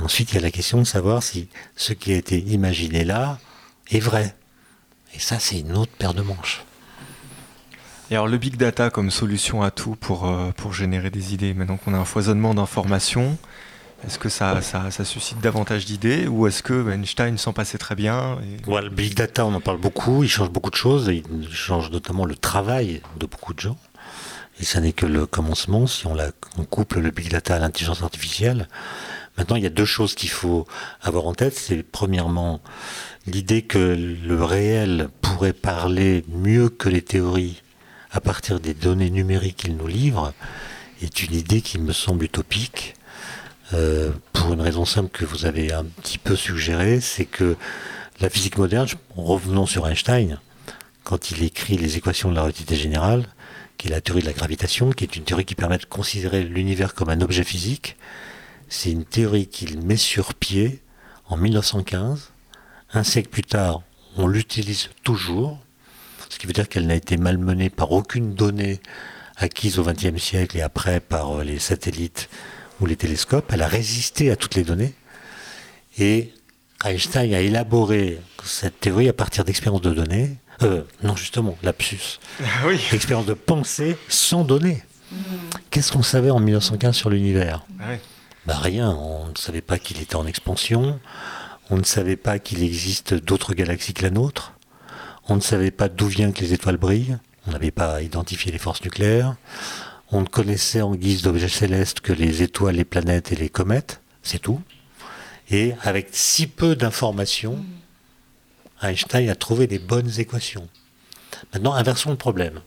[0.00, 3.38] Ensuite, il y a la question de savoir si ce qui a été imaginé là
[3.90, 4.34] est vrai.
[5.14, 6.64] Et ça, c'est une autre paire de manches.
[8.10, 11.54] Et alors le big data comme solution à tout pour, euh, pour générer des idées,
[11.54, 13.38] maintenant qu'on a un foisonnement d'informations,
[14.06, 18.38] est-ce que ça, ça, suscite davantage d'idées ou est-ce que Einstein s'en passait très bien
[18.66, 22.24] Le big data, on en parle beaucoup, il change beaucoup de choses, il change notamment
[22.24, 23.78] le travail de beaucoup de gens.
[24.60, 27.58] Et ça n'est que le commencement si on, la, on couple le big data à
[27.58, 28.68] l'intelligence artificielle.
[29.38, 30.66] Maintenant, il y a deux choses qu'il faut
[31.00, 31.56] avoir en tête.
[31.56, 32.60] C'est premièrement
[33.26, 37.62] l'idée que le réel pourrait parler mieux que les théories
[38.10, 40.34] à partir des données numériques qu'il nous livre
[41.00, 42.94] est une idée qui me semble utopique.
[43.72, 47.56] Euh, pour une raison simple que vous avez un petit peu suggérée, c'est que
[48.20, 50.38] la physique moderne, revenons sur Einstein,
[51.04, 53.26] quand il écrit les équations de la relativité générale,
[53.82, 56.44] qui est la théorie de la gravitation, qui est une théorie qui permet de considérer
[56.44, 57.96] l'univers comme un objet physique.
[58.68, 60.80] C'est une théorie qu'il met sur pied
[61.26, 62.30] en 1915.
[62.92, 63.82] Un siècle plus tard,
[64.16, 65.58] on l'utilise toujours,
[66.28, 68.80] ce qui veut dire qu'elle n'a été malmenée par aucune donnée
[69.34, 72.28] acquise au XXe siècle et après par euh, les satellites
[72.78, 73.50] ou les télescopes.
[73.52, 74.94] Elle a résisté à toutes les données.
[75.98, 76.32] Et
[76.84, 82.18] Einstein a élaboré cette théorie à partir d'expériences de données euh, non, justement, lapsus.
[82.40, 82.80] Ah oui.
[82.92, 84.82] Expérience de pensée sans données.
[85.70, 87.94] Qu'est-ce qu'on savait en 1915 sur l'univers ah
[88.46, 88.90] bah Rien.
[88.90, 90.98] On ne savait pas qu'il était en expansion.
[91.70, 94.54] On ne savait pas qu'il existe d'autres galaxies que la nôtre.
[95.28, 97.18] On ne savait pas d'où vient que les étoiles brillent.
[97.46, 99.36] On n'avait pas identifié les forces nucléaires.
[100.10, 104.00] On ne connaissait en guise d'objets célestes que les étoiles, les planètes et les comètes.
[104.22, 104.60] C'est tout.
[105.50, 107.64] Et avec si peu d'informations,
[108.82, 110.68] Einstein a trouvé des bonnes équations.
[111.52, 112.60] Maintenant, inversons le problème.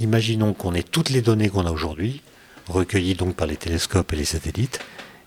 [0.00, 2.22] Imaginons qu'on ait toutes les données qu'on a aujourd'hui,
[2.68, 4.80] recueillies donc par les télescopes et les satellites,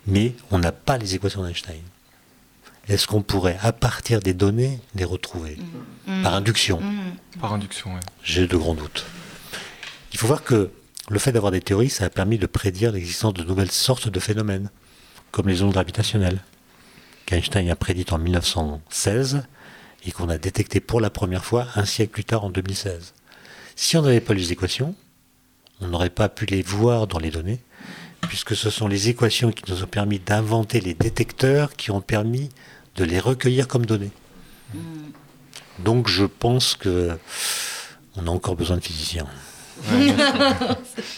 [0.06, 1.82] mais on n'a pas les équations d'Einstein.
[2.88, 5.58] Est-ce qu'on pourrait, à partir des données, les retrouver
[6.06, 6.22] mm.
[6.22, 7.40] Par induction mm.
[7.40, 8.00] Par induction, oui.
[8.22, 9.06] J'ai de grands doutes.
[10.12, 10.70] Il faut voir que
[11.08, 14.20] le fait d'avoir des théories, ça a permis de prédire l'existence de nouvelles sortes de
[14.20, 14.70] phénomènes,
[15.30, 16.40] comme les ondes gravitationnelles,
[17.26, 19.42] qu'Einstein a prédites en 1916
[20.06, 23.14] et qu'on a détecté pour la première fois un siècle plus tard en 2016.
[23.74, 24.94] Si on n'avait pas les équations,
[25.80, 27.60] on n'aurait pas pu les voir dans les données,
[28.22, 32.48] puisque ce sont les équations qui nous ont permis d'inventer les détecteurs qui ont permis
[32.94, 34.12] de les recueillir comme données.
[34.72, 35.10] Hmm.
[35.80, 37.18] Donc je pense que
[38.16, 39.26] on a encore besoin de physiciens.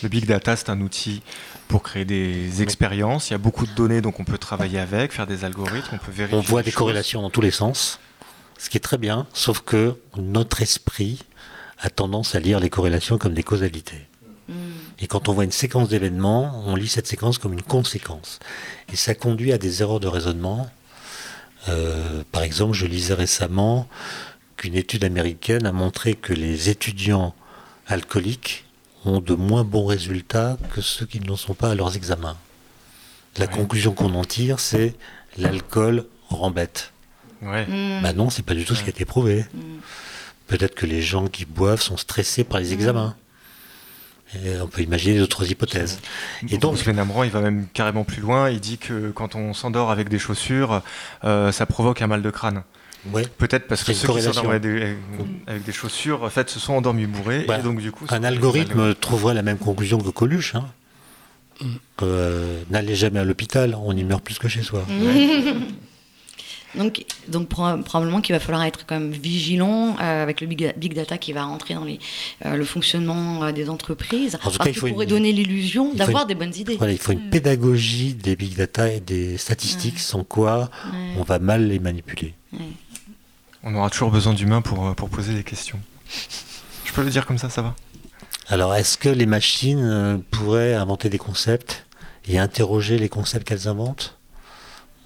[0.03, 1.23] le big data, c'est un outil
[1.69, 3.31] pour créer des expériences.
[3.31, 6.05] Il y a beaucoup de données, donc on peut travailler avec, faire des algorithmes, on
[6.05, 6.39] peut vérifier.
[6.39, 8.01] On voit des corrélations dans tous les sens
[8.59, 11.25] ce qui est très bien, sauf que notre esprit
[11.79, 14.07] a tendance à lire les corrélations comme des causalités.
[14.49, 14.55] Hmm.
[14.99, 18.41] Et quand on voit une séquence d'événements, on lit cette séquence comme une conséquence.
[18.93, 20.69] Et ça conduit à des erreurs de raisonnement.
[21.69, 23.89] Euh, par exemple, je lisais récemment
[24.57, 27.35] qu'une étude américaine a montré que les étudiants
[27.87, 28.65] alcooliques
[29.05, 32.37] ont de moins bons résultats que ceux qui ne sont pas à leurs examens.
[33.37, 34.95] La conclusion qu'on en tire, c'est
[35.37, 36.93] l'alcool rend bête.
[37.43, 37.67] Ouais.
[37.67, 38.03] Mm.
[38.03, 39.45] Bah non, c'est pas du tout ce qui a été prouvé.
[39.55, 39.61] Mm.
[40.47, 43.15] Peut-être que les gens qui boivent sont stressés par les examens.
[44.35, 46.01] Et on peut imaginer d'autres hypothèses.
[46.51, 48.51] Et donc, Sven Amran, il va même carrément plus loin.
[48.51, 50.83] Il dit que quand on s'endort avec des chaussures,
[51.25, 52.63] euh, ça provoque un mal de crâne.
[53.13, 53.27] Ouais.
[53.39, 54.63] Peut-être parce que ceux qui s'endorment avec,
[55.65, 57.47] des chaussures, en fait, se sont endormis bourrés.
[57.49, 60.55] et donc, du coup, un algorithme trouverait la même conclusion que Coluche.
[60.55, 60.67] Hein.
[61.61, 61.67] Mm.
[62.03, 64.85] Euh, n'allez jamais à l'hôpital, on y meurt plus que chez soi.
[66.75, 70.95] Donc, donc probablement qu'il va falloir être quand même vigilant euh, avec le big, big,
[70.95, 71.99] data qui va rentrer dans les,
[72.45, 74.39] euh, le fonctionnement euh, des entreprises.
[74.45, 76.77] En tout cas, il pourrait donner l'illusion d'avoir des bonnes idées.
[76.77, 77.31] Voilà, il faut une mm.
[77.31, 80.71] pédagogie des big data et des statistiques sans quoi
[81.17, 82.35] on va mal les manipuler.
[83.63, 85.81] On aura toujours besoin d'humains pour, pour poser des questions.
[86.85, 87.75] Je peux le dire comme ça, ça va?
[88.49, 91.87] Alors, est-ce que les machines pourraient inventer des concepts
[92.27, 94.18] et interroger les concepts qu'elles inventent?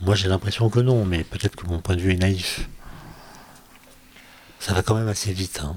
[0.02, 2.68] Moi j'ai l'impression que non, mais peut-être que mon point de vue est naïf.
[4.58, 5.60] Ça va quand même assez vite.
[5.64, 5.76] Hein.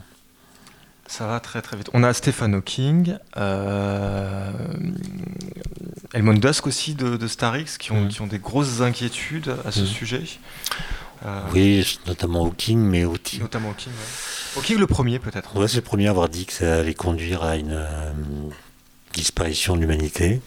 [1.08, 1.90] Ça va très très vite.
[1.94, 4.52] On a Stephen Hawking, euh,
[6.14, 8.10] Elmon Dusk aussi de, Starix qui ont, mm.
[8.10, 9.86] qui ont, des grosses inquiétudes à ce mm.
[9.86, 10.24] sujet.
[11.26, 13.42] Euh, oui, notamment Hawking, mais Hawking.
[13.42, 14.58] Notamment Hawking, ouais.
[14.58, 15.56] Hawking le premier peut-être.
[15.56, 18.12] Ouais, c'est le premier à avoir dit que ça allait conduire à une euh,
[19.14, 20.42] disparition de l'humanité,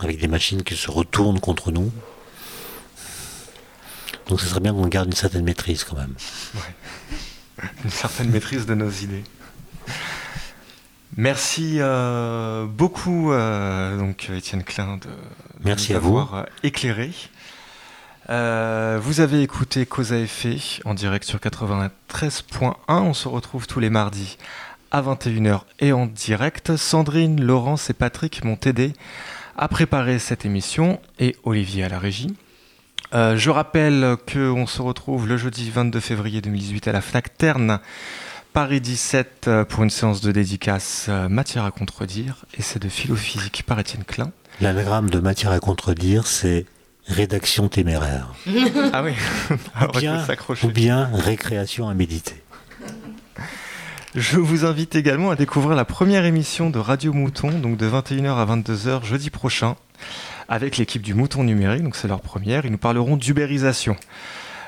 [0.00, 1.90] avec des machines qui se retournent contre nous.
[4.28, 6.14] Donc ce serait bien qu'on garde une certaine maîtrise quand même.
[7.84, 9.22] Une certaine maîtrise de nos idées.
[11.16, 15.08] Merci euh, beaucoup, euh, donc Étienne Klein, de,
[15.64, 17.12] Merci avoir euh, éclairé.
[18.28, 22.74] vous avez écouté Cause à effet en direct sur 93.1.
[22.88, 24.38] On se retrouve tous les mardis
[24.90, 26.76] à 21h et en direct.
[26.76, 28.92] Sandrine, Laurence et Patrick m'ont aidé
[29.56, 32.34] à préparer cette émission et Olivier à la régie.
[33.14, 37.78] Euh, je rappelle qu'on se retrouve le jeudi 22 février 2018 à la FNAC Terne,
[38.52, 42.88] Paris 17, euh, pour une séance de dédicace euh, Matière à contredire, et c'est de
[42.88, 44.32] philo-physique par Étienne Klein.
[44.60, 46.66] L'anagramme de Matière à contredire, c'est
[47.06, 48.34] rédaction téméraire.
[48.92, 49.12] ah oui,
[49.50, 50.26] ou, bien,
[50.64, 52.42] ou bien récréation à méditer.
[54.16, 58.36] Je vous invite également à découvrir la première émission de Radio Mouton, donc de 21h
[58.36, 59.76] à 22h jeudi prochain
[60.48, 62.64] avec l'équipe du Mouton Numérique, donc c'est leur première.
[62.64, 63.96] Ils nous parleront d'ubérisation.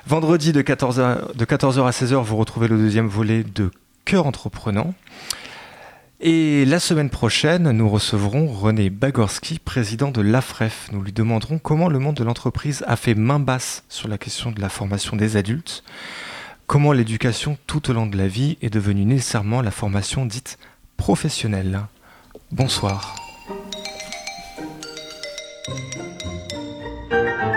[0.07, 3.71] Vendredi de 14h, de 14h à 16h, vous retrouvez le deuxième volet de
[4.05, 4.95] Cœur entreprenant.
[6.21, 10.89] Et la semaine prochaine, nous recevrons René Bagorski, président de l'AFREF.
[10.93, 14.51] Nous lui demanderons comment le monde de l'entreprise a fait main basse sur la question
[14.51, 15.85] de la formation des adultes,
[16.67, 20.59] comment l'éducation tout au long de la vie est devenue nécessairement la formation dite
[20.97, 21.81] professionnelle.
[22.51, 23.26] Bonsoir.
[27.11, 27.56] Música